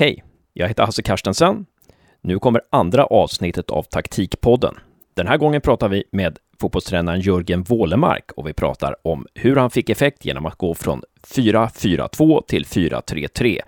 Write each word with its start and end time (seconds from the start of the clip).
Hej, 0.00 0.24
jag 0.52 0.68
heter 0.68 0.82
Hasse 0.82 1.02
Karstensen. 1.02 1.66
Nu 2.20 2.38
kommer 2.38 2.62
andra 2.70 3.04
avsnittet 3.04 3.70
av 3.70 3.82
Taktikpodden. 3.82 4.74
Den 5.14 5.26
här 5.26 5.36
gången 5.36 5.60
pratar 5.60 5.88
vi 5.88 6.04
med 6.12 6.38
fotbollstränaren 6.60 7.20
Jörgen 7.20 7.62
Wålemark 7.62 8.32
och 8.32 8.48
vi 8.48 8.52
pratar 8.52 8.96
om 9.06 9.26
hur 9.34 9.56
han 9.56 9.70
fick 9.70 9.90
effekt 9.90 10.24
genom 10.24 10.46
att 10.46 10.56
gå 10.56 10.74
från 10.74 11.02
4-4-2 11.26 12.42
till 12.46 12.64
4-3-3. 12.64 13.60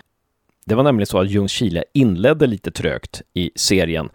Det 0.67 0.75
var 0.75 0.83
nämligen 0.83 1.07
så 1.07 1.19
att 1.19 1.31
Ljungskile 1.31 1.85
inledde 1.95 2.47
lite 2.47 2.71
trögt 2.71 3.23
i 3.35 3.51
serien, 3.57 4.09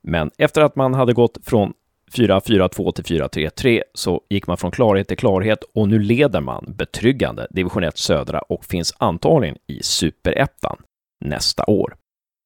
men 0.00 0.30
efter 0.38 0.62
att 0.62 0.76
man 0.76 0.94
hade 0.94 1.12
gått 1.12 1.38
från 1.42 1.72
4-4-2 2.12 2.92
till 2.92 3.20
4-3-3 3.20 3.82
så 3.94 4.20
gick 4.28 4.46
man 4.46 4.56
från 4.56 4.70
klarhet 4.70 5.08
till 5.08 5.16
klarhet 5.16 5.64
och 5.74 5.88
nu 5.88 5.98
leder 5.98 6.40
man 6.40 6.64
betryggande 6.68 7.46
division 7.50 7.84
1 7.84 7.98
södra 7.98 8.38
och 8.38 8.64
finns 8.64 8.94
antagligen 8.98 9.56
i 9.66 9.82
superettan 9.82 10.76
nästa 11.20 11.64
år. 11.66 11.96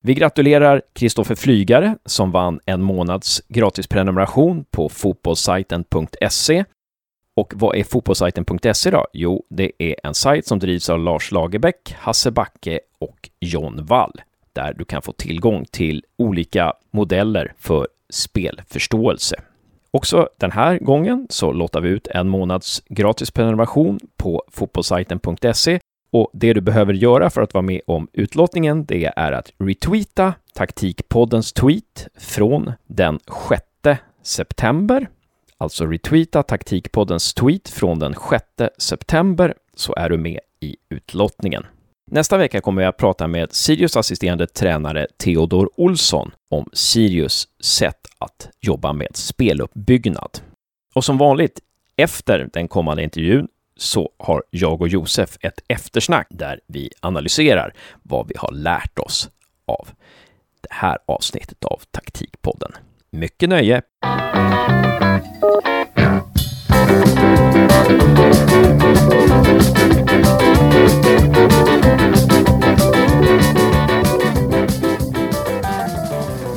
Vi 0.06 0.14
gratulerar 0.14 0.82
Kristoffer 0.92 1.34
Flygare 1.34 1.96
som 2.04 2.30
vann 2.30 2.60
en 2.66 2.82
månads 2.82 3.42
gratisprenumeration 3.48 4.64
på 4.70 4.88
fotbollssajten.se. 4.88 6.64
Och 7.36 7.52
vad 7.56 7.76
är 7.76 7.84
fotbollssajten.se 7.84 8.90
då? 8.90 9.06
Jo, 9.12 9.46
det 9.50 9.72
är 9.78 9.94
en 10.02 10.14
sajt 10.14 10.46
som 10.46 10.58
drivs 10.58 10.90
av 10.90 10.98
Lars 10.98 11.32
Lagerbäck, 11.32 11.94
Hasse 11.98 12.30
Backe 12.30 12.80
och 12.98 13.30
John 13.40 13.86
Wall, 13.86 14.12
där 14.52 14.74
du 14.74 14.84
kan 14.84 15.02
få 15.02 15.12
tillgång 15.12 15.64
till 15.70 16.04
olika 16.18 16.72
modeller 16.90 17.52
för 17.58 17.88
spelförståelse. 18.10 19.36
Också 19.90 20.28
den 20.38 20.52
här 20.52 20.78
gången 20.78 21.26
så 21.30 21.52
låter 21.52 21.80
vi 21.80 21.88
ut 21.88 22.06
en 22.06 22.28
månads 22.28 22.82
gratis 22.88 23.30
prenumeration 23.30 24.00
på 24.16 24.42
fotbollssajten.se 24.52 25.80
och 26.14 26.30
det 26.32 26.52
du 26.52 26.60
behöver 26.60 26.92
göra 26.92 27.30
för 27.30 27.42
att 27.42 27.54
vara 27.54 27.62
med 27.62 27.80
om 27.86 28.08
utlottningen, 28.12 28.84
det 28.84 29.12
är 29.16 29.32
att 29.32 29.52
retweeta 29.58 30.34
taktikpoddens 30.54 31.52
tweet 31.52 32.08
från 32.18 32.72
den 32.86 33.18
6 33.48 34.00
september. 34.22 35.08
Alltså 35.58 35.86
retweeta 35.86 36.42
taktikpoddens 36.42 37.34
tweet 37.34 37.68
från 37.68 37.98
den 37.98 38.14
6 38.30 38.44
september 38.78 39.54
så 39.76 39.94
är 39.94 40.10
du 40.10 40.18
med 40.18 40.40
i 40.60 40.76
utlottningen. 40.88 41.66
Nästa 42.10 42.36
vecka 42.36 42.60
kommer 42.60 42.82
jag 42.82 42.88
att 42.88 42.96
prata 42.96 43.28
med 43.28 43.52
Sirius 43.52 43.96
assisterande 43.96 44.46
tränare 44.46 45.06
Theodor 45.16 45.70
Olsson 45.76 46.30
om 46.50 46.68
Sirius 46.72 47.48
sätt 47.60 48.06
att 48.18 48.48
jobba 48.60 48.92
med 48.92 49.16
speluppbyggnad. 49.16 50.38
Och 50.94 51.04
som 51.04 51.18
vanligt, 51.18 51.60
efter 51.96 52.48
den 52.52 52.68
kommande 52.68 53.02
intervjun 53.02 53.48
så 53.76 54.10
har 54.18 54.42
jag 54.50 54.80
och 54.80 54.88
Josef 54.88 55.36
ett 55.40 55.60
eftersnack 55.68 56.26
där 56.30 56.60
vi 56.66 56.90
analyserar 57.00 57.74
vad 58.02 58.28
vi 58.28 58.34
har 58.38 58.52
lärt 58.52 58.98
oss 58.98 59.30
av 59.66 59.88
det 60.60 60.74
här 60.74 60.98
avsnittet 61.06 61.64
av 61.64 61.80
Taktikpodden. 61.90 62.72
Mycket 63.10 63.48
nöje! 63.48 63.82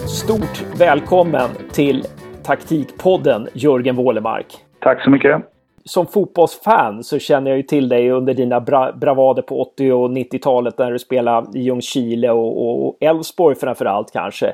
Stort 0.07 0.63
välkommen 0.79 1.49
till 1.71 2.05
Taktikpodden, 2.43 3.47
Jörgen 3.53 3.95
Wålemark. 3.95 4.45
Tack 4.79 5.03
så 5.03 5.09
mycket 5.09 5.56
som 5.87 6.07
fotbollsfan 6.07 7.03
så 7.03 7.19
känner 7.19 7.51
jag 7.51 7.57
ju 7.57 7.63
till 7.63 7.89
dig 7.89 8.11
under 8.11 8.33
dina 8.33 8.59
bra 8.59 8.91
bravader 8.91 9.41
på 9.41 9.61
80 9.61 9.91
och 9.91 10.09
90-talet 10.09 10.77
när 10.77 10.91
du 10.91 10.99
spelade 10.99 11.59
i 11.59 11.61
Ljungskile 11.61 12.31
och 12.31 12.97
Elfsborg 12.99 13.55
framförallt 13.55 14.11
kanske. 14.11 14.53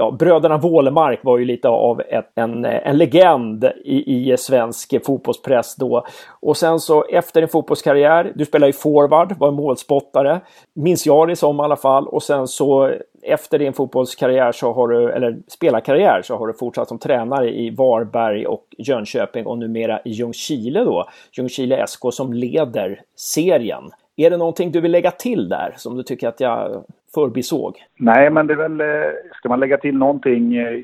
Ja, 0.00 0.10
bröderna 0.10 0.58
Wålemark 0.58 1.24
var 1.24 1.38
ju 1.38 1.44
lite 1.44 1.68
av 1.68 2.00
ett, 2.00 2.30
en, 2.34 2.64
en 2.64 2.98
legend 2.98 3.64
i, 3.84 4.30
i 4.32 4.36
svensk 4.36 5.06
fotbollspress 5.06 5.76
då. 5.76 6.06
Och 6.40 6.56
sen 6.56 6.80
så 6.80 7.04
efter 7.04 7.40
din 7.40 7.48
fotbollskarriär, 7.48 8.32
du 8.34 8.44
spelade 8.44 8.68
ju 8.68 8.72
forward, 8.72 9.38
var 9.38 9.50
målspottare, 9.50 10.40
minns 10.74 11.06
jag 11.06 11.28
det 11.28 11.36
som 11.36 11.60
i 11.60 11.62
alla 11.62 11.76
fall. 11.76 12.06
Och 12.08 12.22
sen 12.22 12.48
så 12.48 12.92
efter 13.22 13.58
din 13.58 13.72
fotbollskarriär 13.72 14.52
så 14.52 14.72
har 14.72 14.88
du, 14.88 15.10
eller 15.10 15.38
spelarkarriär 15.48 16.22
så 16.22 16.36
har 16.36 16.46
du 16.46 16.52
fortsatt 16.52 16.88
som 16.88 16.98
tränare 16.98 17.50
i 17.50 17.70
Varberg 17.70 18.46
och 18.46 18.66
Jönköping 18.78 19.46
och 19.46 19.58
numera 19.58 20.00
i 20.04 20.10
Ljungskile 20.10 20.84
då. 20.84 21.08
Ljungskile 21.32 21.86
SK 21.86 22.00
som 22.12 22.32
leder 22.32 23.00
serien. 23.16 23.90
Är 24.16 24.30
det 24.30 24.36
någonting 24.36 24.72
du 24.72 24.80
vill 24.80 24.92
lägga 24.92 25.10
till 25.10 25.48
där 25.48 25.74
som 25.76 25.96
du 25.96 26.02
tycker 26.02 26.28
att 26.28 26.40
jag 26.40 26.84
förbisåg? 27.14 27.76
Nej, 27.96 28.30
men 28.30 28.46
det 28.46 28.54
är 28.54 28.68
väl, 28.68 28.80
eh, 28.80 29.12
ska 29.34 29.48
man 29.48 29.60
lägga 29.60 29.78
till 29.78 29.96
någonting 29.96 30.56
eh, 30.56 30.80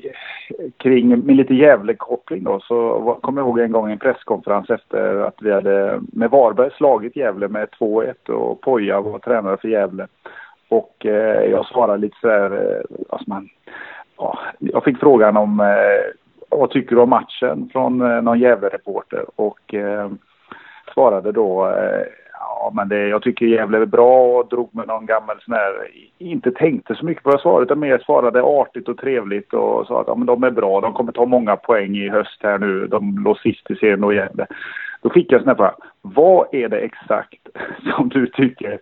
kring 0.77 1.19
med 1.19 1.35
lite 1.35 1.53
Gävle-koppling 1.53 2.43
då 2.43 2.59
så 2.59 3.17
kommer 3.21 3.41
jag 3.41 3.47
ihåg 3.47 3.59
en 3.59 3.71
gång 3.71 3.91
en 3.91 3.99
presskonferens 3.99 4.69
efter 4.69 5.15
att 5.15 5.35
vi 5.41 5.51
hade 5.51 5.99
med 6.13 6.29
Varberg 6.29 6.71
slagit 6.71 7.15
Gävle 7.15 7.47
med 7.47 7.67
2-1 7.79 8.29
och 8.29 8.61
Poja 8.61 9.01
var 9.01 9.19
tränare 9.19 9.57
för 9.57 9.67
Gävle. 9.67 10.07
Och 10.69 11.05
eh, 11.05 11.51
jag 11.51 11.65
svarade 11.65 11.97
lite 11.97 12.17
så 12.21 12.29
här, 12.29 12.51
eh, 12.51 12.81
alltså 13.09 13.29
man, 13.29 13.49
ja, 14.17 14.39
jag 14.59 14.83
fick 14.83 14.99
frågan 14.99 15.37
om 15.37 15.59
eh, 15.59 16.13
vad 16.49 16.69
tycker 16.69 16.95
du 16.95 17.01
om 17.01 17.09
matchen 17.09 17.69
från 17.71 18.01
eh, 18.01 18.21
någon 18.21 18.39
Gävle-reporter 18.39 19.25
och 19.35 19.73
eh, 19.73 20.11
svarade 20.93 21.31
då 21.31 21.67
eh, 21.67 22.05
ja 22.39 22.71
men 22.73 22.89
det, 22.89 23.07
jag 23.07 23.21
tycker 23.21 23.45
Gävle 23.45 23.77
är 23.77 23.85
bra 23.85 24.27
och 24.27 24.49
drog 24.49 24.75
med 24.75 24.87
någon 24.87 25.05
gammal 25.05 25.37
sån 25.41 25.53
här, 25.53 25.87
inte 26.17 26.51
tänkte 26.51 26.95
så 26.95 27.05
mycket 27.05 27.23
på 27.23 27.29
vad 27.29 27.33
jag 27.33 27.41
svarade 27.41 27.63
utan 27.63 27.79
mer 27.79 27.97
svarade 28.05 28.43
artigt 28.43 28.89
och 28.89 28.97
trevligt 28.97 29.53
och 29.53 29.87
sa 29.87 30.01
att 30.01 30.07
ja, 30.07 30.15
men 30.15 30.25
de 30.27 30.43
är 30.43 30.51
bra, 30.51 30.81
de 30.81 30.93
kommer 30.93 31.11
ta 31.11 31.25
många 31.25 31.55
poäng 31.55 31.97
i 31.97 32.09
höst 32.09 32.39
här 32.43 32.57
nu, 32.57 32.87
de 32.87 33.23
låg 33.23 33.39
sist 33.39 33.71
i 33.71 33.75
serien 33.75 34.03
och 34.03 34.13
Gävle. 34.13 34.47
Då 35.01 35.09
fick 35.09 35.31
jag 35.31 35.41
sån 35.41 35.47
här 35.47 35.55
fråga, 35.55 35.75
vad 36.01 36.47
är 36.51 36.69
det 36.69 36.79
exakt 36.79 37.47
som 37.95 38.09
du 38.09 38.27
tycker 38.27 38.79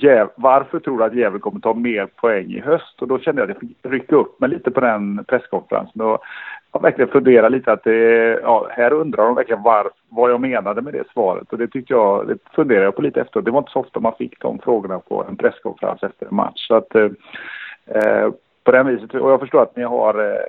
Jäv, 0.00 0.28
varför 0.34 0.80
tror 0.80 0.98
du 0.98 1.04
att 1.04 1.14
Gävle 1.14 1.38
kommer 1.38 1.60
ta 1.60 1.74
mer 1.74 2.06
poäng 2.06 2.50
i 2.50 2.60
höst? 2.60 3.02
Och 3.02 3.08
då 3.08 3.18
kände 3.18 3.42
jag 3.42 3.50
att 3.50 3.56
jag 3.60 3.68
fick 3.68 3.78
rycka 3.82 4.16
upp 4.16 4.40
mig 4.40 4.50
lite 4.50 4.70
på 4.70 4.80
den 4.80 5.24
presskonferensen 5.24 6.02
och 6.02 6.22
jag 6.72 6.82
verkligen 6.82 7.10
funderat 7.10 7.52
lite 7.52 7.72
att 7.72 7.84
det, 7.84 8.40
ja, 8.42 8.66
här 8.70 8.92
undrar 8.92 9.24
de 9.24 9.34
verkligen 9.34 9.62
var, 9.62 9.90
vad 10.08 10.30
jag 10.30 10.40
menade 10.40 10.82
med 10.82 10.92
det 10.92 11.04
svaret. 11.12 11.52
Och 11.52 11.58
det 11.58 11.68
tyckte 11.68 11.92
jag, 11.92 12.28
det 12.28 12.38
funderade 12.54 12.84
jag 12.84 12.96
på 12.96 13.02
lite 13.02 13.20
efter. 13.20 13.40
Det 13.40 13.50
var 13.50 13.58
inte 13.58 13.72
så 13.72 13.80
ofta 13.80 14.00
man 14.00 14.14
fick 14.18 14.40
de 14.40 14.58
frågorna 14.58 14.98
på 14.98 15.24
en 15.28 15.36
presskonferens 15.36 16.02
efter 16.02 16.26
en 16.26 16.34
match. 16.34 16.68
Så 16.68 16.74
att, 16.74 16.94
eh, 16.94 17.10
eh 17.86 18.30
på 18.64 18.72
den 18.72 18.86
viset, 18.86 19.14
och 19.14 19.30
jag 19.30 19.40
förstår 19.40 19.62
att 19.62 19.76
ni 19.76 19.82
har 19.82 20.32
eh, 20.32 20.40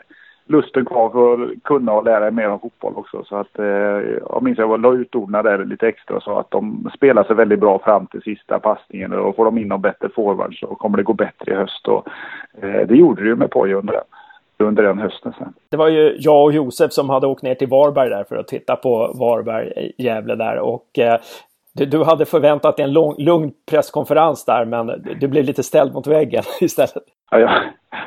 lusten 0.50 0.86
kvar 0.86 1.10
för 1.10 1.44
att 1.44 1.64
kunna 1.64 1.94
och 1.94 2.04
lära 2.04 2.28
er 2.28 2.32
mer 2.32 2.50
om 2.50 2.60
fotboll 2.60 2.94
också. 2.96 3.24
Så 3.24 3.36
att, 3.36 3.60
eh, 3.60 3.66
jag 3.66 4.44
minns 4.44 4.60
att 4.60 4.70
jag 4.70 4.82
la 4.82 4.94
ut 4.94 5.16
orden 5.16 5.44
där 5.44 5.66
lite 5.66 5.88
extra 5.88 6.16
och 6.16 6.24
sa 6.24 6.40
att 6.40 6.52
de 6.52 6.92
spelar 6.96 7.24
sig 7.24 7.36
väldigt 7.36 7.60
bra 7.60 7.80
fram 7.80 8.08
till 8.08 8.22
sista 8.22 8.60
passningen 8.60 9.14
och 9.14 9.36
får 9.36 9.46
de 9.46 9.58
in 9.58 9.68
någon 9.68 9.82
bättre 9.82 10.10
forward 10.10 10.60
så 10.60 10.68
kommer 10.68 10.98
det 10.98 11.04
gå 11.04 11.14
bättre 11.14 11.52
i 11.52 11.56
höst. 11.56 11.88
Och, 11.88 12.08
eh, 12.62 12.88
det 12.88 12.96
gjorde 12.96 13.24
det 13.24 13.30
ju 13.30 13.36
med 13.36 13.52
Poja 13.52 13.76
under 13.76 13.94
den 13.94 14.04
under 14.64 14.84
den 14.84 15.00
hösten 15.00 15.34
sen. 15.38 15.54
Det 15.70 15.78
var 15.78 15.88
ju 15.88 16.16
jag 16.20 16.44
och 16.44 16.54
Josef 16.54 16.92
som 16.92 17.10
hade 17.10 17.28
åkt 17.28 17.44
ner 17.44 17.56
till 17.56 17.68
Varberg 17.68 18.10
där 18.10 18.24
för 18.24 18.36
att 18.36 18.48
titta 18.48 18.76
på 18.76 19.16
Varberg, 19.20 19.92
Gävle 19.98 20.36
där 20.36 20.60
och 20.60 21.00
eh, 21.00 21.20
du, 21.74 21.86
du, 21.86 22.04
hade 22.04 22.26
förväntat 22.26 22.78
dig 22.78 22.84
en 22.84 22.94
lång, 22.94 23.16
lugn 23.18 23.52
presskonferens 23.72 24.46
där 24.46 24.66
men 24.66 24.88
du 25.20 25.28
blev 25.28 25.44
lite 25.44 25.64
ställd 25.64 25.94
mot 25.94 26.08
väggen 26.08 26.44
istället. 26.62 27.04
Ja, 27.32 27.40
ja. 27.40 27.62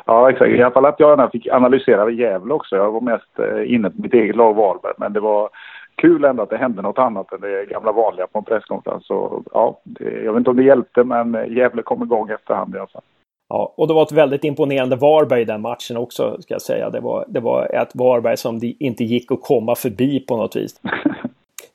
ja 0.07 0.31
exakt. 0.31 0.51
I 0.51 0.63
alla 0.63 0.71
fall 0.71 0.87
att 0.87 1.01
jag 1.01 1.33
fick 1.33 1.47
analysera 1.47 2.11
Gävle 2.11 2.55
också. 2.55 2.77
Jag 2.77 2.93
var 2.93 3.01
mest 3.01 3.39
eh, 3.39 3.75
inne 3.75 3.91
på 3.91 4.03
mitt 4.03 4.15
eget 4.15 4.37
lag 4.37 4.55
Varberg 4.55 4.95
men 4.99 5.13
det 5.13 5.21
var 5.21 5.49
kul 5.95 6.25
ändå 6.25 6.43
att 6.43 6.51
det 6.51 6.57
hände 6.57 6.83
något 6.83 6.99
annat 6.99 7.33
än 7.33 7.41
det 7.41 7.65
gamla 7.71 7.93
vanliga 7.93 8.27
på 8.27 8.39
en 8.39 8.45
presskonferens. 8.45 9.07
Så, 9.07 9.43
ja, 9.53 9.81
jag 10.25 10.33
vet 10.33 10.39
inte 10.39 10.51
om 10.51 10.57
det 10.57 10.63
hjälpte 10.63 11.05
men 11.05 11.55
Gävle 11.55 11.83
kom 11.83 12.03
igång 12.03 12.31
efterhand 12.31 12.75
i 12.75 12.79
alla 12.79 12.87
fall. 12.87 13.03
Ja, 13.49 13.75
och 13.77 13.89
det 13.89 13.95
var 13.95 14.03
ett 14.03 14.13
väldigt 14.13 14.45
imponerande 14.45 14.97
Varberg 14.97 15.41
i 15.41 15.45
den 15.45 15.61
matchen 15.61 15.97
också, 15.97 16.43
ska 16.43 16.55
jag 16.55 16.63
säga. 16.63 16.91
Det 16.91 17.01
var, 17.01 17.25
det 17.29 17.41
var 17.41 17.75
ett 17.75 17.95
Varberg 17.95 18.37
som 18.37 18.59
det 18.59 18.75
inte 18.81 19.05
gick 19.05 19.33
att 19.33 19.43
komma 19.43 19.75
förbi 19.75 20.21
på 20.21 20.37
något 20.37 20.57
vis. 20.57 20.81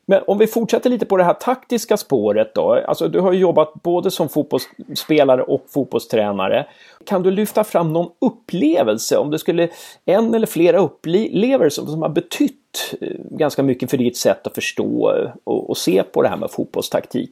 Men 0.10 0.22
om 0.28 0.38
vi 0.38 0.48
fortsätter 0.48 0.90
lite 0.90 1.06
på 1.06 1.18
det 1.18 1.24
här 1.24 1.34
taktiska 1.34 1.98
spåret 1.98 2.56
då. 2.56 2.84
Alltså 2.88 3.08
du 3.08 3.20
har 3.20 3.34
ju 3.34 3.40
jobbat 3.40 3.74
både 3.74 4.12
som 4.12 4.30
fotbollsspelare 4.30 5.42
och 5.42 5.66
fotbollstränare. 5.74 6.66
Kan 7.06 7.24
du 7.24 7.32
lyfta 7.32 7.64
fram 7.64 7.94
någon 7.94 8.12
upplevelse, 8.22 9.18
om 9.18 9.32
det 9.32 9.40
skulle 9.40 9.70
en 10.06 10.34
eller 10.34 10.48
flera 10.48 10.78
upplevelser 10.78 11.84
som 11.84 12.02
har 12.02 12.10
betytt 12.10 12.98
eh, 13.02 13.38
ganska 13.38 13.64
mycket 13.64 13.90
för 13.90 13.98
ditt 13.98 14.18
sätt 14.18 14.48
att 14.48 14.56
förstå 14.56 15.14
eh, 15.16 15.32
och, 15.44 15.70
och 15.70 15.78
se 15.78 16.04
på 16.04 16.22
det 16.22 16.28
här 16.28 16.38
med 16.38 16.52
fotbollstaktik? 16.52 17.32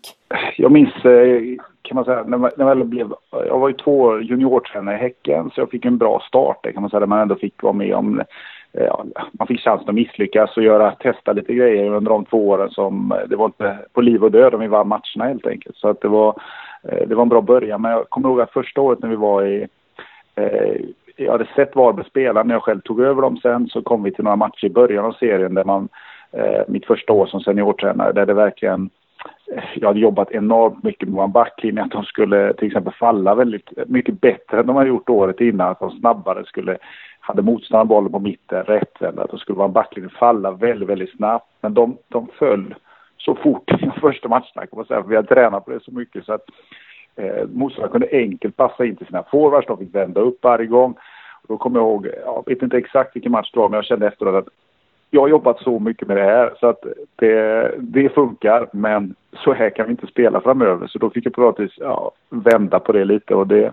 Jag 0.57 0.72
minns, 0.72 1.06
eh, 1.06 1.42
kan 1.81 1.95
man 1.95 2.06
säga, 2.06 2.24
när, 2.24 2.38
när 2.38 2.75
jag, 2.75 2.88
blev, 2.88 3.13
jag 3.31 3.60
var 3.60 3.68
ju 3.68 3.75
två 3.75 4.19
juniortränare 4.19 4.95
i 4.95 5.00
Häcken 5.00 5.51
så 5.54 5.62
jag 5.62 5.69
fick 5.69 5.86
en 5.86 5.98
bra 5.98 6.24
start 6.27 6.60
där 6.63 6.72
kan 6.72 6.81
man 6.81 6.89
säga, 6.89 7.00
där 7.00 7.07
man 7.07 7.19
ändå 7.19 7.36
fick 7.36 7.63
vara 7.63 7.74
med 7.74 7.95
om 7.95 8.22
man 9.31 9.48
fick 9.48 9.62
chansen 9.62 9.89
att 9.89 9.95
misslyckas 9.95 10.57
och 10.57 10.63
göra, 10.63 10.92
testa 10.92 11.33
lite 11.33 11.54
grejer 11.54 11.94
under 11.94 12.12
de 12.12 12.25
två 12.25 12.48
åren 12.48 12.69
som 12.69 13.12
eh, 13.12 13.27
det 13.27 13.36
var 13.36 13.45
inte 13.45 13.77
på 13.94 14.01
liv 14.01 14.24
och 14.24 14.31
död 14.31 14.54
om 14.54 14.60
vi 14.60 14.68
vann 14.68 14.88
matcherna 14.88 15.25
helt 15.27 15.48
enkelt. 15.48 15.75
Så 15.75 15.88
att 15.88 16.01
det 16.01 16.07
var, 16.07 16.42
eh, 16.83 17.07
det 17.07 17.16
var 17.16 17.24
en 17.24 17.30
bra 17.30 17.42
början. 17.42 17.81
Men 17.81 17.92
jag 17.92 18.10
kommer 18.10 18.30
ihåg 18.30 18.42
att 18.42 18.51
första 18.51 18.81
året 18.81 19.00
när 19.00 19.10
vi 19.10 19.16
var 19.16 19.44
i 19.44 19.68
eh, 20.36 20.81
jag 21.18 21.31
hade 21.31 21.48
sett 21.56 21.75
Varberg 21.75 22.06
spela 22.06 22.44
när 22.44 22.56
jag 22.56 22.63
själv 22.63 22.81
tog 22.81 23.01
över 23.01 23.22
dem 23.22 23.38
sen 23.38 23.68
så 23.68 23.81
kom 23.81 24.04
vi 24.04 24.12
till 24.12 24.24
några 24.24 24.36
matcher 24.36 24.66
i 24.66 24.69
början 24.69 25.06
av 25.06 25.12
serien 25.12 25.54
där 25.54 25.63
man, 25.63 25.89
eh, 26.31 26.62
mitt 26.68 26.86
första 26.86 27.13
år 27.13 27.25
som 27.25 27.39
seniortränare, 27.39 28.12
där 28.12 28.25
det 28.25 28.33
verkligen 28.33 28.89
jag 29.75 29.88
hade 29.88 30.00
jobbat 30.00 30.31
enormt 30.31 30.83
mycket 30.83 31.10
med 31.10 31.18
vår 31.18 31.27
backlinje, 31.27 31.83
att 31.83 31.92
de 31.92 32.04
skulle 32.04 32.54
till 32.54 32.68
exempel 32.68 32.94
falla 32.94 33.36
väldigt 33.36 33.69
mycket 33.88 34.22
bättre 34.22 34.60
än 34.60 34.68
de 34.68 34.75
hade 34.75 34.89
gjort 34.89 35.10
året 35.10 35.42
innan. 35.42 35.72
Att 35.72 35.80
de 35.80 35.92
snabbare 35.92 36.45
skulle, 36.45 36.77
hade 37.27 37.42
motståndaren 37.42 37.88
bollen 37.88 38.12
på 38.12 38.19
mitten, 38.19 38.63
rättvända, 38.63 39.24
att 39.24 39.30
de 39.30 39.39
skulle 39.39 39.57
vara 39.57 39.68
en 39.68 39.74
backlinje 39.74 40.10
falla 40.10 40.51
väldigt, 40.51 40.89
väldigt 40.89 41.16
snabbt. 41.16 41.48
Men 41.62 41.74
de, 41.74 41.98
de 42.07 42.27
föll 42.39 42.75
så 43.18 43.36
fort 43.36 43.72
i 43.72 43.86
de 43.86 43.92
första 43.92 44.27
matcherna 44.27 44.45
kan 44.54 44.69
man 44.72 44.86
säga, 44.86 45.01
för 45.01 45.10
vi 45.10 45.16
hade 45.16 45.27
tränat 45.27 45.66
på 45.66 45.72
det 45.72 45.83
så 45.83 45.92
mycket 45.92 46.25
så 46.25 46.33
att 46.33 46.45
eh, 47.16 47.48
motståndaren 47.54 47.92
kunde 47.92 48.10
enkelt 48.12 48.56
passa 48.56 48.86
in 48.86 48.95
till 48.95 49.07
sina 49.07 49.24
forwards, 49.24 49.68
de 49.68 49.77
fick 49.77 49.95
vända 49.95 50.22
upp 50.22 50.44
varje 50.44 50.66
gång. 50.66 50.92
Och 51.42 51.48
då 51.48 51.57
kommer 51.57 51.80
jag 51.80 51.88
ihåg, 51.88 52.07
jag 52.25 52.44
vet 52.48 52.62
inte 52.62 52.77
exakt 52.77 53.16
vilken 53.16 53.31
match 53.31 53.51
det 53.54 53.60
var, 53.60 53.69
men 53.69 53.77
jag 53.77 53.86
kände 53.86 54.07
efteråt 54.07 54.36
att 54.36 54.54
jag 55.10 55.22
har 55.22 55.28
jobbat 55.28 55.60
så 55.60 55.80
mycket 55.80 56.07
med 56.07 56.18
det 56.18 56.24
här 56.24 56.54
så 56.60 56.68
att 56.68 56.84
det, 57.16 57.72
det 57.80 58.10
funkar 58.10 58.68
men 58.74 59.16
så 59.44 59.54
här 59.54 59.69
kan 59.69 59.86
vi 59.86 59.92
inte 59.92 60.07
spela 60.07 60.42
framöver. 60.42 60.88
Så 60.88 61.00
då 61.00 61.10
fick 61.10 61.25
jag 61.25 61.34
på 61.34 61.42
något 61.42 61.60
vis 61.60 61.74
ja, 61.78 62.12
vända 62.30 62.80
på 62.80 62.92
det 62.92 63.06
lite 63.06 63.36
och 63.36 63.48
det, 63.48 63.72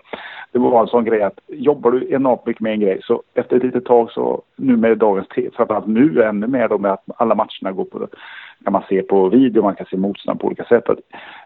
det 0.53 0.59
var 0.59 0.81
en 0.81 0.87
sån 0.87 1.05
grej 1.05 1.23
att 1.23 1.41
jobbar 1.47 1.91
du 1.91 2.09
enormt 2.11 2.47
mycket 2.47 2.61
med 2.61 2.73
en 2.73 2.81
grej 2.81 3.01
så 3.03 3.23
efter 3.35 3.57
ett 3.57 3.63
litet 3.63 3.85
tag 3.85 4.11
så 4.11 4.43
nu 4.57 4.77
med 4.77 4.99
dagens 4.99 5.29
framförallt 5.57 5.87
nu 5.87 6.23
ännu 6.23 6.47
mer 6.47 6.69
då 6.69 6.79
med 6.79 6.93
att 6.93 7.05
alla 7.17 7.35
matcherna 7.35 7.73
går 7.73 7.85
på 7.85 7.99
Det 7.99 8.09
kan 8.65 8.73
man 8.73 8.83
se 8.89 9.03
på 9.03 9.29
video, 9.29 9.63
man 9.63 9.75
kan 9.75 9.87
se 9.87 9.97
motstånd 9.97 10.41
på 10.41 10.47
olika 10.47 10.65
sätt. 10.65 10.89
Att, 10.89 10.99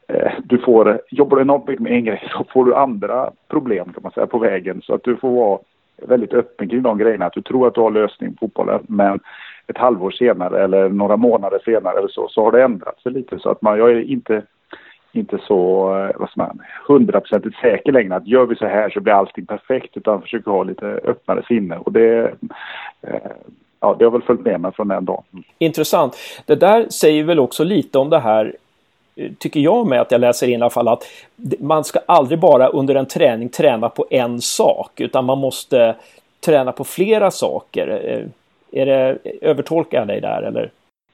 eh, 0.09 0.33
du 0.45 0.59
får, 0.59 1.01
jobbar 1.11 1.37
du 1.37 1.43
enormt 1.43 1.69
mycket 1.69 1.83
med 1.83 1.93
en 1.93 2.05
grej 2.05 2.29
så 2.33 2.45
får 2.53 2.65
du 2.65 2.75
andra 2.75 3.31
problem 3.49 3.93
kan 3.93 4.03
man 4.03 4.13
säga 4.13 4.27
på 4.27 4.39
vägen 4.39 4.83
så 4.83 4.95
att 4.95 5.05
du 5.05 5.17
får 5.17 5.31
vara 5.31 5.59
väldigt 6.03 6.35
öppen 6.35 6.69
kring 6.69 6.83
de 6.83 6.99
grejerna. 6.99 7.27
Att 7.27 7.33
du 7.33 7.43
tror 7.43 7.67
att 7.67 7.75
du 7.75 7.81
har 7.81 7.91
lösning 7.91 8.35
på 8.35 8.39
fotbollen 8.39 8.81
men 8.89 9.21
ett 9.67 9.79
halvår 9.79 10.11
senare 10.11 10.65
eller 10.65 10.89
några 10.89 11.17
månader 11.17 11.61
senare 11.65 11.99
eller 11.99 12.09
så, 12.09 12.29
så 12.29 12.45
har 12.45 12.53
det 12.53 12.63
ändrat 12.63 13.01
sig 13.01 13.13
lite. 13.13 13.39
Så 13.39 13.49
att 13.51 13.63
man, 13.63 13.79
jag 13.79 13.91
är 13.91 14.11
inte, 14.11 14.43
inte 15.13 15.39
så, 15.47 15.89
eh, 15.97 16.11
vad 16.17 16.31
ska 16.31 16.41
man, 16.41 16.63
hundraprocentigt 16.89 17.57
säker 17.61 17.93
längre 17.93 18.17
att 18.17 18.27
gör 18.27 18.47
vi 18.47 18.57
så 18.57 18.67
här 18.67 18.91
så 18.91 19.01
blir 19.01 19.13
allting 19.13 19.47
perfekt 19.47 19.97
utan 19.97 20.23
försöker 20.23 20.51
ha 20.51 20.63
lite 20.63 20.87
öppnare 20.87 21.43
sinne. 21.49 21.77
Och 21.77 21.93
det, 21.93 22.35
eh, 23.03 23.31
ja, 23.81 23.97
det 23.99 24.05
har 24.05 24.13
väl 24.13 24.23
följt 24.23 24.45
med 24.45 24.61
mig 24.61 24.73
från 24.73 24.89
den 24.89 25.05
dagen. 25.05 25.25
Intressant. 25.59 26.17
Det 26.47 26.55
där 26.55 26.89
säger 26.89 27.25
väl 27.25 27.39
också 27.39 27.65
lite 27.65 27.99
om 27.99 28.11
det 28.11 28.19
här 28.19 28.55
eh, 29.17 29.31
tycker 29.39 29.61
jag 29.61 29.87
med 29.87 30.01
att 30.01 30.11
jag 30.11 30.21
läser 30.21 30.47
in 30.47 30.53
i 30.53 30.63
alla 30.63 30.71
fall 30.71 30.89
att 30.89 31.05
man 31.61 31.85
ska 31.85 31.99
aldrig 32.07 32.39
bara 32.39 32.69
under 32.69 32.95
en 32.95 33.07
träning 33.07 33.49
träna 33.49 33.89
på 33.89 34.07
en 34.11 34.41
sak 34.41 35.01
utan 35.01 35.25
man 35.25 35.39
måste 35.39 35.97
träna 36.47 36.73
på 36.73 36.85
flera 36.85 37.31
saker. 37.31 38.29
Är 38.77 38.87
det, 38.87 39.19
övertolkar 39.41 39.99
jag 39.99 40.09
dig 40.09 40.21
där 40.21 40.43
eller? 40.43 40.71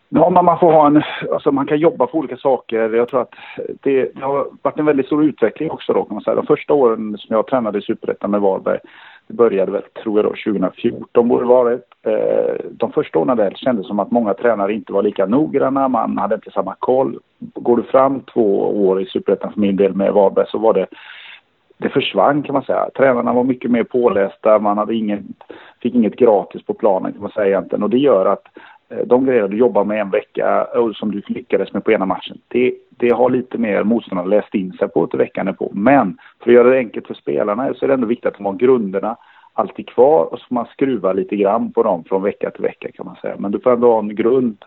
Ja, 0.08 0.30
men 0.30 0.44
man 0.44 0.58
får 0.58 0.72
ha 0.72 0.86
en, 0.86 1.02
alltså 1.32 1.52
man 1.52 1.66
kan 1.66 1.78
jobba 1.78 2.06
på 2.06 2.18
olika 2.18 2.36
saker. 2.36 2.94
Jag 2.94 3.08
tror 3.08 3.20
att 3.20 3.34
det, 3.82 4.10
det 4.14 4.20
har 4.24 4.46
varit 4.62 4.78
en 4.78 4.84
väldigt 4.84 5.06
stor 5.06 5.24
utveckling 5.24 5.70
också 5.70 5.92
då 5.92 6.04
kan 6.04 6.14
man 6.14 6.22
säga. 6.22 6.34
De 6.34 6.46
första 6.46 6.74
åren 6.74 7.18
som 7.18 7.36
jag 7.36 7.46
tränade 7.46 7.78
i 7.78 7.82
Superettan 7.82 8.30
med 8.30 8.40
Varberg 8.40 8.78
det 9.26 9.34
började 9.34 9.72
väl, 9.72 9.82
tror 10.02 10.18
jag 10.18 10.24
då, 10.24 10.52
2014 10.52 11.28
borde 11.28 11.44
det 11.44 11.48
varit. 11.48 11.84
Eh, 12.02 12.54
de 12.70 12.92
första 12.92 13.18
åren 13.18 13.36
där 13.36 13.52
kändes 13.56 13.86
som 13.86 14.00
att 14.00 14.10
många 14.10 14.34
tränare 14.34 14.74
inte 14.74 14.92
var 14.92 15.02
lika 15.02 15.26
noggranna, 15.26 15.88
man 15.88 16.18
hade 16.18 16.34
inte 16.34 16.50
samma 16.50 16.74
koll. 16.78 17.18
Går 17.38 17.76
du 17.76 17.82
fram 17.82 18.20
två 18.20 18.76
år 18.86 19.02
i 19.02 19.06
Superettan 19.06 19.52
för 19.52 19.60
min 19.60 19.76
del 19.76 19.94
med 19.94 20.12
Varberg 20.12 20.46
så 20.48 20.58
var 20.58 20.74
det 20.74 20.86
det 21.82 21.88
försvann 21.88 22.42
kan 22.42 22.52
man 22.52 22.62
säga. 22.62 22.90
Tränarna 22.96 23.32
var 23.32 23.44
mycket 23.44 23.70
mer 23.70 23.84
pålästa, 23.84 24.58
man 24.58 24.78
hade 24.78 24.94
inget, 24.94 25.20
fick 25.82 25.94
inget 25.94 26.16
gratis 26.16 26.62
på 26.62 26.74
planen 26.74 27.12
kan 27.12 27.22
man 27.22 27.30
säga 27.30 27.46
egentligen. 27.46 27.82
Och 27.82 27.90
det 27.90 27.98
gör 27.98 28.26
att 28.26 28.44
eh, 28.88 29.06
de 29.06 29.26
grejer 29.26 29.48
du 29.48 29.56
jobbar 29.56 29.84
med 29.84 30.00
en 30.00 30.10
vecka 30.10 30.64
och 30.64 30.96
som 30.96 31.10
du 31.10 31.22
lyckades 31.26 31.72
med 31.72 31.84
på 31.84 31.92
ena 31.92 32.06
matchen, 32.06 32.38
det, 32.48 32.74
det 32.90 33.10
har 33.10 33.30
lite 33.30 33.58
mer 33.58 33.82
motståndarna 33.82 34.28
läst 34.28 34.54
in 34.54 34.72
sig 34.72 34.88
på 34.88 35.06
till 35.06 35.18
veckan 35.18 35.54
på. 35.54 35.70
Men 35.74 36.18
för 36.42 36.50
att 36.50 36.54
göra 36.54 36.68
det 36.68 36.78
enkelt 36.78 37.06
för 37.06 37.14
spelarna 37.14 37.74
så 37.74 37.84
är 37.84 37.88
det 37.88 37.94
ändå 37.94 38.06
viktigt 38.06 38.26
att 38.26 38.36
de 38.36 38.46
har 38.46 38.52
grunderna 38.52 39.16
alltid 39.52 39.88
kvar 39.88 40.32
och 40.32 40.38
så 40.38 40.46
får 40.46 40.54
man 40.54 40.66
skruva 40.66 41.12
lite 41.12 41.36
grann 41.36 41.72
på 41.72 41.82
dem 41.82 42.04
från 42.04 42.22
vecka 42.22 42.50
till 42.50 42.62
vecka 42.62 42.92
kan 42.92 43.06
man 43.06 43.16
säga. 43.16 43.34
Men 43.38 43.50
du 43.50 43.60
får 43.60 43.72
ändå 43.72 43.92
ha 43.92 43.98
en 43.98 44.14
grund 44.14 44.64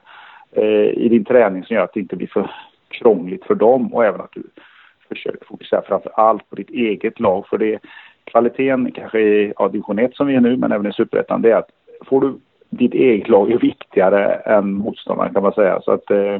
eh, 0.51 0.89
i 0.89 1.09
din 1.09 1.25
träning 1.25 1.63
som 1.63 1.75
gör 1.75 1.83
att 1.83 1.93
det 1.93 1.99
inte 1.99 2.15
blir 2.15 2.27
för 2.27 2.51
krångligt 2.87 3.45
för 3.45 3.55
dem 3.55 3.93
och 3.93 4.05
även 4.05 4.21
att 4.21 4.31
du 4.31 4.43
Försök 5.07 5.45
fokusera 5.45 5.81
framför 5.81 6.11
allt 6.15 6.49
på 6.49 6.55
ditt 6.55 6.69
eget 6.69 7.19
lag. 7.19 7.47
För 7.47 7.57
det 7.57 7.79
kvaliteten 8.23 8.91
kanske 8.91 9.19
i 9.19 9.53
ja, 9.57 9.67
division 9.67 9.99
1 9.99 10.15
som 10.15 10.27
vi 10.27 10.35
är 10.35 10.41
nu 10.41 10.57
men 10.57 10.71
även 10.71 10.87
i 10.87 10.93
superettan 10.93 11.41
det 11.41 11.51
är 11.51 11.55
att 11.55 11.69
får 12.05 12.21
du 12.21 12.33
ditt 12.69 12.93
eget 12.93 13.29
lag 13.29 13.51
är 13.51 13.57
viktigare 13.57 14.33
än 14.33 14.73
motståndaren 14.73 15.33
kan 15.33 15.43
man 15.43 15.53
säga. 15.53 15.81
Så 15.81 15.91
att, 15.91 16.11
eh, 16.11 16.39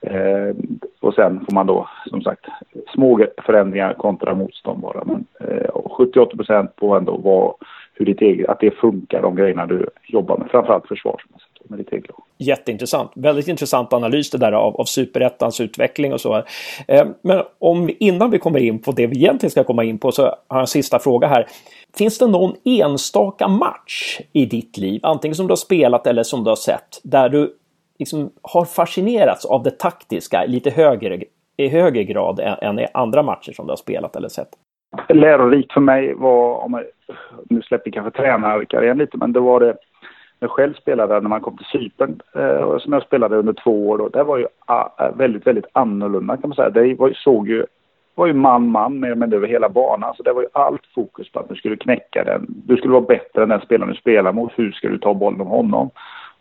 eh 0.00 0.54
och 1.00 1.14
sen 1.14 1.44
får 1.44 1.54
man 1.54 1.66
då 1.66 1.88
som 2.06 2.22
sagt 2.22 2.46
små 2.94 3.26
förändringar 3.46 3.94
kontra 3.94 4.34
motstånd 4.34 4.80
bara. 4.80 5.04
Men 5.04 5.24
eh, 5.40 5.70
70-80 5.98 6.36
procent 6.36 6.76
på 6.76 6.96
ändå 6.96 7.16
vad, 7.16 7.54
hur 7.94 8.06
ditt 8.06 8.20
eget, 8.20 8.48
att 8.48 8.60
det 8.60 8.70
funkar 8.70 9.22
de 9.22 9.36
grejerna 9.36 9.66
du 9.66 9.86
jobbar 10.02 10.38
med. 10.38 10.50
Framförallt 10.50 10.88
försvarsmässigt 10.88 11.43
med 11.68 11.78
ditt 11.78 11.92
lag. 11.92 12.22
Jätteintressant. 12.38 13.12
Väldigt 13.14 13.48
intressant 13.48 13.92
analys 13.92 14.30
det 14.30 14.38
där 14.38 14.52
av, 14.52 14.76
av 14.76 14.84
superettans 14.84 15.60
utveckling 15.60 16.12
och 16.12 16.20
så. 16.20 16.36
Eh, 16.88 17.06
men 17.22 17.42
om 17.58 17.90
innan 18.00 18.30
vi 18.30 18.38
kommer 18.38 18.60
in 18.60 18.78
på 18.78 18.92
det 18.92 19.06
vi 19.06 19.16
egentligen 19.16 19.50
ska 19.50 19.64
komma 19.64 19.84
in 19.84 19.98
på 19.98 20.12
så 20.12 20.22
har 20.22 20.36
jag 20.48 20.60
en 20.60 20.66
sista 20.66 20.98
fråga 20.98 21.28
här. 21.28 21.46
Finns 21.96 22.18
det 22.18 22.26
någon 22.26 22.56
enstaka 22.64 23.48
match 23.48 24.20
i 24.32 24.46
ditt 24.46 24.76
liv, 24.76 25.00
antingen 25.02 25.34
som 25.34 25.46
du 25.46 25.50
har 25.50 25.56
spelat 25.56 26.06
eller 26.06 26.22
som 26.22 26.44
du 26.44 26.50
har 26.50 26.56
sett, 26.56 27.00
där 27.02 27.28
du 27.28 27.56
liksom 27.98 28.30
har 28.42 28.64
fascinerats 28.64 29.44
av 29.44 29.62
det 29.62 29.70
taktiska 29.70 30.44
lite 30.44 30.70
högre, 30.70 31.22
i 31.56 31.68
högre 31.68 32.04
grad 32.04 32.40
än, 32.40 32.78
i 32.78 32.86
andra 32.94 33.22
matcher 33.22 33.52
som 33.52 33.66
du 33.66 33.72
har 33.72 33.76
spelat 33.76 34.16
eller 34.16 34.28
sett? 34.28 34.48
Lärorikt 35.08 35.72
för 35.72 35.80
mig 35.80 36.14
var, 36.14 36.56
om 36.56 36.72
jag, 36.72 36.84
nu 37.50 37.62
släpper 37.62 37.90
kanske 37.90 38.22
tränarkarriären 38.22 38.98
lite, 38.98 39.16
men 39.16 39.32
det 39.32 39.40
var 39.40 39.60
det 39.60 39.76
jag 40.40 40.50
själv 40.50 40.74
spelade 40.74 41.20
när 41.20 41.28
man 41.28 41.40
kom 41.40 41.56
till 41.56 41.66
Cypern, 41.66 42.20
eh, 42.34 42.78
som 42.78 42.92
jag 42.92 43.02
spelade 43.02 43.36
under 43.36 43.52
två 43.52 43.88
år 43.88 43.98
då. 43.98 44.08
Det 44.08 44.24
var 44.24 44.38
ju 44.38 44.46
ah, 44.66 44.88
eh, 44.98 45.16
väldigt, 45.16 45.46
väldigt 45.46 45.66
annorlunda 45.72 46.36
kan 46.36 46.48
man 46.48 46.56
säga. 46.56 46.70
Det 46.70 46.94
var, 46.94 47.12
såg 47.12 47.48
ju 47.48 47.66
var 48.14 48.26
ju 48.26 48.32
man-man 48.32 49.00
mer 49.00 49.12
eller 49.12 49.36
över 49.36 49.48
hela 49.48 49.68
banan. 49.68 50.14
Så 50.16 50.22
det 50.22 50.32
var 50.32 50.42
ju 50.42 50.48
allt 50.52 50.86
fokus 50.94 51.32
på 51.32 51.40
att 51.40 51.48
du 51.48 51.54
skulle 51.54 51.76
knäcka 51.76 52.24
den. 52.24 52.46
Du 52.48 52.76
skulle 52.76 52.92
vara 52.92 53.04
bättre 53.04 53.42
än 53.42 53.48
den 53.48 53.60
spelaren 53.60 53.92
du 53.92 53.98
spelar 53.98 54.32
mot. 54.32 54.52
Hur 54.56 54.72
ska 54.72 54.88
du 54.88 54.98
ta 54.98 55.14
bollen 55.14 55.40
om 55.40 55.46
honom? 55.46 55.90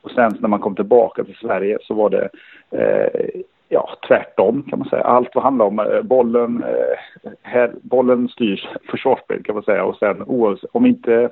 Och 0.01 0.11
sen 0.11 0.31
när 0.39 0.49
man 0.49 0.59
kom 0.59 0.75
tillbaka 0.75 1.23
till 1.23 1.35
Sverige 1.35 1.77
så 1.81 1.93
var 1.93 2.09
det 2.09 2.29
eh, 2.71 3.41
ja, 3.69 3.89
tvärtom 4.07 4.63
kan 4.69 4.79
man 4.79 4.89
säga. 4.89 5.03
Allt 5.03 5.35
vad 5.35 5.43
handlar 5.43 5.65
om 5.65 5.79
eh, 5.79 6.01
bollen, 6.01 6.63
eh, 6.63 7.31
här, 7.41 7.71
bollen 7.81 8.27
styrs 8.27 8.67
försvarsspel 8.91 9.43
kan 9.43 9.55
man 9.55 9.63
säga. 9.63 9.83
Och 9.83 9.95
sen 9.95 10.23
om 10.71 10.85
inte 10.85 11.29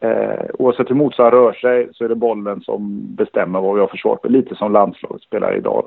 Eh, 0.00 0.44
oavsett 0.58 0.90
hur 0.90 0.94
motståndaren 0.94 1.44
rör 1.44 1.52
sig 1.52 1.88
så 1.92 2.04
är 2.04 2.08
det 2.08 2.14
bollen 2.14 2.60
som 2.60 3.00
bestämmer 3.16 3.60
vad 3.60 3.74
vi 3.74 3.80
har 3.80 3.88
försvarsspel. 3.88 4.32
Lite 4.32 4.54
som 4.54 4.72
landslaget 4.72 5.22
spelar 5.22 5.56
idag. 5.56 5.84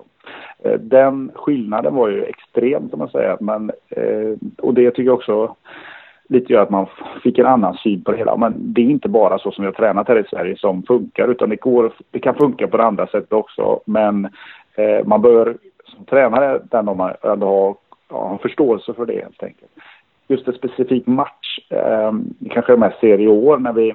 Eh, 0.63 0.79
den 0.79 1.32
skillnaden 1.36 1.96
var 1.96 2.08
ju 2.08 2.24
extrem 2.24 2.89
kan 2.89 3.00
man 3.00 3.10
säga. 3.10 3.38
Men, 3.39 3.72
eh, 3.89 4.38
och 4.58 4.74
det 4.74 4.91
tycker 4.91 5.03
jag 5.03 5.15
också 5.15 5.55
lite 6.29 6.53
gör 6.53 6.62
att 6.62 6.70
man 6.70 6.86
fick 7.24 7.39
en 7.39 7.46
annan 7.46 7.74
syn 7.74 8.03
på 8.03 8.12
det 8.12 8.17
hela. 8.17 8.38
Men 8.38 8.53
det 8.58 8.82
är 8.82 8.89
inte 8.89 9.10
bara 9.10 9.39
så 9.39 9.51
som 9.51 9.62
vi 9.62 9.65
har 9.65 9.74
tränat 9.74 10.08
här 10.08 10.20
i 10.20 10.29
Sverige 10.29 10.58
som 10.58 10.84
funkar 10.84 11.27
utan 11.27 11.50
det, 11.50 11.55
går, 11.55 11.93
det 12.12 12.20
kan 12.20 12.36
funka 12.36 12.67
på 12.67 12.77
det 12.77 12.86
andra 12.86 13.08
sättet 13.08 13.34
också. 13.34 13.79
Men 13.86 14.25
eh, 14.75 15.05
man 15.05 15.22
bör 15.22 15.58
som 15.86 16.05
tränare 16.05 16.62
den 16.72 16.86
man 16.86 17.13
ändå 17.22 17.48
ha, 17.48 17.75
ha 18.17 18.38
förståelse 18.38 18.93
för 18.93 19.05
det 19.05 19.22
helt 19.22 19.43
enkelt 19.43 19.72
just 20.27 20.48
en 20.48 20.53
specifik 20.53 21.08
match. 21.08 21.42
Eh, 21.69 22.12
kanske 22.51 22.72
jag 22.72 22.79
mest 22.79 23.00
ser 23.00 23.22
i 23.22 23.27
år 23.27 23.57
när 23.57 23.74
vi 23.74 23.93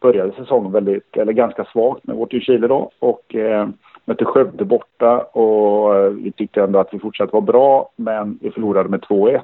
började 0.00 0.32
säsongen 0.32 0.72
väldigt, 0.72 1.16
eller 1.16 1.32
ganska 1.32 1.64
svagt 1.64 2.06
med 2.06 2.16
vårt 2.16 2.32
Chile 2.32 2.66
då 2.66 2.90
och 2.98 3.34
eh, 3.34 3.68
mötte 4.04 4.24
Skövde 4.24 4.64
borta 4.64 5.18
och 5.18 5.96
eh, 5.96 6.10
vi 6.10 6.32
tyckte 6.32 6.62
ändå 6.62 6.78
att 6.78 6.94
vi 6.94 6.98
fortsatte 6.98 7.32
vara 7.32 7.40
bra 7.40 7.90
men 7.96 8.38
vi 8.42 8.50
förlorade 8.50 8.88
med 8.88 9.00
2-1. 9.00 9.40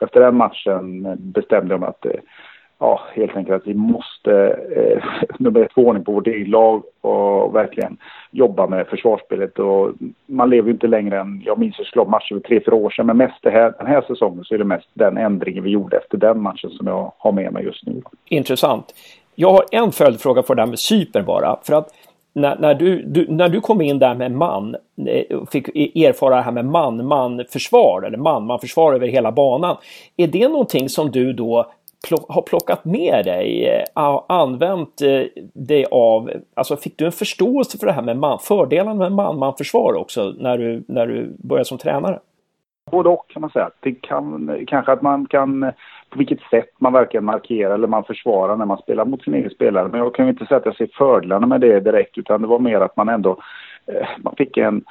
Efter 0.00 0.20
den 0.20 0.36
matchen 0.36 1.16
bestämde 1.18 1.74
jag 1.74 1.80
mig 1.80 1.88
att 1.88 2.06
eh, 2.06 2.20
ja, 2.78 3.00
helt 3.14 3.36
enkelt 3.36 3.62
att 3.62 3.66
vi 3.66 3.74
måste 3.74 4.32
eh, 4.76 5.04
nummer 5.38 5.60
ett 5.60 5.72
få 5.72 5.80
ordning 5.80 6.04
på 6.04 6.12
vårt 6.12 6.26
eget 6.26 6.48
lag 6.48 6.82
och 7.00 7.54
verkligen 7.54 7.96
jobba 8.30 8.66
med 8.66 8.86
försvarsspelet. 8.86 9.58
Och 9.58 9.92
man 10.26 10.50
lever 10.50 10.68
ju 10.68 10.72
inte 10.72 10.86
längre 10.86 11.20
än, 11.20 11.42
jag 11.44 11.58
minns 11.58 11.76
såklart 11.76 12.08
matcher 12.08 12.34
för 12.34 12.40
tre, 12.40 12.60
fyra 12.64 12.74
år 12.74 12.90
sedan, 12.90 13.06
men 13.06 13.16
mest 13.16 13.42
det 13.42 13.50
här, 13.50 13.74
den 13.78 13.86
här 13.86 14.02
säsongen 14.02 14.44
så 14.44 14.54
är 14.54 14.58
det 14.58 14.64
mest 14.64 14.88
den 14.94 15.16
ändringen 15.16 15.64
vi 15.64 15.70
gjorde 15.70 15.96
efter 15.96 16.18
den 16.18 16.40
matchen 16.40 16.70
som 16.70 16.86
jag 16.86 17.12
har 17.18 17.32
med 17.32 17.52
mig 17.52 17.64
just 17.64 17.86
nu. 17.86 18.02
Intressant. 18.28 18.94
Jag 19.34 19.50
har 19.50 19.64
en 19.72 19.92
följdfråga 19.92 20.42
på 20.42 20.54
det 20.54 20.62
där 20.62 20.66
med 20.66 20.78
Cypern 20.78 21.24
bara. 21.24 21.58
För 21.62 21.74
att 21.74 21.88
när, 22.32 22.56
när, 22.56 22.74
du, 22.74 23.02
du, 23.02 23.26
när 23.28 23.48
du 23.48 23.60
kom 23.60 23.80
in 23.80 23.98
där 23.98 24.14
med 24.14 24.32
man, 24.32 24.76
eh, 25.06 25.44
fick 25.50 25.68
e-, 25.68 26.06
erfara 26.06 26.36
det 26.36 26.42
här 26.42 26.52
med 26.52 26.64
man-man-försvar, 26.64 28.02
eller 28.02 28.18
man-man-försvar 28.18 28.94
över 28.94 29.06
hela 29.06 29.32
banan. 29.32 29.76
Är 30.16 30.26
det 30.26 30.48
någonting 30.48 30.88
som 30.88 31.10
du 31.10 31.32
då 31.32 31.72
har 32.28 32.42
plockat 32.42 32.84
med 32.84 33.24
dig, 33.24 33.68
eh, 33.68 34.20
använt 34.28 35.02
eh, 35.02 35.42
dig 35.54 35.86
av, 35.90 36.30
alltså 36.54 36.76
fick 36.76 36.98
du 36.98 37.06
en 37.06 37.12
förståelse 37.12 37.78
för 37.78 37.86
det 37.86 37.92
här 37.92 38.02
med 38.02 38.16
man, 38.16 38.38
fördelarna 38.38 38.94
med 38.94 39.12
man-man-försvar 39.12 39.94
också 39.94 40.34
när 40.38 40.58
du, 40.58 40.84
när 40.88 41.06
du 41.06 41.36
började 41.38 41.64
som 41.64 41.78
tränare? 41.78 42.18
Både 42.90 43.08
och 43.08 43.28
kan 43.28 43.40
man 43.40 43.50
säga. 43.50 43.70
Det 43.80 43.92
kan 43.92 44.58
kanske 44.66 44.92
att 44.92 45.02
man 45.02 45.26
kan, 45.26 45.62
eh, 45.62 45.70
på 46.10 46.18
vilket 46.18 46.40
sätt 46.50 46.70
man 46.78 46.92
verkligen 46.92 47.24
markerar 47.24 47.74
eller 47.74 47.88
man 47.88 48.04
försvarar 48.04 48.56
när 48.56 48.66
man 48.66 48.78
spelar 48.78 49.04
mot 49.04 49.22
sin 49.24 49.34
egen 49.34 49.50
spelare. 49.50 49.88
Men 49.88 50.00
jag 50.00 50.14
kan 50.14 50.26
ju 50.26 50.32
inte 50.32 50.46
säga 50.46 50.58
att 50.58 50.66
jag 50.66 50.76
ser 50.76 50.90
fördelarna 50.98 51.46
med 51.46 51.60
det 51.60 51.80
direkt 51.80 52.18
utan 52.18 52.42
det 52.42 52.48
var 52.48 52.58
mer 52.58 52.80
att 52.80 52.96
man 52.96 53.08
ändå, 53.08 53.36
man 54.18 54.36
fick 54.36 54.56
en, 54.56 54.84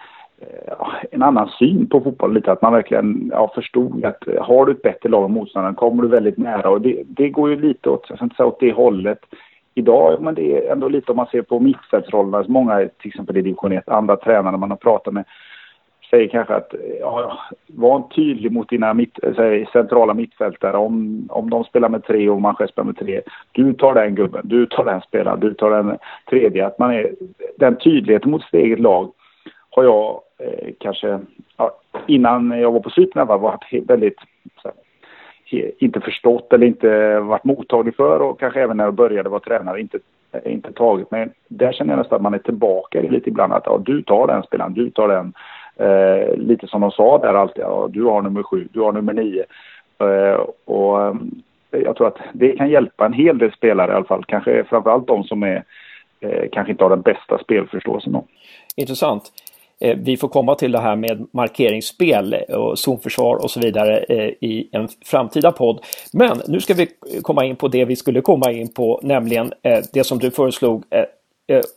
Eh, 0.43 0.87
en 1.11 1.23
annan 1.23 1.49
syn 1.49 1.89
på 1.89 2.01
fotboll 2.01 2.33
lite. 2.33 2.51
Att 2.51 2.61
man 2.61 2.73
verkligen 2.73 3.29
ja, 3.33 3.51
förstod 3.55 4.05
att 4.05 4.27
eh, 4.27 4.43
har 4.43 4.65
du 4.65 4.71
ett 4.71 4.81
bättre 4.81 5.09
lag 5.09 5.25
än 5.25 5.31
motståndaren 5.31 5.75
kommer 5.75 6.03
du 6.03 6.09
väldigt 6.09 6.37
nära. 6.37 6.69
Och 6.69 6.81
det, 6.81 7.03
det 7.07 7.29
går 7.29 7.49
ju 7.49 7.61
lite 7.61 7.89
åt, 7.89 8.05
jag 8.09 8.17
ska 8.17 8.25
inte 8.25 8.35
säga 8.35 8.47
åt 8.47 8.59
det 8.59 8.71
hållet 8.71 9.19
idag. 9.73 10.21
Men 10.21 10.35
det 10.35 10.57
är 10.57 10.71
ändå 10.71 10.87
lite 10.87 11.11
om 11.11 11.15
man 11.15 11.27
ser 11.31 11.41
på 11.41 11.59
mittfältsrollerna. 11.59 12.37
Alltså 12.37 12.51
många, 12.51 12.77
till 12.77 13.09
exempel 13.09 13.37
i 13.37 13.41
division 13.41 13.71
1, 13.71 13.89
andra 13.89 14.15
tränare 14.15 14.57
man 14.57 14.69
har 14.69 14.77
pratat 14.77 15.13
med 15.13 15.25
säger 16.13 16.27
kanske 16.27 16.53
att 16.53 16.73
eh, 16.73 16.79
ja, 16.99 17.39
var 17.67 18.03
tydlig 18.15 18.51
mot 18.51 18.69
dina 18.69 18.93
mitt, 18.93 19.19
säg, 19.35 19.65
centrala 19.73 20.13
mittfältare. 20.13 20.77
Om, 20.77 21.27
om 21.29 21.49
de 21.49 21.63
spelar 21.63 21.89
med 21.89 22.03
tre 22.03 22.29
och 22.29 22.41
man 22.41 22.55
själv 22.55 22.67
spelar 22.67 22.85
med 22.85 22.97
tre. 22.97 23.21
Du 23.51 23.73
tar 23.73 23.93
den 23.93 24.15
gubben, 24.15 24.41
du 24.43 24.65
tar 24.65 24.85
den 24.85 25.01
spelaren, 25.01 25.39
du 25.39 25.53
tar 25.53 25.69
den 25.69 25.97
tredje. 26.29 26.65
Att 26.65 26.79
man 26.79 26.91
är, 26.93 27.11
den 27.57 27.75
tydligheten 27.75 28.31
mot 28.31 28.43
sitt 28.43 28.53
eget 28.53 28.79
lag 28.79 29.11
har 29.75 29.83
jag 29.83 30.21
eh, 30.37 30.73
kanske, 30.79 31.19
ja, 31.57 31.71
innan 32.07 32.51
jag 32.51 32.71
var 32.71 32.79
på 32.79 32.89
Cypern 32.89 33.27
var 33.27 33.37
varit 33.37 33.89
väldigt, 33.89 34.17
här, 34.63 35.71
inte 35.77 35.99
förstått 35.99 36.53
eller 36.53 36.67
inte 36.67 37.19
varit 37.19 37.43
mottaglig 37.43 37.95
för 37.95 38.19
och 38.19 38.39
kanske 38.39 38.61
även 38.61 38.77
när 38.77 38.83
jag 38.83 38.93
började 38.93 39.29
vara 39.29 39.39
tränare 39.39 39.81
inte, 39.81 39.99
eh, 40.31 40.53
inte 40.53 40.73
tagit. 40.73 41.11
Men 41.11 41.31
där 41.47 41.71
känner 41.71 41.93
jag 41.93 41.97
nästan 41.97 42.15
att 42.15 42.21
man 42.21 42.33
är 42.33 42.37
tillbaka 42.37 43.01
lite 43.01 43.29
ibland 43.29 43.53
att 43.53 43.63
ja, 43.65 43.81
du 43.85 44.03
tar 44.03 44.27
den 44.27 44.43
spelaren, 44.43 44.73
du 44.73 44.89
tar 44.89 45.07
den. 45.07 45.33
Eh, 45.75 46.37
lite 46.37 46.67
som 46.67 46.81
de 46.81 46.91
sa 46.91 47.17
där 47.17 47.33
alltid, 47.33 47.63
ja, 47.63 47.87
du 47.91 48.03
har 48.03 48.21
nummer 48.21 48.43
sju, 48.43 48.67
du 48.73 48.81
har 48.81 48.91
nummer 48.91 49.13
nio. 49.13 49.45
Eh, 49.99 50.45
och 50.65 51.01
eh, 51.01 51.15
jag 51.71 51.95
tror 51.95 52.07
att 52.07 52.17
det 52.33 52.57
kan 52.57 52.69
hjälpa 52.69 53.05
en 53.05 53.13
hel 53.13 53.37
del 53.37 53.51
spelare 53.51 53.91
i 53.91 53.95
alla 53.95 54.05
fall, 54.05 54.25
kanske 54.27 54.63
framförallt 54.63 55.07
de 55.07 55.23
som 55.23 55.43
är, 55.43 55.63
eh, 56.19 56.49
kanske 56.51 56.71
inte 56.71 56.83
har 56.83 56.89
den 56.89 57.01
bästa 57.01 57.37
spelförståelsen. 57.37 58.13
Då. 58.13 58.25
Intressant. 58.75 59.23
Eh, 59.79 59.97
vi 59.97 60.17
får 60.17 60.27
komma 60.27 60.55
till 60.55 60.71
det 60.71 60.79
här 60.79 60.95
med 60.95 61.27
markeringsspel 61.31 62.33
eh, 62.33 62.55
och 62.55 62.79
zonförsvar 62.79 63.35
och 63.35 63.51
så 63.51 63.59
vidare 63.59 63.97
eh, 63.97 64.27
i 64.27 64.69
en 64.71 64.87
framtida 65.05 65.51
podd. 65.51 65.79
Men 66.13 66.41
nu 66.47 66.59
ska 66.59 66.73
vi 66.73 66.87
komma 67.21 67.45
in 67.45 67.55
på 67.55 67.67
det 67.67 67.85
vi 67.85 67.95
skulle 67.95 68.21
komma 68.21 68.51
in 68.51 68.73
på, 68.73 68.99
nämligen 69.03 69.53
det 69.93 70.03
som 70.03 70.19
du 70.19 70.31
föreslog 70.31 70.83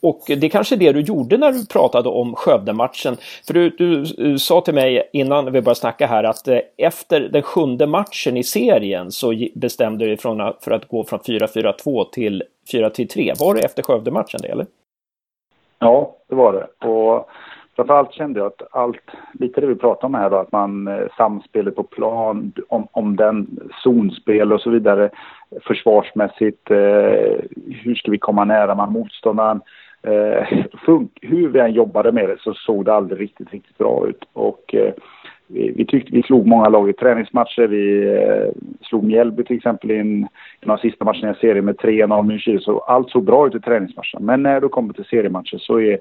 och 0.03 0.23
det 0.27 0.47
är 0.47 0.49
kanske 0.49 0.77
det 0.77 0.93
du 0.93 1.01
gjorde 1.01 1.39
när 1.39 1.53
du 1.53 1.67
pratade 1.67 2.09
om 2.09 2.35
Skövde-matchen. 2.35 3.17
För 3.47 3.55
du, 3.55 3.71
du, 3.71 4.39
sa 4.39 4.61
till 4.61 4.75
mig 4.75 5.11
innan 5.13 5.45
vi 5.45 5.51
började 5.51 5.75
snacka 5.75 6.07
här 6.07 6.25
att 6.25 6.49
efter 6.77 7.21
den 7.21 7.43
sjunde 7.43 7.87
matchen 7.87 8.37
i 8.37 8.45
serien 8.45 9.13
så 9.13 9.35
bestämde 9.55 10.05
du 10.05 10.09
dig 10.09 10.17
för 10.61 10.71
att 10.71 10.89
gå 10.89 11.05
från 11.05 11.19
4-4-2 11.19 12.11
till 12.11 12.43
4-3. 12.73 13.33
Var 13.39 13.55
det 13.55 13.61
efter 13.61 13.83
Skövde-matchen 13.83 14.41
det 14.43 14.49
eller? 14.49 14.67
Ja, 15.79 16.17
det 16.29 16.35
var 16.35 16.53
det. 16.53 16.87
Och 16.89 17.29
Framförallt 17.77 18.13
kände 18.13 18.41
jag 18.41 18.47
att 18.47 18.63
allt, 18.71 19.11
lite 19.33 19.61
det 19.61 19.67
vi 19.67 19.75
pratar 19.75 20.09
om 20.09 20.15
här 20.15 20.31
då, 20.31 20.37
att 20.37 20.53
man 20.53 20.89
eh, 20.89 21.07
samspelet 21.17 21.77
på 21.77 21.83
plan, 21.83 22.53
om, 22.69 22.89
om 22.91 23.17
den 23.17 23.47
zonspel 23.83 24.53
och 24.53 24.61
så 24.61 24.71
vidare, 24.71 25.11
försvarsmässigt, 25.63 26.71
eh, 26.71 27.37
hur 27.83 27.95
ska 27.95 28.11
vi 28.11 28.19
komma 28.19 28.45
nära 28.45 28.75
man 28.75 28.93
motståndaren? 28.93 29.61
Eh, 30.03 30.47
funk, 30.87 31.19
hur 31.23 31.49
vi 31.49 31.61
än 31.61 31.73
jobbade 31.73 32.13
med 32.13 32.29
det 32.29 32.37
så 32.41 32.55
såg 32.55 32.85
det 32.85 32.95
aldrig 32.95 33.21
riktigt, 33.21 33.53
riktigt 33.53 33.79
bra 33.79 34.07
ut. 34.09 34.25
Och 34.33 34.75
eh, 34.75 34.93
vi, 35.47 35.73
vi, 35.77 35.87
tyckte 35.87 36.13
vi 36.13 36.23
slog 36.23 36.47
många 36.47 36.69
lag 36.69 36.91
i 36.91 36.93
träningsmatcher. 36.93 37.67
Vi 37.67 38.15
eh, 38.15 38.49
slog 38.83 39.05
Mjällby 39.05 39.45
till 39.45 39.57
exempel 39.57 39.91
i 39.91 39.99
en, 39.99 40.29
en 40.61 40.71
av 40.71 40.77
sista 40.77 41.05
matcherna 41.05 41.31
i 41.31 41.41
serien 41.41 41.65
med 41.65 41.77
3-0 41.77 42.59
så 42.59 42.79
allt 42.79 43.11
såg 43.11 43.25
bra 43.25 43.47
ut 43.47 43.55
i 43.55 43.61
träningsmatchen. 43.61 44.25
Men 44.25 44.43
när 44.43 44.61
du 44.61 44.69
kommer 44.69 44.95
till 44.95 45.05
seriematcher 45.05 45.59
så 45.59 45.81
är 45.81 45.99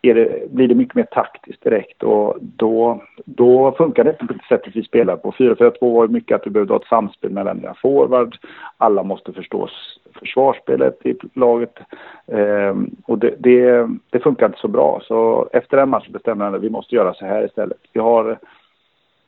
det, 0.00 0.50
blir 0.50 0.68
det 0.68 0.74
mycket 0.74 0.94
mer 0.94 1.06
taktiskt 1.10 1.64
direkt 1.64 2.02
och 2.02 2.36
då, 2.40 3.02
då 3.24 3.72
funkar 3.72 4.04
det 4.04 4.12
på 4.12 4.24
det 4.24 4.44
sättet 4.48 4.76
vi 4.76 4.82
spelar 4.82 5.16
på. 5.16 5.32
4-4-2 5.32 5.94
var 5.94 6.04
ju 6.04 6.12
mycket 6.12 6.34
att 6.34 6.42
du 6.42 6.50
behövde 6.50 6.74
ha 6.74 6.80
ett 6.80 6.88
samspel 6.88 7.30
mellan 7.30 7.58
dina 7.60 7.74
forward. 7.74 8.36
Alla 8.76 9.02
måste 9.02 9.32
förstå 9.32 9.68
försvarsspelet 10.14 11.06
i 11.06 11.14
laget 11.34 11.78
ehm, 12.26 12.90
och 13.06 13.18
det, 13.18 13.34
det, 13.38 13.88
det, 14.10 14.20
funkar 14.20 14.46
inte 14.46 14.58
så 14.58 14.68
bra. 14.68 15.00
Så 15.02 15.48
efter 15.52 15.76
den 15.76 15.88
matchen 15.88 16.12
bestämde 16.12 16.44
jag 16.44 16.54
att 16.54 16.62
vi 16.62 16.70
måste 16.70 16.94
göra 16.94 17.14
så 17.14 17.26
här 17.26 17.44
istället. 17.44 17.78
Vi 17.92 18.00
har 18.00 18.38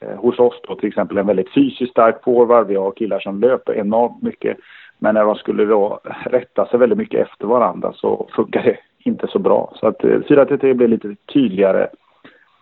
eh, 0.01 0.17
hos 0.17 0.39
oss 0.39 0.61
då 0.69 0.75
till 0.75 0.89
exempel 0.89 1.19
en 1.19 1.27
väldigt 1.27 1.55
fysiskt 1.55 1.93
stark 1.93 2.25
forward. 2.25 2.67
Vi 2.67 2.77
har 2.77 2.91
killar 2.91 3.21
som 3.21 3.41
löper 3.41 3.75
enormt 3.75 4.23
mycket. 4.23 4.57
Men 4.99 5.15
när 5.15 5.25
de 5.25 5.35
skulle 5.35 5.65
då 5.65 6.01
rätta 6.25 6.67
sig 6.67 6.79
väldigt 6.79 6.99
mycket 6.99 7.27
efter 7.27 7.47
varandra 7.47 7.93
så 7.93 8.29
funkar 8.35 8.63
det 8.63 8.77
inte 9.05 9.27
så 9.27 9.39
bra. 9.39 9.73
Så 9.81 9.87
att 9.87 10.05
eh, 10.05 10.09
4-3-3 10.09 10.75
blir 10.75 10.89
lite 10.89 11.17
tydligare 11.33 11.89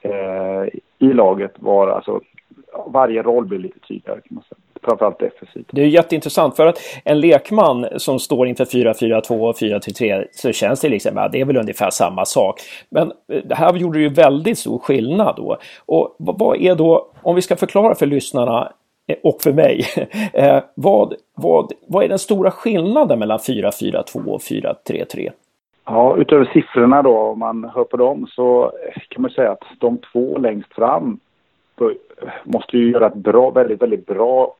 eh, 0.00 0.78
i 0.98 1.12
laget. 1.12 1.52
Var, 1.56 1.88
alltså, 1.88 2.20
varje 2.86 3.22
roll 3.22 3.46
blir 3.46 3.58
lite 3.58 3.78
tydligare 3.78 4.20
kan 4.20 4.34
man 4.34 4.44
säga. 4.44 4.58
Framförallt 4.82 5.18
defensivt. 5.18 5.66
Det 5.70 5.82
är 5.82 5.86
jätteintressant 5.86 6.56
för 6.56 6.66
att 6.66 6.78
en 7.04 7.20
lekman 7.20 7.86
som 7.96 8.18
står 8.18 8.46
inför 8.46 8.64
4-4-2 8.64 9.48
och 9.48 9.56
4-3-3 9.56 10.26
så 10.32 10.52
känns 10.52 10.80
det 10.80 10.88
liksom 10.88 11.18
att 11.18 11.32
det 11.32 11.40
är 11.40 11.44
väl 11.44 11.56
ungefär 11.56 11.90
samma 11.90 12.24
sak. 12.24 12.60
Men 12.90 13.12
eh, 13.32 13.42
det 13.44 13.54
här 13.54 13.74
gjorde 13.74 14.00
ju 14.00 14.08
väldigt 14.08 14.58
stor 14.58 14.78
skillnad 14.78 15.36
då. 15.36 15.56
Och 15.86 16.16
vad 16.18 16.56
är 16.56 16.74
då, 16.74 17.12
om 17.22 17.34
vi 17.34 17.42
ska 17.42 17.56
förklara 17.56 17.94
för 17.94 18.06
lyssnarna 18.06 18.72
eh, 19.06 19.16
och 19.22 19.42
för 19.42 19.52
mig. 19.52 19.84
vad, 20.74 21.14
vad, 21.34 21.72
vad 21.86 22.04
är 22.04 22.08
den 22.08 22.18
stora 22.18 22.50
skillnaden 22.50 23.18
mellan 23.18 23.38
4-4-2 23.38 24.24
och 24.24 24.40
4-3-3? 24.40 25.30
Ja, 25.90 26.16
utöver 26.16 26.44
siffrorna 26.44 27.02
då, 27.02 27.18
om 27.18 27.38
man 27.38 27.64
hör 27.74 27.84
på 27.84 27.96
dem, 27.96 28.26
så 28.26 28.72
kan 29.08 29.22
man 29.22 29.30
säga 29.30 29.52
att 29.52 29.64
de 29.78 29.98
två 29.98 30.38
längst 30.38 30.74
fram 30.74 31.20
måste 32.44 32.78
ju 32.78 32.90
göra 32.90 33.06
ett 33.06 33.14
bra, 33.14 33.50
väldigt, 33.50 33.82
väldigt 33.82 34.06
bra 34.06 34.54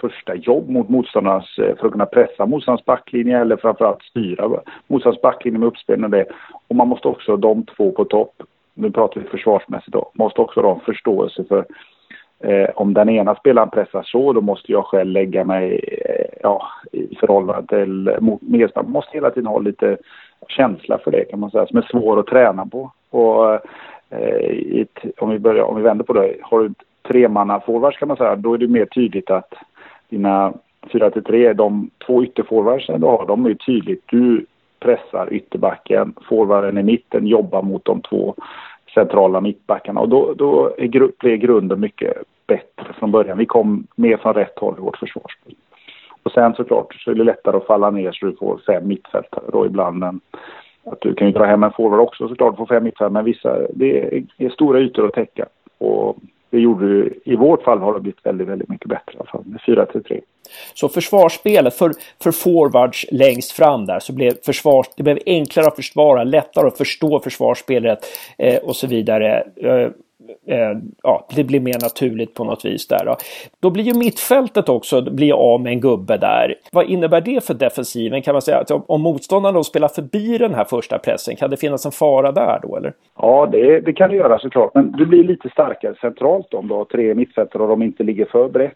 första 0.00 0.34
jobb 0.34 0.68
mot 0.68 0.88
motståndarnas, 0.88 1.58
eh, 1.58 1.76
för 1.76 1.86
att 1.86 1.92
kunna 1.92 2.06
pressa 2.06 2.46
motståndarnas 2.46 2.84
backlinje 2.84 3.38
eller 3.38 3.56
framförallt 3.56 4.02
styra 4.02 4.48
motståndarnas 4.86 5.22
backlinje 5.22 5.58
med 5.58 5.66
uppspel 5.66 6.04
och 6.04 6.10
det. 6.10 6.26
Och 6.68 6.76
man 6.76 6.88
måste 6.88 7.08
också, 7.08 7.36
de 7.36 7.64
två 7.64 7.90
på 7.90 8.04
topp, 8.04 8.42
nu 8.74 8.90
pratar 8.90 9.20
vi 9.20 9.26
försvarsmässigt 9.26 9.92
då, 9.92 10.10
måste 10.14 10.40
också 10.40 10.60
ha 10.60 10.80
förståelse 10.80 11.44
för 11.44 11.66
eh, 12.40 12.70
om 12.74 12.94
den 12.94 13.08
ena 13.08 13.34
spelaren 13.34 13.70
pressar 13.70 14.02
så, 14.02 14.32
då 14.32 14.40
måste 14.40 14.72
jag 14.72 14.84
själv 14.84 15.10
lägga 15.10 15.44
mig 15.44 15.80
eh, 16.04 16.38
ja, 16.42 16.62
i 16.92 17.16
förhållande 17.16 17.66
till 17.68 18.16
medspelaren. 18.40 18.70
Man 18.74 18.92
måste 18.92 19.10
hela 19.12 19.30
tiden 19.30 19.46
ha 19.46 19.58
lite 19.58 19.96
känsla 20.48 20.98
för 20.98 21.10
det 21.10 21.24
kan 21.24 21.40
man 21.40 21.50
säga, 21.50 21.66
som 21.66 21.78
är 21.78 21.88
svår 21.90 22.20
att 22.20 22.26
träna 22.26 22.66
på. 22.66 22.90
Och 23.10 23.54
eh, 24.10 24.80
ett, 24.80 25.20
om, 25.20 25.30
vi 25.30 25.38
börjar, 25.38 25.64
om 25.64 25.76
vi 25.76 25.82
vänder 25.82 26.04
på 26.04 26.12
det, 26.12 26.36
har 26.42 26.60
du 26.60 26.74
tremanna 27.08 27.60
forwards 27.60 27.98
kan 27.98 28.08
man 28.08 28.16
säga, 28.16 28.36
då 28.36 28.54
är 28.54 28.58
det 28.58 28.68
mer 28.68 28.86
tydligt 28.86 29.30
att 29.30 29.54
dina 30.08 30.52
4 30.92 31.10
till 31.10 31.24
3, 31.24 31.52
de 31.52 31.90
två 32.06 32.24
ytterforwardsen 32.24 33.00
du 33.00 33.06
har, 33.06 33.26
de 33.26 33.46
är 33.46 33.54
tydligt, 33.54 34.02
du 34.06 34.46
pressar 34.80 35.32
ytterbacken, 35.32 36.14
forwarden 36.28 36.78
i 36.78 36.82
mitten 36.82 37.26
jobbar 37.26 37.62
mot 37.62 37.84
de 37.84 38.00
två 38.00 38.34
centrala 38.94 39.40
mittbackarna 39.40 40.00
och 40.00 40.08
då, 40.08 40.34
då 40.34 40.74
är, 40.78 41.18
blir 41.18 41.36
grunden 41.36 41.80
mycket 41.80 42.16
bättre 42.46 42.92
från 42.98 43.10
början. 43.10 43.38
Vi 43.38 43.46
kom 43.46 43.86
mer 43.96 44.16
från 44.16 44.34
rätt 44.34 44.58
håll 44.58 44.74
i 44.78 44.80
vårt 44.80 44.96
försvarsspel. 44.96 45.54
Och 46.22 46.32
sen 46.32 46.54
såklart 46.54 46.94
så 46.94 47.10
är 47.10 47.14
det 47.14 47.24
lättare 47.24 47.56
att 47.56 47.66
falla 47.66 47.90
ner 47.90 48.12
så 48.12 48.26
du 48.26 48.36
får 48.36 48.60
fem 48.66 48.88
mittfältare 48.88 49.44
då 49.52 49.66
ibland. 49.66 49.98
Men 49.98 50.20
att 50.84 51.00
du 51.00 51.14
kan 51.14 51.26
ju 51.26 51.32
dra 51.32 51.44
hem 51.44 51.62
en 51.62 51.72
forward 51.72 52.00
också 52.00 52.28
såklart 52.28 52.52
och 52.52 52.58
få 52.58 52.66
fem 52.66 52.84
mittfältare. 52.84 53.10
Men 53.10 53.24
vissa, 53.24 53.58
det 53.70 54.22
är, 54.38 54.50
stora 54.50 54.80
ytor 54.80 55.06
att 55.06 55.12
täcka. 55.12 55.46
Och 55.78 56.16
det 56.50 56.58
gjorde 56.58 56.86
du, 56.86 57.20
i 57.24 57.36
vårt 57.36 57.62
fall 57.62 57.78
har 57.78 57.94
det 57.94 58.00
blivit 58.00 58.26
väldigt, 58.26 58.48
väldigt 58.48 58.68
mycket 58.68 58.88
bättre 58.88 59.12
i 59.14 59.16
alla 59.16 59.30
fall 59.30 59.42
med 59.44 59.60
4 59.66 59.86
till 59.86 60.04
3. 60.04 60.20
Så 60.74 60.88
försvarsspelet 60.88 61.74
för, 61.74 61.92
för 62.22 62.32
forwards 62.32 63.06
längst 63.12 63.52
fram 63.52 63.86
där 63.86 63.98
så 63.98 64.12
blev 64.12 64.32
försvars, 64.46 64.86
det 64.96 65.02
blev 65.02 65.18
enklare 65.26 65.66
att 65.66 65.76
försvara, 65.76 66.24
lättare 66.24 66.66
att 66.66 66.78
förstå 66.78 67.20
försvarsspelet 67.20 67.98
eh, 68.38 68.56
och 68.62 68.76
så 68.76 68.86
vidare. 68.86 69.44
Eh, 69.56 69.90
Eh, 70.46 70.78
ja, 71.02 71.26
det 71.36 71.44
blir 71.44 71.60
mer 71.60 71.82
naturligt 71.82 72.34
på 72.34 72.44
något 72.44 72.64
vis 72.64 72.86
där. 72.86 73.04
Då, 73.04 73.16
då 73.60 73.70
blir 73.70 73.84
ju 73.84 73.94
mittfältet 73.94 74.68
också 74.68 75.02
blir 75.02 75.32
av 75.32 75.60
med 75.60 75.72
en 75.72 75.80
gubbe 75.80 76.16
där. 76.16 76.54
Vad 76.72 76.86
innebär 76.86 77.20
det 77.20 77.44
för 77.44 77.54
defensiven? 77.54 78.22
Kan 78.22 78.34
man 78.34 78.42
säga 78.42 78.58
att 78.58 78.70
om 78.70 79.00
motståndaren 79.00 79.54
då 79.54 79.64
spelar 79.64 79.88
förbi 79.88 80.38
den 80.38 80.54
här 80.54 80.64
första 80.64 80.98
pressen, 80.98 81.36
kan 81.36 81.50
det 81.50 81.56
finnas 81.56 81.86
en 81.86 81.92
fara 81.92 82.32
där 82.32 82.60
då 82.62 82.76
eller? 82.76 82.92
Ja, 83.16 83.48
det, 83.52 83.80
det 83.80 83.92
kan 83.92 84.10
det 84.10 84.16
göra 84.16 84.38
såklart. 84.38 84.74
Men 84.74 84.92
du 84.92 85.06
blir 85.06 85.24
lite 85.24 85.48
starkare 85.48 85.94
centralt 86.00 86.54
om 86.54 86.68
du 86.68 86.74
har 86.74 86.84
tre 86.84 87.14
mittfältare 87.14 87.62
och 87.62 87.68
de 87.68 87.82
inte 87.82 88.02
ligger 88.02 88.24
för 88.24 88.48
brett. 88.48 88.74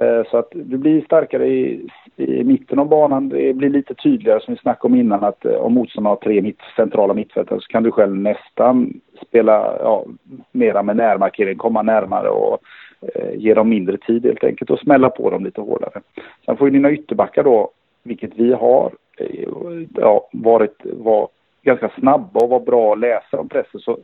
Eh, 0.00 0.22
så 0.30 0.36
att 0.36 0.48
du 0.50 0.76
blir 0.78 1.04
starkare 1.04 1.46
i, 1.46 1.88
i 2.16 2.44
mitten 2.44 2.78
av 2.78 2.88
banan. 2.88 3.28
Det 3.28 3.52
blir 3.52 3.70
lite 3.70 3.94
tydligare 3.94 4.40
som 4.40 4.54
vi 4.54 4.60
snackade 4.60 4.94
om 4.94 5.00
innan 5.00 5.24
att 5.24 5.44
eh, 5.44 5.54
om 5.54 5.74
motståndaren 5.74 6.16
har 6.16 6.24
tre 6.24 6.42
mitt, 6.42 6.60
centrala 6.76 7.14
mittfältare 7.14 7.60
så 7.60 7.66
kan 7.66 7.82
du 7.82 7.90
själv 7.90 8.16
nästan 8.16 9.00
spela 9.26 9.78
ja, 9.80 10.04
mera 10.52 10.82
med 10.82 10.96
närmarkering, 10.96 11.58
komma 11.58 11.82
närmare 11.82 12.28
och 12.28 12.58
eh, 13.00 13.34
ge 13.34 13.54
dem 13.54 13.68
mindre 13.68 13.96
tid 13.96 14.24
helt 14.24 14.44
enkelt 14.44 14.70
och 14.70 14.78
smälla 14.78 15.10
på 15.10 15.30
dem 15.30 15.44
lite 15.44 15.60
hårdare. 15.60 16.00
Sen 16.44 16.56
får 16.56 16.68
ju 16.68 16.72
dina 16.72 16.92
ytterbackar 16.92 17.44
då, 17.44 17.70
vilket 18.02 18.30
vi 18.34 18.52
har, 18.52 18.92
eh, 19.18 19.48
ja, 19.94 20.28
varit 20.32 20.80
var 20.84 21.28
ganska 21.62 21.90
snabba 21.98 22.40
och 22.40 22.48
var 22.48 22.60
bra 22.60 22.92
att 22.92 22.98
läsa 22.98 23.40
om 23.40 23.48
pressen 23.48 23.80
så 23.80 23.98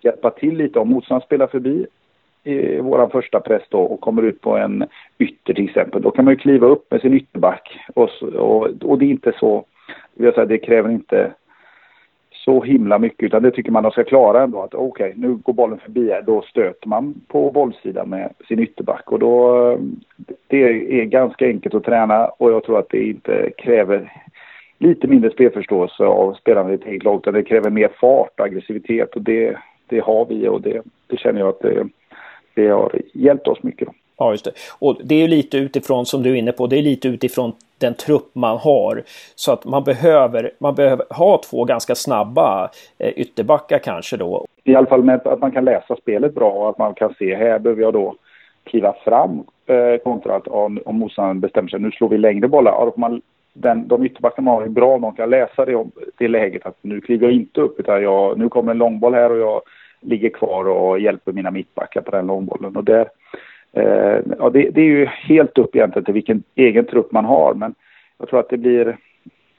hjälpa 0.00 0.30
till 0.30 0.56
lite 0.56 0.78
om 0.78 0.88
motståndaren 0.88 1.26
spelar 1.26 1.46
förbi 1.46 1.86
i 2.44 2.80
vår 2.80 3.08
första 3.08 3.40
press 3.40 3.62
då 3.68 3.80
och 3.80 4.00
kommer 4.00 4.22
ut 4.22 4.40
på 4.40 4.56
en 4.56 4.84
ytter 5.18 5.54
till 5.54 5.68
exempel. 5.68 6.02
Då 6.02 6.10
kan 6.10 6.24
man 6.24 6.34
ju 6.34 6.38
kliva 6.38 6.66
upp 6.66 6.90
med 6.90 7.00
sin 7.00 7.14
ytterback 7.14 7.78
och, 7.94 8.10
och, 8.22 8.68
och 8.82 8.98
det 8.98 9.04
är 9.04 9.10
inte 9.10 9.32
så, 9.40 9.64
vill 10.14 10.32
säga, 10.32 10.46
det 10.46 10.58
kräver 10.58 10.90
inte 10.90 11.32
så 12.44 12.62
himla 12.62 12.98
mycket 12.98 13.22
utan 13.22 13.42
det 13.42 13.50
tycker 13.50 13.70
man 13.70 13.82
de 13.82 13.92
ska 13.92 14.04
klara 14.04 14.42
ändå 14.42 14.62
att 14.62 14.74
okej 14.74 15.10
okay, 15.10 15.22
nu 15.28 15.34
går 15.34 15.52
bollen 15.52 15.78
förbi 15.78 16.10
här 16.10 16.22
då 16.22 16.42
stöter 16.42 16.88
man 16.88 17.14
på 17.28 17.50
bollsidan 17.50 18.08
med 18.08 18.32
sin 18.48 18.58
ytterback 18.58 19.12
och 19.12 19.18
då 19.18 19.78
det 20.46 20.62
är 21.00 21.04
ganska 21.04 21.46
enkelt 21.46 21.74
att 21.74 21.84
träna 21.84 22.26
och 22.26 22.52
jag 22.52 22.64
tror 22.64 22.78
att 22.78 22.88
det 22.88 23.02
inte 23.02 23.50
kräver 23.58 24.12
lite 24.78 25.06
mindre 25.06 25.30
spelförståelse 25.30 26.04
av 26.04 26.34
spelarna 26.34 26.70
i 26.70 26.74
ett 26.74 26.86
eget 26.86 27.04
lag 27.04 27.18
utan 27.18 27.34
det 27.34 27.42
kräver 27.42 27.70
mer 27.70 27.90
fart 28.00 28.40
och 28.40 28.46
aggressivitet 28.46 29.14
och 29.16 29.22
det, 29.22 29.56
det 29.86 30.00
har 30.00 30.26
vi 30.26 30.48
och 30.48 30.60
det, 30.60 30.82
det 31.06 31.16
känner 31.16 31.40
jag 31.40 31.48
att 31.48 31.60
det, 31.60 31.88
det 32.54 32.68
har 32.68 32.92
hjälpt 33.12 33.48
oss 33.48 33.62
mycket. 33.62 33.88
Ja, 34.20 34.30
just 34.30 34.44
det. 34.44 34.52
Och 34.78 35.00
det 35.04 35.14
är 35.14 35.18
ju 35.18 35.28
lite 35.28 35.58
utifrån, 35.58 36.06
som 36.06 36.22
du 36.22 36.30
är 36.30 36.34
inne 36.34 36.52
på, 36.52 36.66
det 36.66 36.78
är 36.78 36.82
lite 36.82 37.08
utifrån 37.08 37.52
den 37.78 37.94
trupp 37.94 38.30
man 38.32 38.58
har. 38.58 39.02
Så 39.34 39.52
att 39.52 39.64
man 39.64 39.84
behöver, 39.84 40.50
man 40.58 40.74
behöver 40.74 41.06
ha 41.10 41.40
två 41.50 41.64
ganska 41.64 41.94
snabba 41.94 42.70
eh, 42.98 43.08
ytterbackar 43.08 43.78
kanske 43.78 44.16
då. 44.16 44.46
I 44.64 44.74
alla 44.74 44.86
fall 44.86 45.02
med 45.02 45.26
att 45.26 45.40
man 45.40 45.50
kan 45.50 45.64
läsa 45.64 45.96
spelet 45.96 46.34
bra 46.34 46.50
och 46.50 46.70
att 46.70 46.78
man 46.78 46.94
kan 46.94 47.14
se 47.18 47.34
här 47.34 47.58
behöver 47.58 47.82
jag 47.82 47.92
då 47.92 48.14
kliva 48.64 48.94
fram 49.04 49.44
eh, 49.66 50.02
kontra 50.04 50.36
att 50.36 50.48
om, 50.48 50.80
om 50.84 50.98
motståndaren 50.98 51.40
bestämmer 51.40 51.68
sig 51.68 51.80
nu 51.80 51.90
slår 51.90 52.08
vi 52.08 52.18
längre 52.18 52.48
bollar. 52.48 52.72
Ja, 52.72 52.92
man, 52.96 53.22
den, 53.52 53.88
de 53.88 54.04
ytterbackarna 54.04 54.50
man 54.50 54.54
har 54.54 54.62
är 54.62 54.68
bra 54.68 54.94
om 54.94 55.02
de 55.02 55.14
kan 55.14 55.30
läsa 55.30 55.64
det, 55.64 55.84
det 56.18 56.28
läget 56.28 56.66
att 56.66 56.76
nu 56.82 57.00
kliver 57.00 57.26
jag 57.26 57.34
inte 57.34 57.60
upp 57.60 57.80
utan 57.80 58.02
jag, 58.02 58.38
nu 58.38 58.48
kommer 58.48 58.72
en 58.72 58.78
långboll 58.78 59.14
här 59.14 59.30
och 59.30 59.38
jag 59.38 59.62
ligger 60.00 60.28
kvar 60.28 60.68
och 60.68 61.00
hjälper 61.00 61.32
mina 61.32 61.50
mittbackar 61.50 62.00
på 62.00 62.10
den 62.10 62.26
långbollen. 62.26 62.76
Och 62.76 62.84
det, 62.84 63.08
eh, 63.72 64.18
ja, 64.38 64.50
det, 64.50 64.70
det, 64.70 64.80
är 64.80 64.84
ju 64.84 65.06
helt 65.06 65.58
upp 65.58 65.76
egentligen 65.76 66.04
till 66.04 66.14
vilken 66.14 66.42
egen 66.54 66.86
trupp 66.86 67.12
man 67.12 67.24
har. 67.24 67.54
Men 67.54 67.74
jag 68.18 68.28
tror 68.28 68.40
att 68.40 68.48
det 68.48 68.56
blir... 68.56 68.96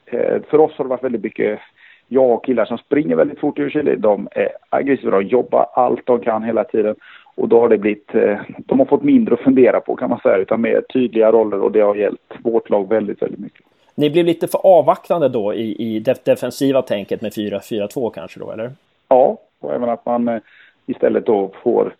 Eh, 0.05 0.41
för 0.50 0.60
oss 0.60 0.71
har 0.75 0.86
det 0.86 0.89
varit 0.89 1.03
väldigt 1.03 1.24
mycket 1.24 1.60
jag 2.07 2.29
och 2.29 2.45
killar 2.45 2.65
som 2.65 2.77
springer 2.77 3.15
väldigt 3.15 3.39
fort 3.39 3.60
i 3.60 3.69
Chile. 3.69 3.95
De 3.95 4.27
är 4.31 4.50
aggressiva, 4.69 5.12
de 5.12 5.27
jobbar 5.27 5.65
allt 5.74 6.05
de 6.05 6.19
kan 6.19 6.43
hela 6.43 6.63
tiden. 6.63 6.95
Och 7.36 7.48
då 7.50 7.60
har 7.60 7.69
det 7.69 7.77
blivit, 7.77 8.15
eh, 8.15 8.39
de 8.57 8.79
har 8.79 8.86
fått 8.86 9.03
mindre 9.03 9.33
att 9.33 9.39
fundera 9.41 9.79
på 9.79 9.95
kan 9.95 10.10
man 10.10 10.19
säga, 10.19 10.38
utan 10.38 10.62
mer 10.62 10.81
tydliga 10.81 11.31
roller 11.31 11.62
och 11.62 11.71
det 11.71 11.79
har 11.79 11.95
hjälpt 11.95 12.33
vårt 12.43 12.69
lag 12.69 12.89
väldigt, 12.89 13.21
väldigt 13.21 13.39
mycket. 13.39 13.65
Ni 13.95 14.10
blev 14.10 14.25
lite 14.25 14.48
för 14.48 14.65
avvaktande 14.65 15.29
då 15.29 15.53
i, 15.53 15.95
i 15.95 16.00
defensiva 16.00 16.81
tänket 16.81 17.21
med 17.21 17.31
4-4-2 17.31 18.12
kanske 18.13 18.39
då, 18.39 18.51
eller? 18.51 18.71
Ja, 19.07 19.38
och 19.62 19.74
även 19.74 19.89
att 19.89 20.06
man 20.06 20.27
eh, 20.27 20.41
istället 20.86 21.25
då 21.25 21.51
får 21.63 21.96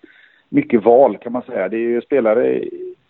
mycket 0.50 0.84
val 0.84 1.18
kan 1.18 1.32
man 1.32 1.42
säga. 1.42 1.70
Det 1.70 1.78
är 1.78 1.80
ju 1.80 2.02
spelare 2.02 2.64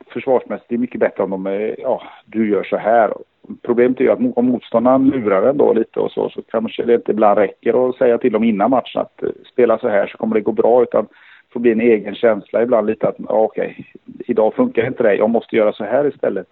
försvarsmässigt, 0.08 0.70
det 0.70 0.76
är 0.76 0.80
mycket 0.80 1.00
bättre 1.00 1.24
om 1.24 1.30
de 1.30 1.46
är, 1.46 1.76
ja, 1.80 2.02
du 2.26 2.50
gör 2.50 2.64
så 2.64 2.78
här. 2.78 3.14
Problemet 3.62 4.00
är 4.00 4.04
ju 4.04 4.12
att 4.12 4.38
om 4.38 4.46
motståndaren 4.46 5.10
lurar 5.10 5.50
en 5.50 5.58
då 5.58 5.74
lite 5.74 6.00
och 6.00 6.12
så, 6.12 6.30
så 6.30 6.42
kanske 6.42 6.84
det 6.84 6.96
inte 6.96 7.12
ibland 7.12 7.38
räcker 7.38 7.90
att 7.90 7.96
säga 7.96 8.18
till 8.18 8.32
dem 8.32 8.44
innan 8.44 8.70
matchen 8.70 9.02
att 9.02 9.24
eh, 9.24 9.30
spela 9.52 9.78
så 9.78 9.88
här 9.88 10.08
så 10.08 10.18
kommer 10.18 10.36
det 10.36 10.42
gå 10.42 10.52
bra, 10.52 10.84
utan 10.84 11.04
det 11.04 11.54
får 11.54 11.60
bli 11.60 11.72
en 11.72 11.82
egen 11.82 12.16
känsla 12.16 12.64
ibland 12.64 12.88
lite 12.88 13.08
att, 13.08 13.16
ja, 13.18 13.34
okej, 13.34 13.86
idag 14.26 14.54
funkar 14.54 14.88
inte 14.88 15.04
det, 15.04 15.16
jag 15.16 15.30
måste 15.30 15.56
göra 15.56 15.74
så 15.74 15.84
här 15.84 16.08
istället. 16.08 16.48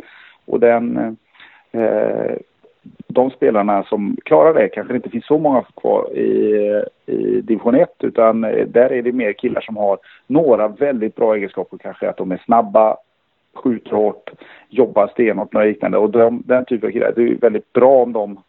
Och 0.45 0.59
den, 0.59 0.97
eh, 1.71 2.35
de 3.07 3.29
spelarna 3.29 3.83
som 3.83 4.17
klarar 4.25 4.53
det 4.53 4.67
kanske 4.67 4.93
det 4.93 4.97
inte 4.97 5.09
finns 5.09 5.25
så 5.25 5.37
många 5.37 5.63
kvar 5.75 6.17
i, 6.17 6.83
i 7.05 7.41
division 7.41 7.75
1 7.75 7.89
utan 7.99 8.43
eh, 8.43 8.67
där 8.67 8.91
är 8.91 9.01
det 9.01 9.11
mer 9.11 9.33
killar 9.33 9.61
som 9.61 9.77
har 9.77 9.97
några 10.27 10.67
väldigt 10.67 11.15
bra 11.15 11.35
egenskaper 11.35 11.77
kanske 11.77 12.09
att 12.09 12.17
de 12.17 12.31
är 12.31 12.41
snabba, 12.45 12.97
skjuter 13.53 13.91
hårt, 13.91 14.29
jobbar 14.69 15.07
stenhårt 15.07 15.55
och 15.55 15.65
liknande 15.65 15.97
och 15.97 16.09
de, 16.09 16.43
den 16.45 16.65
typen 16.65 16.87
av 16.87 16.91
killar, 16.91 17.13
det 17.15 17.21
är 17.21 17.35
väldigt 17.35 17.73
bra 17.73 18.03
om 18.03 18.13
de 18.13 18.39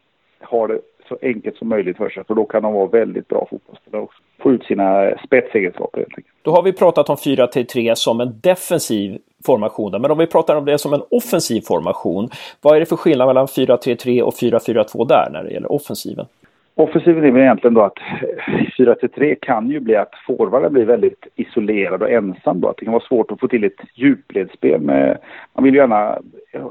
har 0.40 0.68
det 0.68 0.81
så 1.09 1.18
enkelt 1.22 1.57
som 1.57 1.68
möjligt 1.68 1.96
för 1.96 2.09
sig 2.09 2.24
för 2.24 2.35
då 2.35 2.44
kan 2.44 2.62
de 2.62 2.72
vara 2.72 2.87
väldigt 2.87 3.29
bra 3.29 3.46
fotbollsspelare 3.50 4.03
också. 4.03 4.22
Få 4.38 4.53
ut 4.53 4.64
sina 4.64 5.18
spetsegenskaper 5.24 5.98
helt 5.98 6.18
enkelt. 6.18 6.37
Då 6.42 6.50
har 6.50 6.62
vi 6.62 6.72
pratat 6.72 7.09
om 7.09 7.16
4-3 7.16 7.94
som 7.94 8.20
en 8.20 8.40
defensiv 8.42 9.18
formation. 9.46 10.03
Men 10.03 10.11
om 10.11 10.18
vi 10.18 10.26
pratar 10.26 10.57
om 10.57 10.64
det 10.64 10.79
som 10.79 10.92
en 10.92 11.03
offensiv 11.11 11.61
formation, 11.61 12.29
vad 12.62 12.76
är 12.76 12.81
det 12.81 12.87
för 12.87 12.96
skillnad 12.96 13.26
mellan 13.26 13.46
4-3-3 13.46 14.22
och 14.22 14.35
4-4-2 14.35 15.09
där 15.09 15.29
när 15.33 15.44
det 15.44 15.50
gäller 15.50 15.72
offensiven? 15.72 16.26
Offensiven 16.74 17.24
är 17.24 17.31
väl 17.31 17.42
egentligen 17.42 17.74
då 17.74 17.83
att 17.83 17.98
4-3 18.79 19.37
kan 19.42 19.70
ju 19.70 19.81
bli 19.81 19.96
att 19.96 20.14
forwarden 20.26 20.72
blir 20.72 20.85
väldigt 20.85 21.26
isolerad 21.37 22.03
och 22.03 22.11
ensam 22.11 22.61
då. 22.61 22.68
Att 22.68 22.76
det 22.76 22.85
kan 22.85 22.92
vara 22.92 23.05
svårt 23.05 23.31
att 23.31 23.40
få 23.40 23.48
till 23.48 23.64
ett 23.64 23.81
djupledsspel 23.94 24.81
med... 24.81 25.18
Man 25.55 25.64
vill 25.64 25.74
gärna, 25.74 26.18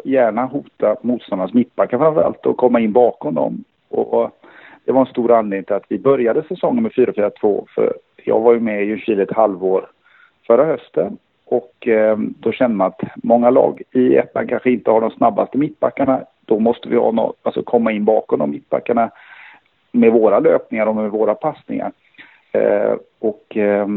gärna 0.04 0.46
hota 0.46 0.96
motståndarnas 1.02 1.54
mittbackar 1.54 1.98
framförallt 1.98 2.46
och 2.46 2.58
komma 2.58 2.80
in 2.80 2.92
bakom 2.92 3.36
dem. 3.36 3.64
Och 3.90 4.32
det 4.86 4.92
var 4.92 5.02
en 5.02 5.12
stor 5.12 5.32
anledning 5.32 5.66
till 5.66 5.76
att 5.76 5.86
vi 5.88 6.00
började 6.00 6.44
säsongen 6.44 6.84
med 6.84 6.92
4-4-2 6.92 7.66
för 7.76 7.94
jag 8.24 8.40
var 8.40 8.54
ju 8.54 8.60
med 8.60 8.84
i 8.84 8.86
Ljungskile 8.86 9.24
ett 9.24 9.32
halvår 9.32 9.86
förra 10.48 10.66
hösten 10.66 11.18
och 11.50 11.88
eh, 11.88 12.18
då 12.18 12.52
känner 12.52 12.76
man 12.76 12.88
att 12.88 13.02
många 13.16 13.50
lag 13.50 13.82
i 13.92 14.16
ettan 14.16 14.48
kanske 14.48 14.72
inte 14.72 14.92
har 14.92 15.02
de 15.02 15.12
snabbaste 15.12 15.58
mittbackarna. 15.58 16.22
Då 16.46 16.60
måste 16.60 16.90
vi 16.90 16.96
ha 16.96 17.12
no 17.12 17.34
alltså 17.44 17.64
komma 17.64 17.92
in 17.92 18.06
bakom 18.06 18.40
de 18.40 18.52
mittbackarna 18.52 19.12
med 19.92 20.12
våra 20.14 20.40
löpningar 20.40 20.86
och 20.86 20.96
med 20.96 21.12
våra 21.12 21.36
passningar. 21.36 21.92
Eh, 22.52 22.94
och 23.20 23.58
eh, 23.58 23.88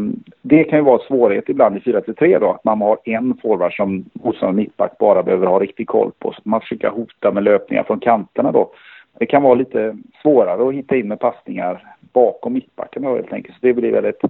det 0.42 0.64
kan 0.64 0.78
ju 0.78 0.84
vara 0.84 1.00
en 1.00 1.06
svårighet 1.06 1.48
ibland 1.48 1.76
i 1.76 1.80
4-3 1.80 2.40
då, 2.40 2.50
att 2.50 2.64
man 2.64 2.80
har 2.80 2.98
en 3.04 3.36
forward 3.42 3.76
som 3.76 4.04
motståndaren 4.12 4.56
mittback 4.56 4.98
bara 4.98 5.22
behöver 5.22 5.46
ha 5.46 5.58
riktig 5.58 5.86
koll 5.86 6.10
på. 6.18 6.32
Så 6.32 6.40
man 6.44 6.60
försöker 6.60 6.88
hota 6.88 7.32
med 7.32 7.42
löpningar 7.42 7.82
från 7.82 8.00
kanterna 8.00 8.52
då. 8.52 8.70
Det 9.18 9.26
kan 9.26 9.42
vara 9.42 9.54
lite 9.54 9.96
svårare 10.22 10.68
att 10.68 10.74
hitta 10.74 10.96
in 10.96 11.08
med 11.08 11.20
passningar 11.20 11.94
bakom 12.12 12.52
mittbacken 12.52 13.04
helt 13.04 13.32
enkelt. 13.32 13.54
Så 13.54 13.66
det 13.66 13.74
blir 13.74 13.92
väl 13.92 14.04
ett, 14.04 14.24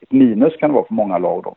ett 0.00 0.12
minus 0.12 0.56
kan 0.56 0.70
det 0.70 0.74
vara 0.74 0.86
för 0.86 0.94
många 0.94 1.18
lag 1.18 1.42
då. 1.42 1.54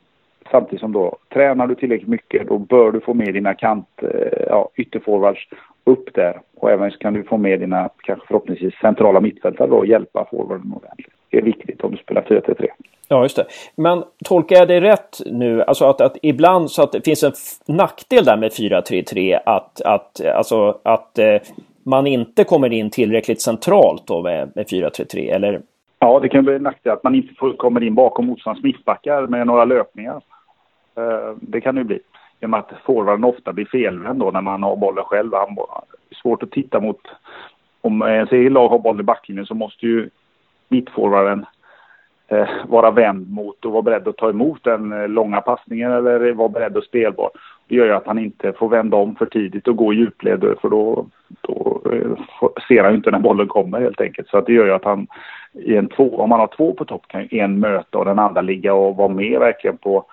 Samtidigt 0.52 0.80
som 0.80 0.92
då 0.92 1.18
tränar 1.34 1.68
du 1.68 1.76
tillräckligt 1.76 2.10
mycket 2.10 2.48
då 2.48 2.58
bör 2.58 2.92
du 2.92 3.00
få 3.00 3.14
med 3.14 3.34
dina 3.34 3.54
kant, 3.54 3.88
eh, 4.02 4.44
ja, 4.48 4.70
ytterforwards 4.76 5.48
upp 5.84 6.14
där. 6.14 6.42
Och 6.56 6.72
även 6.72 6.92
så 6.92 6.98
kan 6.98 7.14
du 7.14 7.24
få 7.24 7.38
med 7.38 7.60
dina, 7.60 7.90
kanske 8.04 8.28
förhoppningsvis 8.28 8.74
centrala 8.82 9.20
mittfältare 9.20 9.68
då 9.68 9.78
och 9.78 9.86
hjälpa 9.86 10.28
forwarden 10.32 10.74
ordentligt. 10.76 11.14
Det 11.30 11.38
är 11.38 11.42
viktigt 11.42 11.82
om 11.82 11.92
du 11.92 11.98
spelar 11.98 12.22
4-3. 12.22 12.68
Ja, 13.08 13.24
just 13.24 13.36
det. 13.36 13.46
Men 13.76 14.04
tolkar 14.26 14.56
jag 14.56 14.68
det 14.68 14.82
rätt 14.82 15.18
nu, 15.26 15.64
alltså 15.64 15.86
att, 15.86 16.02
att 16.02 16.18
ibland 16.22 16.72
så 16.72 16.84
att 16.84 16.92
det 16.92 17.06
finns 17.06 17.24
en 17.24 17.76
nackdel 17.76 18.26
där 18.26 18.38
med 18.38 18.52
4-3-3, 18.52 19.40
att, 19.46 19.82
att, 19.82 20.26
alltså 20.26 20.80
att 20.84 21.20
eh, 21.20 21.36
man 21.84 22.08
inte 22.08 22.44
kommer 22.44 22.74
in 22.74 22.90
tillräckligt 22.90 23.42
centralt 23.42 24.08
då 24.08 24.22
med, 24.22 24.52
med 24.56 24.66
4-3-3, 24.66 25.34
eller? 25.34 25.62
Ja, 26.00 26.20
det 26.20 26.30
kan 26.30 26.46
bli 26.46 26.56
en 26.56 26.64
nackdel 26.64 26.94
att 26.94 27.04
man 27.04 27.16
inte 27.16 27.34
får, 27.34 27.54
kommer 27.54 27.84
in 27.84 27.96
bakom 27.96 28.26
motståndarens 28.26 28.64
mittbackar 28.64 29.28
med 29.28 29.48
några 29.48 29.66
löpningar. 29.66 30.22
Eh, 31.00 31.36
det 31.42 31.62
kan 31.62 31.76
det 31.76 31.82
ju 31.82 31.86
bli. 31.86 32.00
I 32.40 32.46
och 32.46 32.50
med 32.50 32.60
att 32.60 32.72
forwarden 32.86 33.24
ofta 33.24 33.54
blir 33.54 33.66
felvänd 33.66 34.20
då 34.20 34.32
när 34.32 34.42
man 34.42 34.64
har 34.64 34.76
bollen 34.76 35.04
själv. 35.04 35.30
Det 35.30 35.38
är 35.38 36.16
svårt 36.22 36.44
att 36.44 36.52
titta 36.52 36.80
mot... 36.80 37.02
Om 37.82 38.02
ens 38.02 38.32
eget 38.32 38.52
lag 38.52 38.70
har 38.70 38.80
bollen 38.80 39.00
i 39.00 39.04
backlinjen 39.04 39.46
så 39.46 39.56
måste 39.56 39.86
ju 39.86 40.10
mittforwarden 40.70 41.46
eh, 42.28 42.50
vara 42.68 42.92
vänd 42.92 43.32
mot 43.32 43.66
och 43.66 43.72
vara 43.72 43.82
beredd 43.82 44.08
att 44.08 44.18
ta 44.18 44.30
emot 44.30 44.64
den 44.64 44.92
eh, 44.92 45.08
långa 45.08 45.42
passningen 45.42 45.92
eller 45.92 46.34
vara 46.34 46.50
beredd 46.50 46.78
och 46.78 46.84
spelbar. 46.84 47.30
Det 47.68 47.76
gör 47.76 47.86
ju 47.86 47.94
att 47.94 48.08
han 48.08 48.20
inte 48.20 48.54
får 48.54 48.70
vända 48.70 48.98
om 48.98 49.16
för 49.16 49.26
tidigt 49.26 49.68
och 49.68 49.76
gå 49.76 49.94
i 49.94 49.96
djupled 49.96 50.56
för 50.62 50.70
då, 50.70 51.06
då 51.42 51.82
eh, 51.92 52.46
ser 52.68 52.84
han 52.84 52.92
ju 52.92 52.98
inte 52.98 53.12
när 53.12 53.20
bollen 53.20 53.48
kommer 53.48 53.82
helt 53.82 54.02
enkelt. 54.02 54.28
Så 54.30 54.38
att 54.38 54.46
det 54.46 54.54
gör 54.54 54.66
ju 54.66 54.74
att 54.74 54.86
han 54.86 55.08
i 55.54 55.76
en 55.76 55.88
två, 55.88 56.18
om 56.18 56.30
man 56.30 56.40
har 56.40 56.48
två 56.48 56.74
på 56.74 56.86
topp 56.86 57.08
kan 57.08 57.22
ju 57.22 57.40
en 57.40 57.60
möta 57.60 57.98
och 57.98 58.06
den 58.06 58.20
andra 58.20 58.42
ligga 58.42 58.74
och 58.74 58.96
vara 58.96 59.08
med 59.08 59.40
verkligen 59.40 59.78
på 59.78 60.06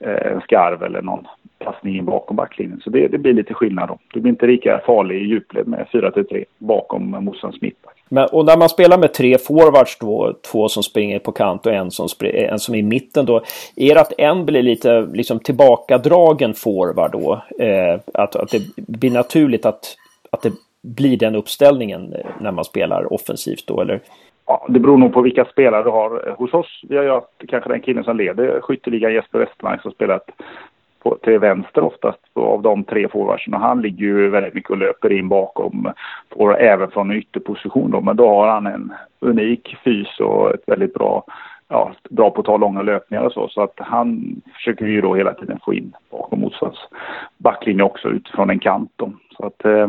Eh, 0.00 0.32
en 0.32 0.40
skarv 0.40 0.82
eller 0.82 1.02
någon 1.02 1.26
passning 1.58 1.96
in 1.96 2.04
bakom 2.04 2.36
backlinjen. 2.36 2.80
Så 2.84 2.90
det, 2.90 3.08
det, 3.08 3.18
blir 3.18 3.32
lite 3.32 3.54
skillnad 3.54 3.88
då. 3.88 3.98
Du 4.14 4.20
blir 4.20 4.30
inte 4.30 4.46
lika 4.46 4.80
farlig 4.86 5.22
i 5.22 5.24
djupled 5.24 5.68
med 5.68 5.86
4-3 5.92 6.44
bakom 6.58 7.10
motståndarens 7.10 7.62
mittback. 7.62 7.94
Men, 8.08 8.28
och 8.32 8.44
när 8.44 8.56
man 8.56 8.68
spelar 8.68 8.98
med 8.98 9.14
tre 9.14 9.38
forwards 9.38 9.98
då, 10.00 10.34
två 10.52 10.68
som 10.68 10.82
springer 10.82 11.18
på 11.18 11.32
kant 11.32 11.66
och 11.66 11.72
en 11.72 11.90
som, 11.90 12.08
en 12.20 12.58
som 12.58 12.74
är 12.74 12.78
i 12.78 12.82
mitten 12.82 13.26
då, 13.26 13.42
är 13.76 13.94
det 13.94 14.00
att 14.00 14.12
en 14.18 14.46
blir 14.46 14.62
lite 14.62 15.00
liksom 15.00 15.38
tillbakadragen 15.38 16.54
forward 16.54 17.12
då? 17.12 17.42
Eh, 17.58 18.00
att, 18.14 18.36
att 18.36 18.50
det 18.50 18.62
blir 18.76 19.10
naturligt 19.10 19.66
att, 19.66 19.96
att 20.30 20.42
det 20.42 20.52
blir 20.82 21.16
den 21.16 21.34
uppställningen 21.34 22.14
när 22.40 22.52
man 22.52 22.64
spelar 22.64 23.12
offensivt 23.12 23.66
då, 23.66 23.80
eller? 23.80 24.00
Ja, 24.50 24.66
det 24.68 24.80
beror 24.80 24.98
nog 24.98 25.12
på 25.12 25.20
vilka 25.20 25.44
spelare 25.44 25.82
du 25.82 25.90
har. 25.90 26.34
Hos 26.38 26.54
oss, 26.54 26.80
vi 26.88 26.96
har 26.96 27.04
ju 27.04 27.10
haft 27.10 27.26
kanske 27.48 27.70
den 27.70 27.80
killen 27.80 28.04
som 28.04 28.16
leder 28.16 28.60
skytteligan, 28.60 29.12
Jesper 29.12 29.38
Westermark, 29.38 29.82
som 29.82 29.92
spelat 29.92 30.30
på, 31.02 31.16
till 31.22 31.38
vänster 31.38 31.84
oftast 31.84 32.18
av 32.34 32.62
de 32.62 32.84
tre 32.84 33.08
forwardsen. 33.08 33.54
Han 33.54 33.82
ligger 33.82 34.06
ju 34.06 34.30
väldigt 34.30 34.54
mycket 34.54 34.70
och 34.70 34.78
löper 34.78 35.12
in 35.12 35.28
bakom, 35.28 35.92
och 36.34 36.60
även 36.60 36.90
från 36.90 37.12
ytterposition 37.12 37.90
då. 37.90 38.00
Men 38.00 38.16
då 38.16 38.28
har 38.28 38.48
han 38.48 38.66
en 38.66 38.92
unik 39.20 39.76
fys 39.84 40.20
och 40.20 40.54
ett 40.54 40.64
väldigt 40.66 40.94
bra, 40.94 41.24
ja, 41.68 41.92
bra 42.10 42.30
på 42.30 42.40
att 42.40 42.46
ta 42.46 42.56
långa 42.56 42.82
löpningar 42.82 43.24
och 43.24 43.32
så. 43.32 43.48
Så 43.48 43.62
att 43.62 43.74
han 43.76 44.40
försöker 44.54 44.86
ju 44.86 45.00
då 45.00 45.14
hela 45.14 45.34
tiden 45.34 45.60
få 45.64 45.74
in 45.74 45.92
bakom 46.10 46.40
motståndarens 46.40 46.88
backlinje 47.38 47.82
också 47.82 48.08
utifrån 48.08 48.50
en 48.50 48.58
kant 48.58 48.92
då. 48.96 49.12
Så 49.36 49.46
att 49.46 49.64
eh, 49.64 49.88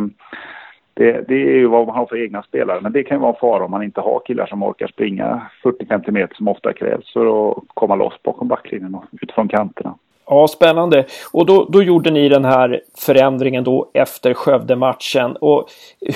det, 1.01 1.25
det, 1.27 1.33
är 1.33 1.57
ju 1.57 1.67
vad 1.67 1.87
man 1.87 1.95
har 1.95 2.05
för 2.05 2.23
egna 2.23 2.43
spelare. 2.43 2.81
Men 2.81 2.91
det 2.91 3.03
kan 3.03 3.17
ju 3.17 3.21
vara 3.21 3.33
en 3.33 3.39
fara 3.39 3.65
om 3.65 3.71
man 3.71 3.83
inte 3.83 4.01
har 4.01 4.21
killar 4.25 4.45
som 4.45 4.63
orkar 4.63 4.87
springa 4.87 5.41
40-50 5.63 6.11
meter 6.11 6.35
som 6.35 6.47
ofta 6.47 6.73
krävs 6.73 7.13
för 7.13 7.51
att 7.51 7.57
komma 7.67 7.95
loss 7.95 8.13
bakom 8.23 8.47
backlinjen 8.47 8.95
och 8.95 9.03
utifrån 9.21 9.47
kanterna. 9.47 9.95
Ja, 10.25 10.47
spännande. 10.47 11.05
Och 11.33 11.45
då, 11.45 11.67
då 11.69 11.83
gjorde 11.83 12.11
ni 12.11 12.29
den 12.29 12.45
här 12.45 12.81
förändringen 13.05 13.63
då 13.63 13.91
efter 13.93 14.33
Skövde-matchen. 14.33 15.35
Och 15.41 15.65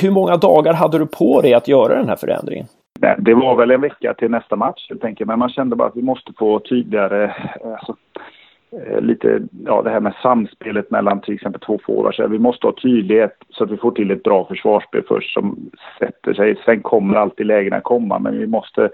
hur 0.01 0.11
många 0.11 0.37
dagar 0.37 0.73
hade 0.73 0.99
du 0.99 1.05
på 1.05 1.41
dig 1.41 1.53
att 1.53 1.67
göra 1.67 1.95
den 1.95 2.09
här 2.09 2.15
förändringen? 2.15 2.65
Det 3.17 3.33
var 3.33 3.55
väl 3.55 3.71
en 3.71 3.81
vecka 3.81 4.13
till 4.13 4.31
nästa 4.31 4.55
match 4.55 4.89
helt 4.89 5.05
enkelt. 5.05 5.27
Men 5.27 5.39
man 5.39 5.49
kände 5.49 5.75
bara 5.75 5.87
att 5.87 5.97
vi 5.97 6.01
måste 6.01 6.33
få 6.37 6.59
tydligare, 6.59 7.35
alltså, 7.63 7.91
eh, 7.91 8.21
Eh, 8.83 9.01
lite, 9.01 9.41
ja 9.65 9.81
det 9.81 9.89
här 9.89 9.99
med 9.99 10.13
samspelet 10.21 10.91
mellan 10.91 11.21
till 11.21 11.33
exempel 11.33 11.61
två 11.61 11.79
forwards. 11.85 12.19
Vi 12.19 12.39
måste 12.39 12.67
ha 12.67 12.73
tydlighet 12.81 13.37
så 13.49 13.63
att 13.63 13.71
vi 13.71 13.77
får 13.77 13.91
till 13.91 14.11
ett 14.11 14.23
bra 14.23 14.45
försvarsspel 14.45 15.03
först 15.07 15.33
som 15.33 15.71
sätter 15.99 16.33
sig. 16.33 16.55
Sen 16.65 16.81
kommer 16.81 17.15
alltid 17.15 17.45
lägena 17.45 17.81
komma 17.81 18.19
men 18.19 18.39
vi 18.39 18.47
måste 18.47 18.89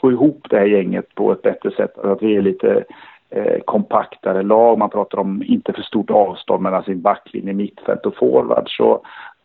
få 0.00 0.12
ihop 0.12 0.46
det 0.50 0.58
här 0.58 0.66
gänget 0.66 1.14
på 1.14 1.32
ett 1.32 1.42
bättre 1.42 1.70
sätt. 1.70 1.98
Alltså 1.98 2.12
att 2.12 2.22
vi 2.22 2.36
är 2.36 2.42
lite 2.42 2.84
eh, 3.30 3.60
kompaktare 3.64 4.42
lag. 4.42 4.78
Man 4.78 4.90
pratar 4.90 5.18
om 5.18 5.42
inte 5.46 5.72
för 5.72 5.82
stort 5.82 6.10
avstånd 6.10 6.62
mellan 6.62 6.82
sin 6.82 7.00
backlinje, 7.00 7.52
mittfält 7.52 8.06
och 8.06 8.16
forwards. 8.16 8.80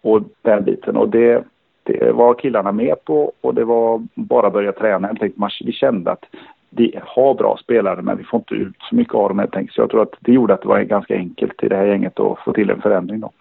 Och 0.01 0.21
den 0.41 0.63
biten. 0.63 0.97
Och 0.97 1.09
det, 1.09 1.43
det 1.83 2.11
var 2.11 2.33
killarna 2.33 2.71
med 2.71 3.05
på 3.05 3.31
och 3.41 3.55
det 3.55 3.63
var 3.63 4.01
bara 4.13 4.47
att 4.47 4.53
börja 4.53 4.71
träna. 4.71 5.07
Jag 5.07 5.19
tänkte, 5.19 5.49
vi 5.65 5.71
kände 5.71 6.11
att 6.11 6.25
vi 6.71 6.99
har 7.03 7.33
bra 7.33 7.57
spelare 7.57 8.01
men 8.01 8.17
vi 8.17 8.23
får 8.23 8.37
inte 8.37 8.53
ut 8.55 8.75
så 8.89 8.95
mycket 8.95 9.13
av 9.13 9.29
dem 9.29 9.39
helt 9.39 9.55
enkelt. 9.55 9.75
Så 9.75 9.81
jag 9.81 9.89
tror 9.89 10.01
att 10.01 10.15
det 10.19 10.31
gjorde 10.31 10.53
att 10.53 10.61
det 10.61 10.67
var 10.67 10.81
ganska 10.81 11.15
enkelt 11.15 11.63
i 11.63 11.67
det 11.67 11.75
här 11.75 11.85
gänget 11.85 12.19
att 12.19 12.39
få 12.39 12.53
till 12.53 12.69
en 12.69 12.81
förändring 12.81 13.19
då. 13.19 13.31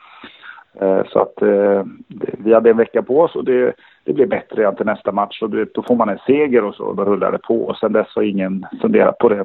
Eh, 0.74 1.02
så 1.12 1.18
att 1.18 1.42
eh, 1.42 1.84
vi 2.38 2.54
hade 2.54 2.70
en 2.70 2.76
vecka 2.76 3.02
på 3.02 3.20
oss 3.20 3.34
och 3.34 3.44
det, 3.44 3.72
det 4.04 4.12
blev 4.12 4.28
bättre 4.28 4.76
till 4.76 4.86
nästa 4.86 5.12
match. 5.12 5.42
Och 5.42 5.50
då 5.50 5.82
får 5.82 5.96
man 5.96 6.08
en 6.08 6.18
seger 6.26 6.64
och 6.64 6.74
så, 6.74 6.84
och 6.84 6.96
då 6.96 7.04
rullar 7.04 7.32
det 7.32 7.38
på. 7.38 7.62
Och 7.62 7.76
sen 7.76 7.92
dess 7.92 8.06
har 8.14 8.22
ingen 8.22 8.66
funderat 8.80 9.18
på 9.18 9.28
det, 9.28 9.44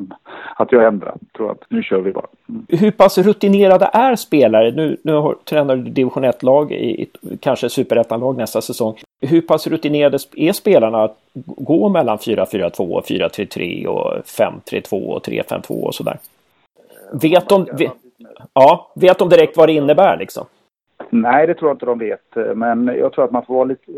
att 0.55 0.71
jag 0.71 0.85
ändrat. 0.85 1.15
Jag 1.19 1.33
tror 1.38 1.51
att 1.51 1.63
nu 1.69 1.83
kör 1.83 1.99
vi 2.01 2.11
bara. 2.11 2.25
Mm. 2.49 2.65
Hur 2.69 2.91
pass 2.91 3.17
rutinerade 3.17 3.89
är 3.93 4.15
spelare? 4.15 4.71
Nu, 4.71 4.97
nu 5.01 5.13
har, 5.13 5.35
tränar 5.43 5.75
du 5.75 5.83
division 5.83 6.25
1-lag, 6.25 6.71
i, 6.71 7.09
kanske 7.39 7.69
superettan-lag 7.69 8.38
nästa 8.38 8.61
säsong. 8.61 8.95
Hur 9.21 9.41
pass 9.41 9.67
rutinerade 9.67 10.17
är 10.35 10.51
spelarna 10.51 11.03
att 11.03 11.17
gå 11.45 11.89
mellan 11.89 12.17
4-4-2, 12.17 13.01
4-3-3 13.01 13.85
och 13.85 14.13
5-3-2 14.23 15.05
och 15.05 15.27
3-5-2 15.27 15.81
och 15.81 15.95
sådär? 15.95 16.17
Vet 17.21 17.49
de, 17.49 17.65
vet, 17.65 17.91
ja, 18.53 18.91
vet 18.95 19.19
de 19.19 19.29
direkt 19.29 19.57
vad 19.57 19.69
det 19.69 19.73
innebär 19.73 20.17
liksom? 20.17 20.45
Nej, 21.09 21.47
det 21.47 21.53
tror 21.53 21.69
jag 21.69 21.75
inte 21.75 21.85
de 21.85 21.99
vet. 21.99 22.55
Men 22.55 22.87
jag 22.87 23.13
tror 23.13 23.25
att 23.25 23.31
man 23.31 23.45
får 23.45 23.53
vara 23.53 23.65
lite... 23.65 23.91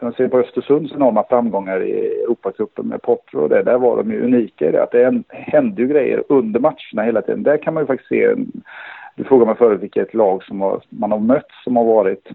Om 0.00 0.06
man 0.06 0.12
ser 0.12 0.28
på 0.28 0.38
Östersunds 0.38 0.92
enorma 0.92 1.24
framgångar 1.28 1.82
i 1.82 2.22
Europacupen 2.22 2.86
med 2.86 3.02
Potter 3.02 3.38
och 3.38 3.48
det, 3.48 3.62
där 3.62 3.78
var 3.78 3.96
de 3.96 4.10
ju 4.10 4.24
unika 4.24 4.68
i 4.68 4.72
det. 4.72 4.82
Att 4.82 4.90
det 4.90 5.22
hände 5.28 5.82
ju 5.82 5.88
grejer 5.88 6.24
under 6.28 6.60
matcherna 6.60 7.02
hela 7.02 7.22
tiden. 7.22 7.42
Där 7.42 7.56
kan 7.56 7.74
man 7.74 7.82
ju 7.82 7.86
faktiskt 7.86 8.08
se... 8.08 8.34
Du 9.16 9.24
frågade 9.24 9.46
mig 9.46 9.56
förut 9.56 9.82
vilket 9.82 10.14
lag 10.14 10.44
som 10.44 10.60
har, 10.60 10.82
man 10.88 11.12
har 11.12 11.18
mött 11.18 11.50
som 11.64 11.76
har 11.76 11.84
varit 11.84 12.28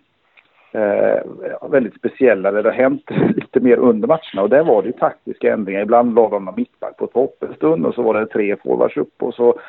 eh, 0.71 1.69
väldigt 1.69 1.95
speciella, 1.95 2.51
där 2.51 2.63
det 2.63 2.69
har 2.69 2.77
hänt 2.77 3.03
lite 3.35 3.59
mer 3.59 3.77
under 3.77 4.07
matcherna. 4.07 4.41
Och 4.41 4.49
där 4.49 4.63
var 4.63 4.81
det 4.81 4.87
ju 4.87 4.93
taktiska 4.93 5.53
ändringar. 5.53 5.81
Ibland 5.81 6.15
la 6.15 6.29
de 6.29 6.45
någon 6.45 6.55
mittback 6.57 6.97
på 6.97 7.07
topp 7.07 7.43
en 7.43 7.55
stund 7.55 7.85
och 7.85 7.93
så 7.93 8.01
var 8.01 8.13
det 8.13 8.27
tre 8.27 8.55
forwards 8.63 8.97
upp 8.97 9.23
och 9.23 9.33
så 9.33 9.59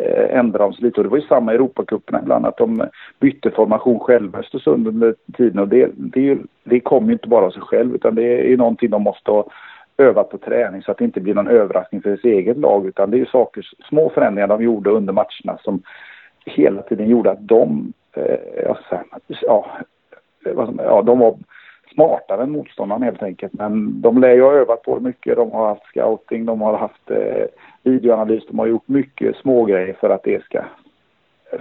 Eh, 0.00 0.38
ändrade 0.38 0.64
de 0.64 0.72
sig 0.72 0.84
lite. 0.84 1.00
Och 1.00 1.04
det 1.04 1.10
var 1.10 1.18
ju 1.18 1.26
samma 1.26 1.52
i 1.52 1.54
Europacuperna 1.54 2.20
ibland, 2.22 2.46
att 2.46 2.56
de 2.56 2.88
bytte 3.20 3.50
formation 3.50 3.98
själva 3.98 4.38
Östersund 4.38 4.88
under 4.88 5.14
tiden. 5.36 5.58
Och 5.58 5.68
det, 5.68 5.90
det, 5.94 6.38
det 6.64 6.80
kommer 6.80 7.06
ju 7.06 7.12
inte 7.12 7.28
bara 7.28 7.46
av 7.46 7.50
sig 7.50 7.62
själv, 7.62 7.94
utan 7.94 8.14
det 8.14 8.22
är 8.22 8.44
ju 8.44 8.56
någonting 8.56 8.90
de 8.90 9.02
måste 9.02 9.30
ha 9.30 9.46
övat 9.98 10.30
på 10.30 10.38
träning 10.38 10.82
så 10.82 10.90
att 10.90 10.98
det 10.98 11.04
inte 11.04 11.20
blir 11.20 11.34
någon 11.34 11.48
överraskning 11.48 12.02
för 12.02 12.16
sitt 12.16 12.24
eget 12.24 12.56
lag. 12.56 12.86
Utan 12.86 13.10
det 13.10 13.16
är 13.16 13.18
ju 13.18 13.26
saker, 13.26 13.66
små 13.88 14.10
förändringar 14.10 14.48
de 14.48 14.62
gjorde 14.62 14.90
under 14.90 15.12
matcherna 15.12 15.58
som 15.60 15.82
hela 16.46 16.82
tiden 16.82 17.08
gjorde 17.08 17.30
att 17.30 17.48
de, 17.48 17.92
eh, 18.12 18.38
ja, 19.40 19.66
ja, 20.78 21.02
de 21.02 21.18
var 21.18 21.36
smartare 21.94 22.42
än 22.42 22.50
motståndaren 22.50 23.02
helt 23.02 23.22
enkelt. 23.22 23.52
Men 23.52 24.00
de 24.00 24.20
lär 24.20 24.34
ju 24.34 24.42
ha 24.42 24.52
övat 24.52 24.82
på 24.82 24.98
det 24.98 25.04
mycket. 25.04 25.36
De 25.36 25.52
har 25.52 25.68
haft 25.68 25.86
scouting, 25.86 26.46
de 26.46 26.60
har 26.60 26.78
haft 26.78 27.10
eh, 27.10 27.46
videoanalys, 27.86 28.46
de 28.46 28.58
har 28.58 28.66
gjort 28.66 28.88
mycket 28.88 29.36
smågrejer 29.36 29.96
för 30.00 30.10
att 30.10 30.22
det 30.22 30.44
ska 30.44 30.64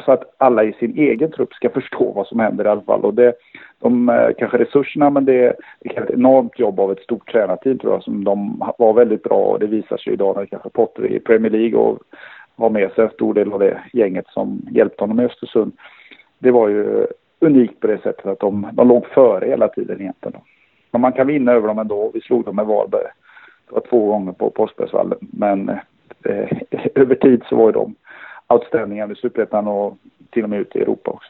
så 0.06 0.12
att 0.12 0.24
alla 0.38 0.64
i 0.64 0.74
sin 0.74 0.98
egen 0.98 1.32
trupp 1.32 1.54
ska 1.54 1.70
förstå 1.70 2.12
vad 2.12 2.28
som 2.28 2.40
händer 2.40 2.66
i 2.66 2.68
alla 2.68 2.82
fall. 2.82 3.02
Och 3.02 3.14
det, 3.14 3.34
de 3.80 4.10
eh, 4.10 4.30
kanske 4.38 4.58
resurserna, 4.58 5.10
men 5.10 5.26
det, 5.26 5.56
det 5.80 5.98
är 5.98 6.04
ett 6.04 6.10
enormt 6.10 6.60
jobb 6.60 6.80
av 6.80 6.92
ett 6.92 7.00
stort 7.00 7.32
tränarteam 7.32 7.80
tror 7.80 7.94
jag, 7.94 8.04
som 8.04 8.24
de 8.24 8.64
var 8.78 8.94
väldigt 8.94 9.24
bra 9.24 9.38
och 9.38 9.60
det 9.60 9.68
visar 9.68 9.98
sig 9.98 10.14
idag 10.14 10.38
när 10.38 10.46
kanske 10.46 10.70
Potter 10.70 11.06
i 11.06 11.20
Premier 11.20 11.52
League 11.52 11.80
och 11.80 12.00
har 12.56 12.70
med 12.70 12.92
sig 12.92 13.04
en 13.04 13.10
stor 13.10 13.34
del 13.34 13.54
av 13.54 13.60
det 13.60 13.82
gänget 13.94 14.28
som 14.28 14.62
hjälpte 14.72 15.04
honom 15.04 15.20
i 15.20 15.26
Östersund. 15.26 15.72
Det 16.40 16.52
var 16.52 16.70
ju 16.70 17.08
unikt 17.40 17.80
på 17.80 17.88
det 17.88 18.02
sättet 18.02 18.26
att 18.26 18.40
de, 18.40 18.68
de 18.74 18.88
låg 18.88 19.06
före 19.06 19.46
hela 19.46 19.68
tiden 19.68 20.02
egentligen. 20.02 20.42
Men 20.92 21.02
man 21.02 21.14
kan 21.14 21.28
vinna 21.28 21.52
över 21.52 21.68
dem 21.68 21.80
ändå. 21.80 22.12
Vi 22.14 22.22
slog 22.22 22.46
dem 22.46 22.56
med 22.56 22.66
Varberg. 22.66 23.08
Det 23.68 23.76
var 23.76 23.82
två 23.90 24.08
gånger 24.08 24.32
på 24.32 24.50
Påskbergsvallen. 24.50 25.18
Men 25.20 25.70
eh, 25.70 25.78
Eh, 26.26 26.58
över 26.96 27.16
tid 27.16 27.44
så 27.50 27.56
var 27.56 27.66
ju 27.66 27.72
de 27.72 27.96
outstandingar 28.48 29.12
i 29.12 29.16
Superettan 29.16 29.68
och 29.68 29.98
till 30.32 30.44
och 30.44 30.50
med 30.50 30.60
ute 30.60 30.80
i 30.80 30.82
Europa 30.82 31.12
också. 31.12 31.30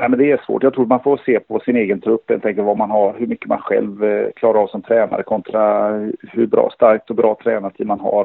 Nej, 0.00 0.08
men 0.08 0.18
det 0.18 0.30
är 0.30 0.42
svårt. 0.46 0.62
Jag 0.62 0.74
tror 0.74 0.86
man 0.86 1.02
får 1.02 1.20
se 1.26 1.40
på 1.40 1.60
sin 1.60 1.76
egen 1.76 2.00
trupp, 2.00 2.30
helt 2.30 2.46
enkelt 2.46 2.66
vad 2.66 2.78
man 2.78 2.90
har, 2.90 3.14
hur 3.18 3.26
mycket 3.26 3.48
man 3.48 3.58
själv 3.58 4.04
eh, 4.04 4.30
klarar 4.36 4.62
av 4.62 4.66
som 4.66 4.82
tränare 4.82 5.22
kontra 5.22 5.90
hur 6.20 6.46
bra, 6.46 6.70
starkt 6.74 7.10
och 7.10 7.16
bra 7.16 7.36
tränarteam 7.42 7.88
man 7.88 8.00
har. 8.00 8.24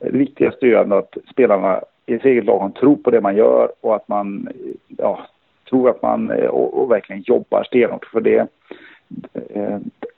Eh, 0.00 0.12
det 0.12 0.18
viktigaste 0.18 0.66
är 0.66 0.98
att 0.98 1.16
spelarna 1.30 1.80
i 2.06 2.12
sitt 2.12 2.24
eget 2.24 2.44
lag 2.44 2.74
tror 2.74 2.96
på 2.96 3.10
det 3.10 3.20
man 3.20 3.36
gör 3.36 3.72
och 3.80 3.94
att 3.96 4.08
man 4.08 4.48
ja, 4.88 5.26
tror 5.70 5.90
att 5.90 6.02
man 6.02 6.30
och, 6.30 6.82
och 6.82 6.90
verkligen 6.90 7.22
jobbar 7.26 7.64
stenhårt 7.64 8.04
för 8.04 8.20
det. 8.20 8.46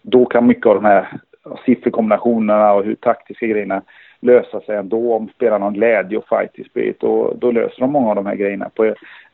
Då 0.03 0.25
kan 0.25 0.47
mycket 0.47 0.67
av 0.67 0.75
de 0.75 0.85
här 0.85 1.21
sifferkombinationerna 1.65 2.73
och 2.73 2.85
hur 2.85 2.95
taktiska 2.95 3.47
grejerna 3.47 3.83
lösa 4.27 4.61
sig 4.61 4.77
ändå. 4.77 5.15
Om 5.15 5.29
spelarna 5.29 5.65
har 5.65 5.73
glädje 5.73 6.19
och 6.19 6.29
fight 6.29 6.59
i 6.59 6.65
spirit, 6.65 7.03
och 7.03 7.39
då 7.39 7.51
löser 7.51 7.81
de 7.81 7.93
många 7.93 8.09
av 8.09 8.17
de 8.17 8.27
här 8.27 8.35
grejerna. 8.35 8.71
På, 8.75 8.85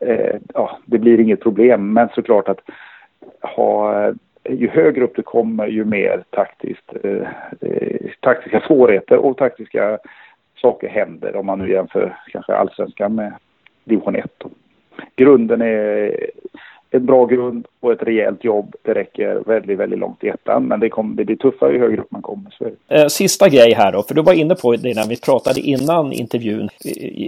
eh, 0.01 0.37
ja, 0.55 0.79
det 0.85 0.99
blir 0.99 1.21
inget 1.21 1.41
problem, 1.41 1.93
men 1.93 2.09
såklart 2.15 2.49
att 2.49 2.61
ha 3.41 4.13
ju 4.49 4.69
högre 4.69 5.05
upp 5.05 5.17
det 5.17 5.23
kommer, 5.23 5.67
ju 5.67 5.85
mer 5.85 6.25
taktiskt, 6.31 6.93
eh, 7.05 7.27
eh, 7.61 8.11
taktiska 8.21 8.61
svårigheter 8.61 9.17
och 9.17 9.37
taktiska 9.37 9.99
saker 10.57 10.89
händer 10.89 11.37
om 11.37 11.47
man 11.47 11.59
nu 11.59 11.71
jämför 11.71 12.17
kanske 12.33 12.55
allsvenskan 12.55 13.15
med 13.15 13.33
division 13.85 14.17
1 14.17 14.45
grunden 15.17 15.63
är 15.63 16.17
ett 16.93 17.03
bra 17.03 17.27
grund 17.27 17.67
och 17.81 17.93
ett 17.93 18.03
rejält 18.03 18.45
jobb. 18.45 18.75
Det 18.83 18.95
räcker 18.95 19.43
väldigt, 19.47 19.79
väldigt 19.79 19.99
långt 19.99 20.25
i 20.25 20.29
ettan. 20.29 20.65
Men 20.65 20.81
det, 20.81 20.89
kommer, 20.89 21.17
det 21.17 21.25
blir 21.25 21.37
tuffare 21.37 21.73
ju 21.73 21.79
högre 21.79 22.01
upp 22.01 22.11
man 22.11 22.23
kommer. 22.23 22.51
Så 22.59 22.95
eh, 22.95 23.07
Sista 23.07 23.49
grej 23.49 23.75
här 23.75 23.93
då, 23.93 24.03
för 24.03 24.15
du 24.15 24.23
var 24.23 24.33
inne 24.33 24.55
på 24.55 24.77
det 24.77 24.95
när 24.95 25.09
vi 25.09 25.21
pratade 25.21 25.61
innan 25.61 26.13
intervjun. 26.13 26.69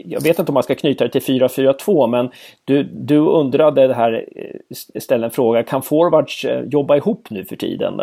Jag 0.04 0.22
vet 0.22 0.38
inte 0.38 0.50
om 0.50 0.54
man 0.54 0.62
ska 0.62 0.74
knyta 0.74 1.04
det 1.04 1.20
till 1.20 1.40
4-4-2, 1.40 2.06
men 2.06 2.30
du, 2.64 2.82
du 2.82 3.18
undrade 3.18 3.86
det 3.86 3.94
här, 3.94 4.24
eh, 4.36 5.00
ställa 5.00 5.26
en 5.26 5.30
fråga, 5.30 5.62
kan 5.62 5.82
forwards 5.82 6.44
eh, 6.44 6.64
jobba 6.64 6.96
ihop 6.96 7.30
nu 7.30 7.44
för 7.44 7.56
tiden? 7.56 8.00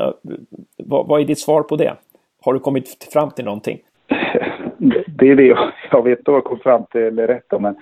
Vad, 0.78 1.08
vad 1.08 1.21
är 1.21 1.26
ditt 1.26 1.39
svar 1.39 1.63
på 1.63 1.76
det? 1.76 1.93
Har 2.41 2.54
du 2.54 2.60
kommit 2.60 3.08
fram 3.13 3.32
till 3.32 3.45
någonting? 3.45 3.78
Det 5.08 5.30
är 5.30 5.36
det 5.36 5.45
jag, 5.45 5.71
jag 5.91 6.04
vet 6.04 6.19
att 6.19 6.28
jag 6.28 6.43
kom 6.43 6.60
fram 6.60 6.84
till 6.91 7.19
rätt 7.19 7.52
men 7.60 7.76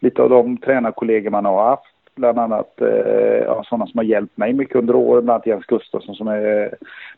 lite 0.00 0.22
av 0.22 0.30
de 0.30 0.56
tränarkollegor 0.56 1.30
man 1.30 1.44
har 1.44 1.64
haft 1.64 1.91
bland 2.14 2.38
annat 2.38 2.80
eh, 2.80 3.42
ja, 3.46 3.62
sådana 3.64 3.86
som 3.86 3.98
har 3.98 4.04
hjälpt 4.04 4.36
mig 4.36 4.52
mycket 4.52 4.76
under 4.76 4.94
åren, 4.94 5.24
bland 5.24 5.34
annat 5.34 5.46
Jens 5.46 5.66
Gustafsson 5.66 6.14
som 6.14 6.28
är 6.28 6.62
eh, 6.62 6.68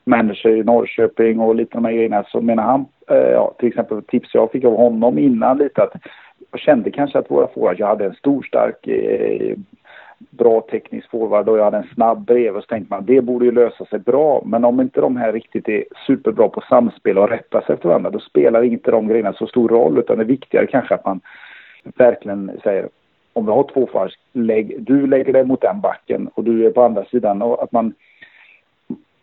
manager 0.05 0.51
i 0.51 0.65
Norrköping 0.65 1.41
och 1.41 1.55
lite 1.55 1.77
av 1.77 1.83
de 1.83 1.89
här 1.89 1.95
grejerna. 1.95 2.25
Så 2.29 2.41
menar 2.41 2.63
han, 2.63 2.87
eh, 3.11 3.17
ja, 3.17 3.55
till 3.59 3.69
exempel 3.69 4.03
tips 4.03 4.35
jag 4.35 4.53
fick 4.53 4.65
av 4.65 4.77
honom 4.77 5.19
innan 5.19 5.59
lite 5.59 5.83
att 5.83 5.93
jag 6.51 6.61
kände 6.61 6.91
kanske 6.91 7.19
att 7.19 7.31
våra 7.31 7.47
forwards, 7.47 7.81
jag 7.81 7.87
hade 7.87 8.05
en 8.05 8.15
stor 8.15 8.43
stark 8.43 8.87
eh, 8.87 9.57
bra 10.31 10.61
teknisk 10.61 11.11
forward 11.11 11.49
och 11.49 11.59
jag 11.59 11.65
hade 11.65 11.77
en 11.77 11.95
snabb 11.95 12.25
brev 12.25 12.57
och 12.57 12.63
så 12.63 12.67
tänkte 12.67 12.95
man 12.95 13.05
det 13.05 13.21
borde 13.21 13.45
ju 13.45 13.53
lösa 13.53 13.85
sig 13.85 13.99
bra. 13.99 14.43
Men 14.47 14.65
om 14.65 14.81
inte 14.81 15.01
de 15.01 15.17
här 15.17 15.33
riktigt 15.33 15.69
är 15.69 15.85
superbra 16.07 16.49
på 16.49 16.61
samspel 16.69 17.19
och 17.19 17.29
rätta 17.29 17.61
sig 17.61 17.75
efter 17.75 17.89
varandra 17.89 18.11
då 18.11 18.19
spelar 18.19 18.63
inte 18.63 18.91
de 18.91 19.09
grejerna 19.09 19.33
så 19.33 19.47
stor 19.47 19.69
roll 19.69 19.99
utan 19.99 20.17
det 20.17 20.23
är 20.23 20.27
viktigare 20.27 20.67
kanske 20.67 20.95
att 20.95 21.05
man 21.05 21.21
verkligen 21.97 22.61
säger 22.63 22.89
om 23.35 23.47
vi 23.47 23.53
har 23.53 23.63
två 23.63 23.87
forwards, 23.87 24.15
lägg, 24.33 24.83
du 24.83 25.07
lägger 25.07 25.33
dig 25.33 25.45
mot 25.45 25.61
den 25.61 25.81
backen 25.81 26.29
och 26.35 26.45
du 26.45 26.67
är 26.67 26.71
på 26.71 26.83
andra 26.83 27.05
sidan. 27.05 27.43
Och 27.43 27.63
att 27.63 27.73
man, 27.73 27.95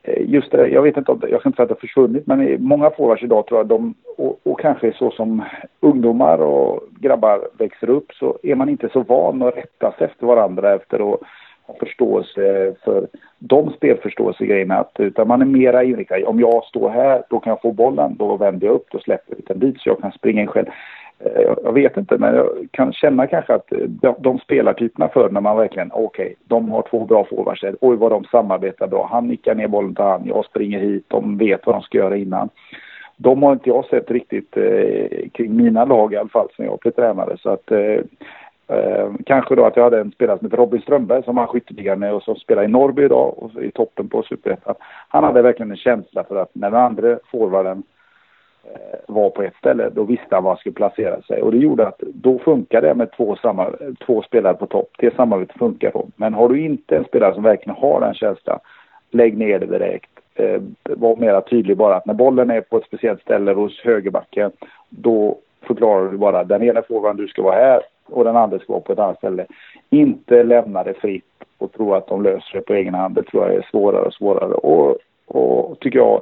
eh, 0.04 0.30
just 0.30 0.52
det, 0.52 0.68
jag 0.68 0.82
vet 0.82 0.98
inte 0.98 1.12
om 1.12 1.20
det, 1.20 1.30
jag 1.30 1.40
ska 1.40 1.50
inte 1.50 1.56
säga 1.56 1.64
att 1.64 1.70
det 1.70 1.76
har 1.76 1.88
försvunnit, 1.88 2.28
men 2.28 2.64
många 2.64 2.90
forwards 2.90 3.24
idag 3.24 3.48
tror 3.48 3.60
jag 3.60 3.68
de, 3.68 3.94
och, 4.18 4.40
och 4.44 4.60
kanske 4.60 4.94
så 4.94 5.12
som 5.12 5.44
ungdomar 5.80 6.38
och 6.38 6.84
grabbar 7.00 7.48
växer 7.58 7.90
upp 7.90 8.12
så 8.14 8.38
är 8.44 8.56
man 8.56 8.70
inte 8.70 8.90
så 8.94 9.02
van 9.02 9.42
att 9.42 9.58
rätta 9.58 9.92
sig 9.92 10.06
efter 10.06 10.26
varandra 10.26 10.74
efter 10.74 11.14
att 11.14 11.20
ha 11.68 11.76
förståelse 11.80 12.76
för 12.84 13.08
de 13.40 13.74
spelförståelsegrejerna. 13.74 14.86
Utan 15.00 15.28
man 15.28 15.42
är 15.42 15.46
mera 15.46 15.84
inriktad, 15.84 16.28
om 16.28 16.40
jag 16.40 16.64
står 16.64 16.90
här, 16.90 17.24
då 17.30 17.40
kan 17.40 17.52
jag 17.52 17.62
få 17.62 17.72
bollen, 17.72 18.16
då 18.20 18.38
vänder 18.38 18.68
jag 18.68 18.76
upp, 18.76 18.88
då 18.92 19.00
släpper 19.00 19.36
jag 19.36 19.44
den 19.48 19.60
dit 19.60 19.82
så 19.82 19.90
jag 19.90 20.00
kan 20.00 20.12
springa 20.12 20.42
in 20.42 20.48
själv. 20.48 20.68
Eh, 21.26 21.54
jag 21.64 21.74
vet 21.74 21.98
inte, 21.98 22.18
men 22.18 22.36
jag 22.36 22.48
kan 22.72 22.94
känna 22.94 23.28
kanske 23.28 23.54
att 23.54 23.72
eh, 23.72 23.78
de, 23.80 24.16
de 24.20 24.40
spelartyperna 24.40 25.08
för 25.08 25.30
när 25.30 25.42
man 25.42 25.58
verkligen, 25.58 25.92
okej, 25.94 26.26
okay, 26.26 26.36
de 26.46 26.72
har 26.72 26.82
två 26.82 27.06
bra 27.06 27.26
forwards, 27.26 27.64
oj 27.82 27.96
vad 27.96 28.12
de 28.12 28.24
samarbetar 28.24 28.88
bra, 28.88 29.10
han 29.12 29.28
nickar 29.28 29.56
ner 29.56 29.68
bollen 29.68 29.96
till 29.96 30.04
han, 30.04 30.26
jag 30.26 30.46
springer 30.46 30.80
hit, 30.80 31.06
de 31.08 31.38
vet 31.38 31.66
vad 31.66 31.76
de 31.76 31.82
ska 31.82 31.98
göra 31.98 32.18
innan. 32.18 32.50
De 33.18 33.44
har 33.44 33.54
inte 33.54 33.70
jag 33.70 33.86
sett 33.86 34.12
riktigt 34.12 34.58
eh, 34.58 35.30
kring 35.34 35.56
mina 35.56 35.86
lag 35.86 36.14
i 36.14 36.18
alla 36.18 36.30
fall 36.30 36.48
sen 36.56 36.66
jag 36.66 36.80
blev 36.80 36.92
tränare, 36.92 37.38
så 37.38 37.50
att 37.50 37.72
eh, 37.72 38.00
Eh, 38.68 39.12
kanske 39.26 39.56
då 39.56 39.66
att 39.66 39.76
jag 39.76 39.84
hade 39.84 40.00
en 40.00 40.12
spelare 40.12 40.38
som 40.38 40.46
heter 40.46 40.58
Robin 40.58 40.82
Strömberg 40.82 41.24
som 41.24 41.38
har 41.38 41.96
med 41.96 42.14
och 42.14 42.24
som 42.24 42.36
spelar 42.36 42.64
i 42.64 42.68
Norrby 42.68 43.04
idag 43.04 43.34
och 43.38 43.64
i 43.64 43.72
toppen 43.72 44.10
på 44.10 44.24
Superettan. 44.24 44.76
Han 45.10 45.24
hade 45.24 45.42
verkligen 45.42 45.72
en 45.72 45.78
känsla 45.78 46.24
för 46.24 46.36
att 46.36 46.50
när 46.54 46.72
den 46.72 46.82
andra 46.82 47.20
forwarden 47.32 47.84
Eh, 47.84 48.01
Eh, 48.64 49.00
var 49.08 49.30
på 49.30 49.44
ett 49.44 49.56
ställe, 49.56 49.90
då 49.90 50.04
visste 50.04 50.36
han 50.36 50.44
var 50.44 50.52
han 50.52 50.58
skulle 50.58 50.74
placera 50.74 51.22
sig. 51.22 51.42
Och 51.42 51.52
det 51.52 51.58
gjorde 51.58 51.88
att 51.88 52.00
då 52.00 52.40
funkar 52.40 52.82
det 52.82 52.94
med 52.94 53.12
två, 53.12 53.36
samma, 53.36 53.70
två 54.06 54.22
spelare 54.22 54.54
på 54.54 54.66
topp. 54.66 54.90
Det 54.98 55.16
samarbetet 55.16 55.58
funkar 55.58 55.92
då. 55.92 56.08
Men 56.16 56.34
har 56.34 56.50
du 56.50 56.62
inte 56.66 56.98
en 56.98 57.04
spelare 57.04 57.34
som 57.34 57.44
verkligen 57.44 57.78
har 57.78 58.02
den 58.02 58.14
känslan, 58.14 58.60
lägg 59.12 59.38
ner 59.38 59.60
det 59.60 59.66
direkt. 59.66 60.10
Eh, 60.36 60.62
var 60.84 61.16
mera 61.16 61.42
tydlig 61.42 61.78
bara 61.78 61.96
att 61.96 62.06
när 62.06 62.14
bollen 62.14 62.52
är 62.52 62.62
på 62.62 62.78
ett 62.78 62.86
speciellt 62.86 63.22
ställe 63.22 63.54
hos 63.54 63.80
högerbacken, 63.80 64.52
då 64.90 65.38
förklarar 65.62 66.12
du 66.12 66.18
bara 66.18 66.44
den 66.44 66.64
ena 66.64 66.82
frågan 66.82 67.18
du 67.18 67.28
ska 67.28 67.42
vara 67.42 67.56
här 67.56 67.82
och 68.06 68.24
den 68.24 68.36
andra 68.36 68.60
ska 68.60 68.74
vara 68.74 68.82
på 68.82 68.94
ett 68.94 69.00
annat 69.00 69.18
ställe. 69.18 69.46
Inte 69.90 70.44
lämna 70.44 70.84
det 70.84 70.94
fritt 70.94 71.26
och 71.58 71.72
tro 71.72 71.94
att 71.94 72.08
de 72.08 72.24
löser 72.24 72.54
det 72.54 72.62
på 72.62 72.74
egen 72.74 72.94
hand. 72.94 73.16
Det 73.16 73.24
tror 73.24 73.48
jag 73.48 73.56
är 73.56 73.68
svårare 73.72 74.06
och 74.06 74.14
svårare. 74.14 74.54
Och, 74.54 74.98
och 75.26 75.80
tycker 75.80 76.00
jag 76.00 76.22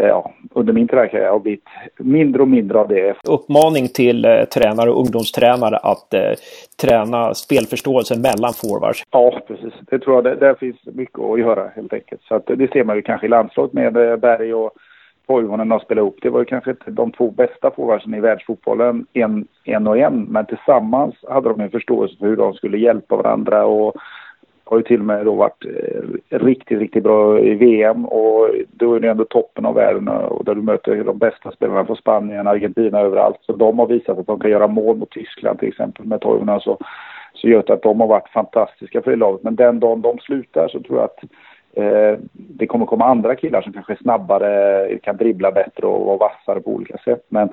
ja, 0.00 0.32
under 0.54 0.72
min 0.72 0.88
tränarkarriär 0.88 1.30
har 1.30 1.38
blivit 1.38 1.64
mindre 1.98 2.42
och 2.42 2.48
mindre 2.48 2.78
av 2.78 2.88
det. 2.88 3.16
Uppmaning 3.28 3.88
till 3.88 4.24
eh, 4.24 4.44
tränare 4.44 4.90
och 4.90 5.00
ungdomstränare 5.00 5.76
att 5.76 6.14
eh, 6.14 6.32
träna 6.82 7.34
spelförståelse 7.34 8.18
mellan 8.18 8.52
forwards. 8.52 9.02
Ja, 9.10 9.40
precis. 9.48 9.72
Det 9.90 9.98
tror 9.98 10.16
jag. 10.16 10.24
Det, 10.24 10.34
där 10.34 10.54
finns 10.54 10.76
mycket 10.84 11.18
att 11.18 11.40
göra 11.40 11.68
helt 11.76 11.92
enkelt. 11.92 12.22
Så 12.22 12.34
att, 12.34 12.46
det 12.46 12.72
ser 12.72 12.84
man 12.84 12.96
ju 12.96 13.02
kanske 13.02 13.26
i 13.26 13.30
landslaget 13.30 13.72
med 13.72 13.96
eh, 13.96 14.16
Berg 14.16 14.54
och 14.54 14.72
Toivonen 15.26 15.70
har 15.70 15.78
spelat 15.78 16.02
ihop. 16.02 16.18
Det 16.22 16.30
var 16.30 16.38
ju 16.38 16.44
kanske 16.44 16.70
inte 16.70 16.90
de 16.90 17.12
två 17.12 17.30
bästa 17.30 17.70
forwardsen 17.70 18.14
i 18.14 18.20
världsfotbollen 18.20 19.06
en, 19.12 19.46
en 19.64 19.86
och 19.86 19.98
en. 19.98 20.22
Men 20.22 20.46
tillsammans 20.46 21.14
hade 21.28 21.48
de 21.48 21.60
en 21.60 21.70
förståelse 21.70 22.16
för 22.18 22.26
hur 22.26 22.36
de 22.36 22.54
skulle 22.54 22.78
hjälpa 22.78 23.16
varandra 23.16 23.64
och 23.64 23.94
har 24.72 24.78
ju 24.78 24.82
till 24.82 25.00
och 25.00 25.06
med 25.06 25.24
då 25.24 25.34
varit 25.34 25.64
eh, 25.64 26.38
riktigt, 26.38 26.78
riktigt 26.78 27.02
bra 27.02 27.38
i 27.40 27.54
VM 27.54 28.06
och 28.06 28.48
då 28.70 28.94
är 28.94 29.00
det 29.00 29.08
ändå 29.10 29.24
toppen 29.24 29.66
av 29.66 29.74
världen 29.74 30.08
och 30.08 30.44
där 30.44 30.54
du 30.54 30.62
möter 30.62 31.04
de 31.04 31.18
bästa 31.18 31.52
spelarna 31.52 31.84
från 31.84 31.96
Spanien, 31.96 32.46
Argentina, 32.46 33.00
överallt. 33.00 33.36
Så 33.40 33.52
de 33.52 33.78
har 33.78 33.86
visat 33.86 34.18
att 34.18 34.26
de 34.26 34.40
kan 34.40 34.50
göra 34.50 34.66
mål 34.66 34.96
mot 34.96 35.10
Tyskland 35.10 35.58
till 35.58 35.68
exempel 35.68 36.06
med 36.06 36.20
Toivonen 36.20 36.60
så, 36.60 36.70
alltså, 36.70 36.84
så 37.34 37.48
gör 37.48 37.62
det 37.66 37.72
att 37.72 37.82
de 37.82 38.00
har 38.00 38.06
varit 38.06 38.28
fantastiska 38.28 39.02
för 39.02 39.10
det 39.10 39.16
laget. 39.16 39.42
Men 39.42 39.56
den 39.56 39.80
dagen 39.80 40.02
de 40.02 40.18
slutar 40.18 40.68
så 40.68 40.80
tror 40.80 40.98
jag 40.98 41.04
att 41.04 41.20
Eh, 41.76 42.18
det 42.32 42.66
kommer 42.66 42.86
komma 42.86 43.04
andra 43.04 43.36
killar 43.36 43.62
som 43.62 43.72
kanske 43.72 43.92
är 43.92 43.96
snabbare, 43.96 44.98
kan 45.02 45.16
dribbla 45.16 45.52
bättre 45.52 45.86
och 45.86 46.06
vara 46.06 46.16
vassare 46.16 46.60
på 46.60 46.70
olika 46.70 46.98
sätt. 46.98 47.24
Men 47.28 47.48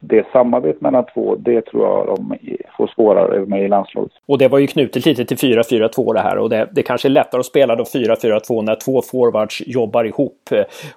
det 0.00 0.26
samarbetet 0.32 0.80
mellan 0.80 1.04
två, 1.14 1.36
det 1.36 1.60
tror 1.60 1.84
jag 1.84 2.06
de 2.06 2.38
får 2.76 2.86
svårare 2.86 3.46
med 3.46 3.64
i 3.64 3.68
landslaget. 3.68 4.12
Och 4.26 4.38
det 4.38 4.48
var 4.48 4.58
ju 4.58 4.66
knutet 4.66 5.06
lite 5.06 5.24
till 5.24 5.36
4-4-2 5.36 6.14
det 6.14 6.20
här 6.20 6.38
och 6.38 6.50
det, 6.50 6.68
det 6.72 6.82
kanske 6.82 7.08
är 7.08 7.10
lättare 7.10 7.40
att 7.40 7.46
spela 7.46 7.76
då 7.76 7.84
4-4-2 7.84 8.62
när 8.62 8.74
två 8.74 9.02
forwards 9.02 9.62
jobbar 9.66 10.04
ihop. 10.04 10.50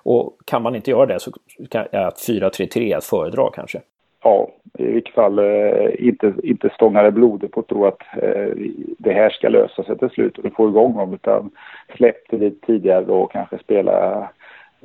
Och 0.04 0.38
kan 0.46 0.62
man 0.62 0.76
inte 0.76 0.92
göra 0.92 1.06
det 1.06 1.20
så 1.20 1.32
är 1.72 2.10
4-3-3 2.10 2.98
att 2.98 3.04
föredra 3.04 3.50
kanske 3.54 3.82
ja, 4.24 4.50
i 4.78 4.92
vilket 4.92 5.14
fall 5.14 5.40
eh, 5.40 6.08
inte, 6.08 6.34
inte 6.44 6.70
stångar 6.70 7.12
blodet 7.12 7.52
på 7.52 7.60
att 7.60 7.68
tro 7.68 7.86
att 7.86 8.02
eh, 8.22 8.50
det 8.98 9.14
här 9.14 9.30
ska 9.30 9.50
lösa 9.50 9.84
sig 9.84 9.98
till 9.98 10.10
slut 10.10 10.38
och 10.38 10.44
du 10.44 10.50
får 10.50 10.70
igång 10.70 10.98
dem 10.98 11.14
utan 11.14 11.52
släpp 11.96 12.30
det 12.30 12.38
lite 12.38 12.66
tidigare 12.66 13.06
då 13.06 13.22
och 13.22 13.32
kanske 13.32 13.58
spela 13.58 14.30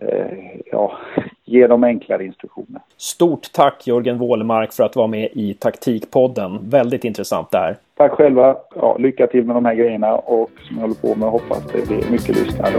eh, 0.01 0.61
ja, 0.73 0.93
ge 1.45 1.67
dem 1.67 1.85
enklare 1.85 2.25
instruktioner. 2.25 2.81
Stort 2.97 3.53
tack 3.53 3.87
Jörgen 3.87 4.19
Wålemark 4.19 4.73
för 4.73 4.85
att 4.85 4.97
vara 4.97 5.07
med 5.07 5.29
i 5.33 5.55
Taktikpodden. 5.55 6.59
Väldigt 6.71 7.05
intressant 7.05 7.51
det 7.51 7.59
här. 7.59 7.77
Tack 7.95 8.13
själva. 8.13 8.57
Ja, 8.75 8.97
lycka 8.99 9.27
till 9.27 9.45
med 9.45 9.57
de 9.57 9.65
här 9.65 9.75
grejerna 9.75 10.15
och 10.15 10.51
som 10.69 10.77
jag 10.77 10.83
håller 10.83 10.95
på 10.95 11.15
med 11.15 11.29
hoppas 11.29 11.73
det 11.73 11.89
blir 11.89 12.11
mycket 12.11 12.29
lyssnare. 12.29 12.73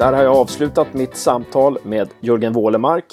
Där 0.00 0.12
har 0.12 0.22
jag 0.22 0.36
avslutat 0.36 0.94
mitt 0.94 1.16
samtal 1.16 1.78
med 1.82 2.08
Jörgen 2.20 2.52
Wålemark. 2.52 3.04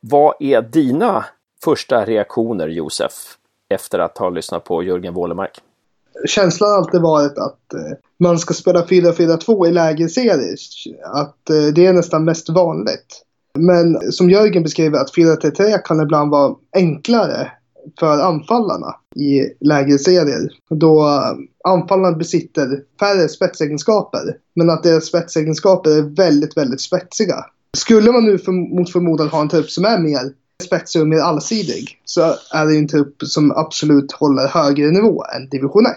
Vad 0.00 0.34
är 0.40 0.62
dina 0.62 1.24
första 1.64 2.04
reaktioner, 2.04 2.68
Josef, 2.68 3.12
efter 3.68 3.98
att 3.98 4.18
ha 4.18 4.30
lyssnat 4.30 4.64
på 4.64 4.82
Jörgen 4.82 5.14
Wålemark? 5.14 5.60
Känslan 6.26 6.70
har 6.70 6.76
alltid 6.76 7.00
varit 7.00 7.38
att 7.38 7.74
eh, 7.74 7.96
man 8.18 8.38
ska 8.38 8.54
spela 8.54 8.82
4-4-2 8.82 9.66
i 9.66 9.72
lägelserier. 9.72 10.56
Att 11.04 11.50
eh, 11.50 11.74
det 11.74 11.86
är 11.86 11.92
nästan 11.92 12.24
mest 12.24 12.48
vanligt. 12.48 13.22
Men 13.58 14.12
som 14.12 14.30
Jörgen 14.30 14.62
beskriver 14.62 14.98
att 14.98 15.14
4-3-3 15.16 15.78
kan 15.84 16.00
ibland 16.00 16.30
vara 16.30 16.54
enklare 16.72 17.50
för 18.00 18.18
anfallarna 18.18 18.94
i 19.16 19.42
lägre 19.60 19.98
serier. 19.98 20.50
Då 20.70 21.04
um, 21.04 21.48
anfallarna 21.64 22.16
besitter 22.16 22.82
färre 23.00 23.28
spetsegenskaper. 23.28 24.36
Men 24.54 24.70
att 24.70 24.82
deras 24.82 25.04
spetsegenskaper 25.04 25.90
är 25.90 26.02
väldigt, 26.02 26.56
väldigt 26.56 26.80
spetsiga. 26.80 27.44
Skulle 27.76 28.12
man 28.12 28.24
nu 28.24 28.38
för, 28.38 28.52
mot 28.52 28.92
förmodan 28.92 29.28
ha 29.28 29.40
en 29.40 29.48
trupp 29.48 29.70
som 29.70 29.84
är 29.84 29.98
mer 29.98 30.32
spetsig 30.62 31.02
och 31.02 31.08
mer 31.08 31.18
allsidig 31.18 32.00
så 32.04 32.20
är 32.52 32.66
det 32.66 32.76
en 32.76 32.88
trupp 32.88 33.22
som 33.22 33.50
absolut 33.50 34.12
håller 34.12 34.48
högre 34.48 34.90
nivå 34.90 35.24
än 35.36 35.48
division 35.48 35.86
1. 35.86 35.96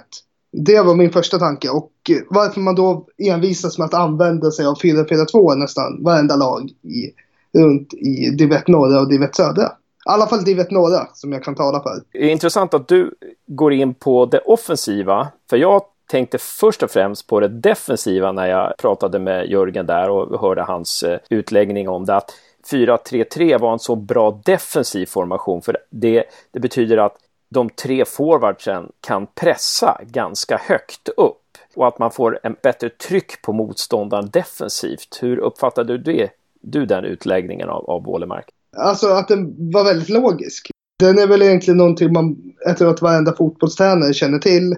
Det 0.52 0.82
var 0.82 0.96
min 0.96 1.12
första 1.12 1.40
tanke 1.40 1.70
och 1.70 1.92
varför 2.30 2.62
man 2.62 2.76
då 2.76 3.08
envisas 3.18 3.78
med 3.78 3.86
att 3.86 3.94
använda 3.94 4.52
sig 4.52 4.66
av 4.66 4.80
4-4-2 4.80 5.56
nästan 5.56 6.04
varenda 6.04 6.36
lag 6.36 6.70
i, 6.84 7.12
runt 7.60 7.94
i 7.94 8.30
Div 8.30 8.52
1 8.52 8.68
norra 8.68 9.02
och 9.02 9.10
Div 9.10 9.24
1 9.24 9.36
södra. 9.36 9.72
I 10.06 10.10
alla 10.10 10.28
fall 10.28 10.44
Divet 10.44 10.72
några 10.72 11.08
som 11.14 11.32
jag 11.32 11.44
kan 11.44 11.56
tala 11.56 11.82
för. 11.82 11.92
Det 12.12 12.26
är 12.26 12.32
intressant 12.32 12.74
att 12.74 12.88
du 12.88 13.14
går 13.48 13.74
in 13.74 13.94
på 13.94 14.26
det 14.26 14.40
offensiva. 14.40 15.28
För 15.50 15.58
jag 15.58 15.82
tänkte 16.10 16.38
först 16.38 16.84
och 16.84 16.92
främst 16.92 17.28
på 17.28 17.40
det 17.40 17.48
defensiva 17.48 18.32
när 18.32 18.48
jag 18.48 18.78
pratade 18.78 19.20
med 19.20 19.50
Jörgen 19.50 19.86
där 19.86 20.10
och 20.10 20.42
hörde 20.42 20.62
hans 20.62 21.04
eh, 21.04 21.20
utläggning 21.30 21.90
om 21.90 22.06
det. 22.06 22.16
Att 22.16 22.32
4-3-3 22.72 23.60
var 23.60 23.74
en 23.74 23.80
så 23.80 23.96
bra 23.96 24.42
defensiv 24.46 25.06
formation 25.06 25.62
för 25.62 25.78
det, 25.90 26.24
det 26.52 26.60
betyder 26.60 26.98
att 26.98 27.18
de 27.50 27.70
tre 27.70 28.06
forwardsen 28.06 28.92
kan 29.02 29.28
pressa 29.28 30.02
ganska 30.04 30.58
högt 30.58 31.10
upp 31.10 31.58
och 31.76 31.88
att 31.88 32.00
man 32.00 32.12
får 32.12 32.40
en 32.44 32.56
bättre 32.64 32.90
tryck 32.90 33.42
på 33.42 33.54
motståndaren 33.54 34.30
defensivt. 34.30 35.20
Hur 35.22 35.38
uppfattade 35.38 35.98
du 35.98 36.14
det? 36.14 36.30
Du 36.62 36.86
den 36.86 37.06
utläggningen 37.06 37.70
av, 37.70 37.90
av 37.90 38.04
Wålemark? 38.04 38.50
Alltså 38.78 39.08
att 39.08 39.28
den 39.28 39.72
var 39.72 39.84
väldigt 39.84 40.10
logisk. 40.10 40.72
Den 41.00 41.20
är 41.20 41.28
väl 41.28 41.42
egentligen 41.42 41.78
någonting 41.78 42.14
man, 42.14 42.38
jag 42.66 42.78
tror 42.78 42.90
att 42.90 43.02
varenda 43.02 43.36
fotbollstränare 43.36 44.14
känner 44.14 44.40
till. 44.40 44.76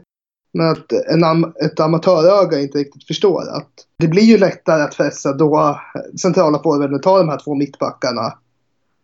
Men 0.53 0.69
att 0.69 0.91
en 0.91 1.23
am 1.23 1.53
ett 1.63 1.79
amatöröga 1.79 2.59
inte 2.59 2.77
riktigt 2.77 3.07
förstår 3.07 3.41
att 3.41 3.71
det 3.97 4.07
blir 4.07 4.23
ju 4.23 4.37
lättare 4.37 4.81
att 4.81 4.95
fästa 4.95 5.33
då 5.33 5.79
centrala 6.21 6.63
forwarden 6.63 7.01
tar 7.01 7.19
de 7.19 7.29
här 7.29 7.39
två 7.43 7.55
mittbackarna. 7.55 8.33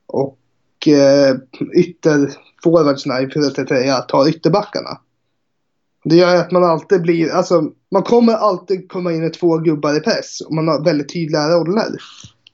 Och 0.08 0.88
eh, 0.88 1.36
ytterforwardsna 1.74 3.22
i 3.22 3.26
4-3 3.26 4.02
tar 4.02 4.30
ytterbackarna. 4.30 5.00
Det 6.04 6.16
gör 6.16 6.36
att 6.36 6.52
man 6.52 6.64
alltid 6.64 7.02
blir, 7.02 7.32
alltså 7.32 7.72
man 7.92 8.04
kommer 8.04 8.34
alltid 8.34 8.92
komma 8.92 9.14
in 9.14 9.22
med 9.22 9.34
två 9.34 9.58
gubbar 9.58 9.98
i 9.98 10.00
press 10.00 10.42
och 10.42 10.54
man 10.54 10.68
har 10.68 10.84
väldigt 10.84 11.14
tydliga 11.14 11.50
roller 11.50 11.96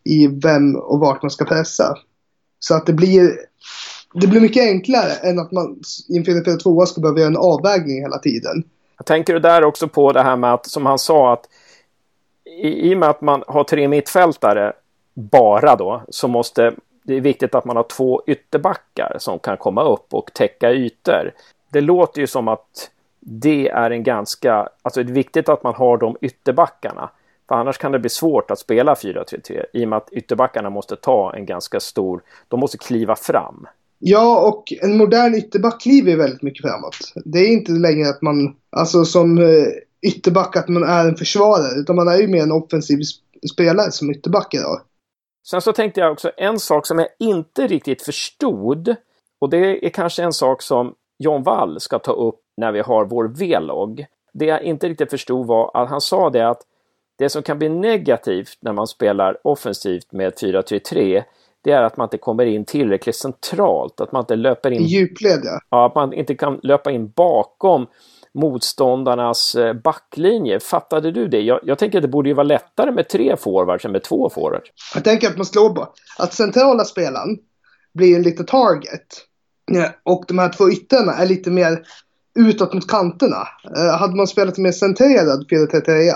i 0.04 0.28
vem 0.28 0.76
och 0.76 1.00
vart 1.00 1.22
man 1.22 1.32
ska 1.32 1.46
pressa. 1.46 1.98
Så 2.64 2.76
att 2.76 2.86
det 2.86 2.94
blir, 2.94 3.40
det 4.14 4.28
blir 4.28 4.42
mycket 4.42 4.64
enklare 4.64 5.14
än 5.14 5.40
att 5.40 5.52
man 5.52 5.80
inför 6.10 6.32
en 6.32 6.44
4-4-2 6.44 6.86
ska 6.86 7.02
behöva 7.02 7.20
göra 7.20 7.28
en 7.28 7.38
avvägning 7.38 8.02
hela 8.02 8.18
tiden. 8.18 8.64
Jag 8.98 9.06
tänker 9.06 9.34
du 9.34 9.40
där 9.40 9.64
också 9.64 9.88
på 9.88 10.12
det 10.12 10.22
här 10.22 10.36
med 10.36 10.54
att, 10.54 10.66
som 10.66 10.86
han 10.86 11.00
sa, 11.00 11.34
att 11.34 11.46
i, 12.46 12.90
i 12.90 12.96
och 12.96 13.00
med 13.00 13.10
att 13.10 13.22
man 13.22 13.44
har 13.48 13.64
tre 13.64 13.88
mittfältare 13.88 14.74
bara 15.14 15.76
då, 15.76 16.04
så 16.10 16.28
måste 16.28 16.74
det 17.04 17.16
är 17.16 17.22
viktigt 17.22 17.56
att 17.56 17.66
man 17.66 17.76
har 17.76 17.84
två 17.84 18.22
ytterbackar 18.28 19.16
som 19.20 19.40
kan 19.40 19.58
komma 19.58 19.84
upp 19.84 20.14
och 20.14 20.34
täcka 20.34 20.72
ytor. 20.72 21.32
Det 21.72 21.82
låter 21.82 22.22
ju 22.22 22.28
som 22.28 22.48
att 22.48 22.90
det 23.20 23.70
är 23.70 23.92
en 23.92 24.04
ganska, 24.04 24.70
alltså 24.82 25.04
det 25.04 25.12
är 25.12 25.14
viktigt 25.14 25.50
att 25.50 25.64
man 25.64 25.74
har 25.74 25.98
de 25.98 26.18
ytterbackarna. 26.22 27.10
För 27.48 27.56
annars 27.56 27.78
kan 27.78 27.92
det 27.92 28.00
bli 28.00 28.10
svårt 28.10 28.52
att 28.52 28.60
spela 28.60 28.94
4-3-3 28.94 29.66
i 29.74 29.86
och 29.86 29.90
med 29.90 29.98
att 29.98 30.10
ytterbackarna 30.12 30.70
måste 30.70 30.96
ta 30.96 31.34
en 31.36 31.46
ganska 31.46 31.80
stor, 31.80 32.22
de 32.48 32.60
måste 32.60 32.78
kliva 32.78 33.16
fram. 33.16 33.68
Ja, 34.00 34.48
och 34.48 34.64
en 34.82 34.98
modern 34.98 35.36
ytterback 35.36 35.82
kliver 35.82 36.18
väldigt 36.18 36.42
mycket 36.42 36.62
framåt. 36.62 36.96
Det 37.26 37.40
är 37.40 37.54
inte 37.54 37.72
längre 37.72 38.10
att 38.10 38.22
man, 38.22 38.56
alltså 38.70 39.06
som 39.06 39.38
eh, 39.38 39.66
ytterback, 40.02 40.56
att 40.56 40.68
man 40.68 40.84
är 40.84 41.08
en 41.08 41.16
försvarare, 41.16 41.80
utan 41.80 41.96
man 41.96 42.08
är 42.08 42.18
ju 42.18 42.28
mer 42.28 42.44
en 42.44 42.52
offensiv 42.52 43.00
spelare 43.54 43.92
som 43.92 44.12
ytterback 44.12 44.54
idag. 44.54 44.82
Sen 45.48 45.62
så 45.62 45.74
tänkte 45.74 46.00
jag 46.00 46.12
också 46.12 46.32
en 46.38 46.60
sak 46.60 46.88
som 46.88 47.00
jag 47.00 47.08
inte 47.20 47.68
riktigt 47.68 48.02
förstod, 48.02 48.96
och 49.40 49.50
det 49.50 49.86
är 49.86 49.90
kanske 49.90 50.24
en 50.24 50.34
sak 50.34 50.62
som 50.62 50.94
John 51.20 51.44
Wall 51.44 51.80
ska 51.80 52.00
ta 52.00 52.14
upp 52.14 52.40
när 52.58 52.72
vi 52.72 52.80
har 52.80 53.06
vår 53.06 53.28
V-logg. 53.28 54.06
Det 54.34 54.46
jag 54.46 54.64
inte 54.64 54.90
riktigt 54.90 55.10
förstod 55.10 55.48
var 55.48 55.72
att 55.74 55.90
han 55.90 56.02
sa 56.02 56.30
det 56.30 56.50
att 56.50 56.62
det 57.18 57.30
som 57.30 57.44
kan 57.44 57.58
bli 57.58 57.70
negativt 57.70 58.58
när 58.62 58.74
man 58.74 58.88
spelar 58.88 59.38
offensivt 59.44 60.12
med 60.12 60.34
4-3-3 60.34 61.24
det 61.64 61.72
är 61.72 61.82
att 61.82 61.98
man 61.98 62.06
inte 62.06 62.18
kommer 62.18 62.46
in 62.46 62.66
tillräckligt 62.66 63.16
centralt, 63.16 64.02
att 64.02 64.12
man 64.12 64.20
inte 64.20 64.36
löper 64.36 64.72
in... 64.72 64.82
I 64.82 64.86
djupled, 64.86 65.42
ja. 65.44 65.60
ja. 65.70 65.86
Att 65.86 65.96
man 65.96 66.14
inte 66.14 66.36
kan 66.36 66.60
löpa 66.64 66.92
in 66.92 67.10
bakom 67.10 67.88
motståndarnas 68.34 69.56
eh, 69.56 69.74
backlinje. 69.74 70.60
Fattade 70.60 71.12
du 71.12 71.28
det? 71.28 71.42
Jag, 71.42 71.60
jag 71.64 71.78
tänker 71.78 71.98
att 71.98 72.02
det 72.02 72.08
borde 72.08 72.30
ju 72.30 72.36
vara 72.36 72.48
lättare 72.48 72.92
med 72.92 73.10
tre 73.10 73.38
forwards 73.38 73.86
än 73.86 73.92
med 73.92 74.04
två 74.04 74.30
forwards. 74.30 74.70
Jag 74.96 75.04
tänker 75.04 75.28
att 75.28 75.38
man 75.38 75.46
slår 75.46 75.70
på 75.70 75.94
att 76.18 76.34
centrala 76.34 76.84
spelaren 76.84 77.38
blir 77.94 78.16
en 78.16 78.24
lite 78.24 78.44
target. 78.44 79.08
Och 80.04 80.26
de 80.28 80.40
här 80.40 80.50
två 80.50 80.70
ytterna 80.70 81.14
är 81.14 81.26
lite 81.26 81.52
mer 81.52 81.84
utåt 82.40 82.74
mot 82.74 82.88
kanterna. 82.88 83.48
Eh, 83.78 84.00
hade 84.00 84.16
man 84.16 84.28
spelat 84.28 84.58
mer 84.58 84.72
centrerad 84.72 85.46
4-3-3 85.52 86.12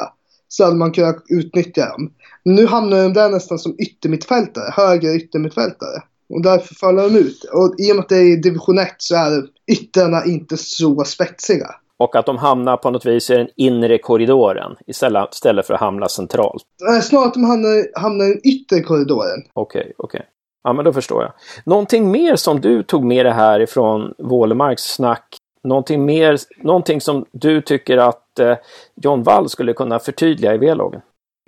så 0.48 0.64
hade 0.64 0.76
man 0.76 0.92
kunnat 0.92 1.24
utnyttja 1.30 1.86
dem. 1.86 2.12
Nu 2.44 2.66
hamnar 2.66 3.04
de 3.04 3.14
där 3.14 3.30
nästan 3.30 3.60
som 3.60 3.76
yttermittfältare, 3.80 4.72
högre 4.72 5.14
yttermittfältare. 5.14 6.02
Och 6.30 6.42
därför 6.42 6.76
faller 6.76 7.04
de 7.04 7.16
ut. 7.16 7.44
Och 7.54 7.76
i 7.78 7.92
och 7.92 7.96
med 7.96 8.04
att 8.04 8.10
det 8.10 8.18
är 8.18 8.34
i 8.34 8.36
division 8.36 8.80
1 8.80 8.96
så 8.98 9.16
är 9.16 9.44
ytterna 9.72 10.26
inte 10.26 10.58
så 10.58 11.04
spetsiga. 11.04 11.68
Och 12.00 12.16
att 12.16 12.26
de 12.26 12.38
hamnar 12.38 12.78
på 12.78 12.92
något 12.92 13.06
vis 13.06 13.30
i 13.30 13.34
den 13.34 13.48
inre 13.56 13.98
korridoren 13.98 14.76
istället, 14.88 15.34
istället 15.34 15.68
för 15.68 15.74
att 15.74 15.80
hamna 15.80 16.08
centralt? 16.08 16.64
Nej, 16.82 17.02
snarare 17.02 17.28
att 17.28 17.34
de 17.34 17.44
hamnar, 17.44 18.00
hamnar 18.00 18.26
i 18.26 18.30
den 18.30 18.48
yttre 18.48 18.82
korridoren. 18.82 19.44
Okej, 19.54 19.82
okay, 19.82 19.94
okej. 19.98 20.20
Okay. 20.20 20.22
Ja, 20.64 20.74
men 20.74 20.86
då 20.86 20.94
förstår 20.94 21.24
jag. 21.24 21.32
Någonting 21.66 22.12
mer 22.12 22.36
som 22.36 22.62
du 22.62 22.84
tog 22.84 23.04
med 23.04 23.26
dig 23.26 23.34
här 23.34 23.60
ifrån 23.60 24.14
Wålemarks 24.18 24.84
snack 24.84 25.38
Någonting 25.68 26.06
mer, 26.06 26.38
någonting 26.64 27.02
som 27.02 27.26
du 27.32 27.62
tycker 27.62 27.98
att 27.98 28.27
eh, 28.40 28.58
John 28.96 29.24
Wall 29.24 29.50
skulle 29.50 29.74
kunna 29.74 30.00
förtydliga 30.00 30.56
i 30.56 30.58
V-loggen? 30.58 31.02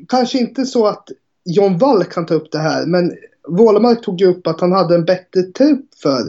Kanske 0.08 0.40
inte 0.40 0.66
så 0.66 0.88
att 0.88 1.10
John 1.46 1.78
Wall 1.78 2.04
kan 2.04 2.26
ta 2.26 2.34
upp 2.34 2.52
det 2.52 2.60
här, 2.60 2.86
men 2.86 3.12
Wålemark 3.48 4.02
tog 4.02 4.22
ju 4.22 4.28
upp 4.28 4.48
att 4.48 4.62
han 4.62 4.72
hade 4.72 4.96
en 4.96 5.06
bättre 5.06 5.42
trupp 5.42 5.86
för 6.04 6.20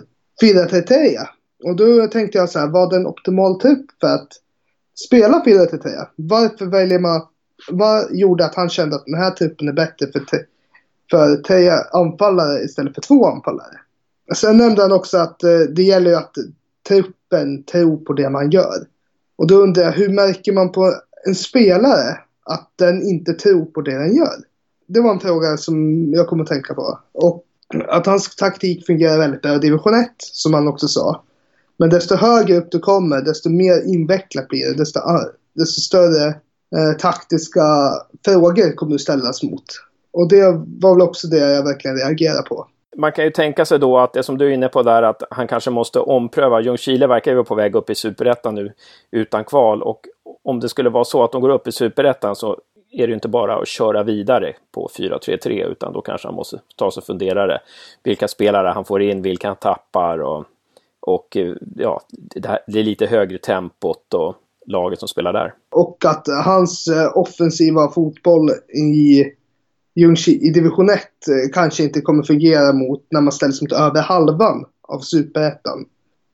4-3-3. 0.43 1.17
Och 1.65 1.77
då 1.77 2.07
tänkte 2.07 2.39
jag 2.39 2.51
så 2.51 2.59
här, 2.59 2.67
var 2.67 2.91
det 2.91 2.97
en 2.97 3.07
optimal 3.07 3.61
trupp 3.61 3.87
för 4.01 4.07
att 4.07 4.29
spela 5.07 5.43
4-3-3? 5.47 6.07
Varför 6.17 6.67
väljer 6.67 6.99
man, 6.99 7.23
vad 7.71 8.17
gjorde 8.17 8.45
att 8.45 8.55
han 8.55 8.69
kände 8.69 8.97
att 8.97 9.07
den 9.07 9.15
här 9.15 9.31
truppen 9.31 9.69
är 9.69 9.73
bättre 9.73 10.07
för, 10.13 10.23
för 11.11 11.37
tre 11.37 11.71
anfallare 11.93 12.63
istället 12.63 12.95
för 12.95 13.03
två 13.03 13.27
anfallare? 13.27 13.81
Sen 14.35 14.57
nämnde 14.57 14.83
han 14.83 14.93
också 14.93 15.19
att 15.19 15.43
eh, 15.43 15.59
det 15.59 15.83
gäller 15.83 16.11
ju 16.11 16.17
att 16.17 16.35
truppen 16.89 17.63
tror 17.63 17.97
på 17.97 18.13
det 18.13 18.31
man 18.31 18.51
gör. 18.51 18.87
Och 19.41 19.47
då 19.47 19.55
undrar 19.55 19.83
jag, 19.83 19.93
hur 19.93 20.09
märker 20.09 20.53
man 20.53 20.73
på 20.73 20.95
en 21.27 21.35
spelare 21.35 22.19
att 22.45 22.73
den 22.77 23.03
inte 23.03 23.33
tror 23.33 23.65
på 23.65 23.81
det 23.81 23.99
den 23.99 24.17
gör? 24.17 24.35
Det 24.87 25.01
var 25.01 25.11
en 25.11 25.21
fråga 25.21 25.57
som 25.57 26.09
jag 26.13 26.27
kommer 26.27 26.43
att 26.43 26.49
tänka 26.49 26.75
på. 26.75 26.99
Och 27.13 27.45
att 27.89 28.07
hans 28.07 28.37
taktik 28.37 28.87
fungerar 28.87 29.19
väldigt 29.19 29.43
bra 29.43 29.55
i 29.55 29.59
division 29.59 29.95
1, 29.95 30.09
som 30.19 30.55
han 30.55 30.69
också 30.69 30.89
sa. 30.89 31.23
Men 31.77 31.91
desto 31.91 32.15
högre 32.15 32.57
upp 32.57 32.71
du 32.71 32.79
kommer, 32.79 33.23
desto 33.23 33.51
mer 33.51 33.95
invecklat 33.95 34.49
blir 34.49 34.67
det. 34.67 34.75
Desto, 34.75 35.01
desto 35.55 35.81
större 35.81 36.29
eh, 36.77 36.97
taktiska 36.99 37.93
frågor 38.25 38.77
kommer 38.77 38.93
du 38.93 38.99
ställas 38.99 39.43
mot. 39.43 39.65
Och 40.13 40.29
det 40.29 40.43
var 40.81 40.95
väl 40.95 41.03
också 41.03 41.29
det 41.29 41.39
jag 41.39 41.65
verkligen 41.65 41.97
reagerade 41.97 42.43
på 42.43 42.67
man 42.97 43.13
kan 43.13 43.25
ju 43.25 43.31
tänka 43.31 43.65
sig 43.65 43.79
då 43.79 43.99
att 43.99 44.13
det 44.13 44.23
som 44.23 44.39
du 44.39 44.47
är 44.47 44.51
inne 44.51 44.69
på 44.69 44.83
där 44.83 45.03
att 45.03 45.23
han 45.31 45.49
kanske 45.49 45.71
måste 45.71 46.01
ompröva. 46.01 46.61
Ljungskile 46.61 47.07
verkar 47.07 47.31
ju 47.31 47.35
vara 47.35 47.45
på 47.45 47.55
väg 47.55 47.75
upp 47.75 47.91
i 47.91 47.95
superettan 47.95 48.55
nu 48.55 48.73
utan 49.11 49.45
kval 49.45 49.83
och 49.83 50.07
om 50.45 50.61
det 50.61 50.69
skulle 50.69 50.91
vara 50.91 51.05
så 51.05 51.25
att 51.25 51.33
de 51.33 51.41
går 51.41 51.49
upp 51.49 51.67
i 51.69 51.73
superettan 51.73 52.37
så 52.37 52.59
är 52.93 53.07
det 53.07 53.15
inte 53.15 53.29
bara 53.29 53.57
att 53.57 53.69
köra 53.69 54.03
vidare 54.03 54.53
på 54.73 54.91
4-3-3 54.99 55.65
utan 55.65 55.93
då 55.93 56.01
kanske 56.01 56.29
han 56.29 56.35
måste 56.35 56.61
ta 56.77 56.91
sig 56.91 57.03
funderare 57.03 57.61
vilka 58.03 58.29
spelare 58.29 58.69
han 58.69 58.85
får 58.85 59.03
in, 59.03 59.23
vilka 59.23 59.49
han 59.49 59.57
tappar 59.57 60.19
och, 60.19 60.45
och 61.01 61.37
eh, 61.37 61.55
ja, 61.77 62.01
det, 62.11 62.49
här, 62.49 62.59
det 62.67 62.79
är 62.79 62.83
lite 62.83 63.07
högre 63.07 63.39
tempot 63.39 64.15
och 64.15 64.35
laget 64.67 64.99
som 64.99 65.09
spelar 65.09 65.33
där. 65.33 65.55
Och 65.71 66.05
att 66.05 66.27
hans 66.45 66.89
eh, 66.89 67.19
offensiva 67.19 67.91
fotboll 67.91 68.51
i 68.75 69.25
Ljungski 69.97 70.47
i 70.47 70.51
division 70.51 70.91
1 70.91 70.99
eh, 70.99 71.53
kanske 71.53 71.83
inte 71.83 72.01
kommer 72.01 72.23
fungera 72.23 72.73
mot 72.73 73.07
när 73.11 73.21
man 73.21 73.33
ställs 73.33 73.63
mot 73.63 73.73
över 73.73 74.03
halvan 74.03 74.65
av 74.89 75.01
superettan. 75.01 75.85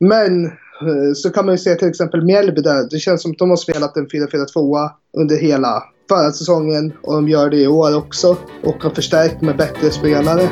Men 0.01 0.45
eh, 0.45 1.13
så 1.15 1.31
kan 1.31 1.47
man 1.47 1.55
ju 1.55 1.59
se 1.59 1.75
till 1.75 1.89
exempel 1.89 2.25
Mjällby 2.25 2.61
där. 2.61 2.89
Det 2.91 2.99
känns 2.99 3.23
som 3.23 3.31
att 3.31 3.39
de 3.39 3.51
har 3.51 3.57
spelat 3.57 3.97
en 3.97 4.07
4-4-2 4.07 4.91
under 5.19 5.37
hela 5.37 5.83
förra 6.09 6.33
säsongen 6.33 6.93
och 7.03 7.15
de 7.15 7.29
gör 7.29 7.51
det 7.51 7.57
i 7.57 7.67
år 7.67 7.97
också 7.97 8.37
och 8.65 8.83
har 8.83 8.91
förstärkt 8.91 9.43
med 9.43 9.57
bättre 9.57 9.91
spelare. 9.91 10.49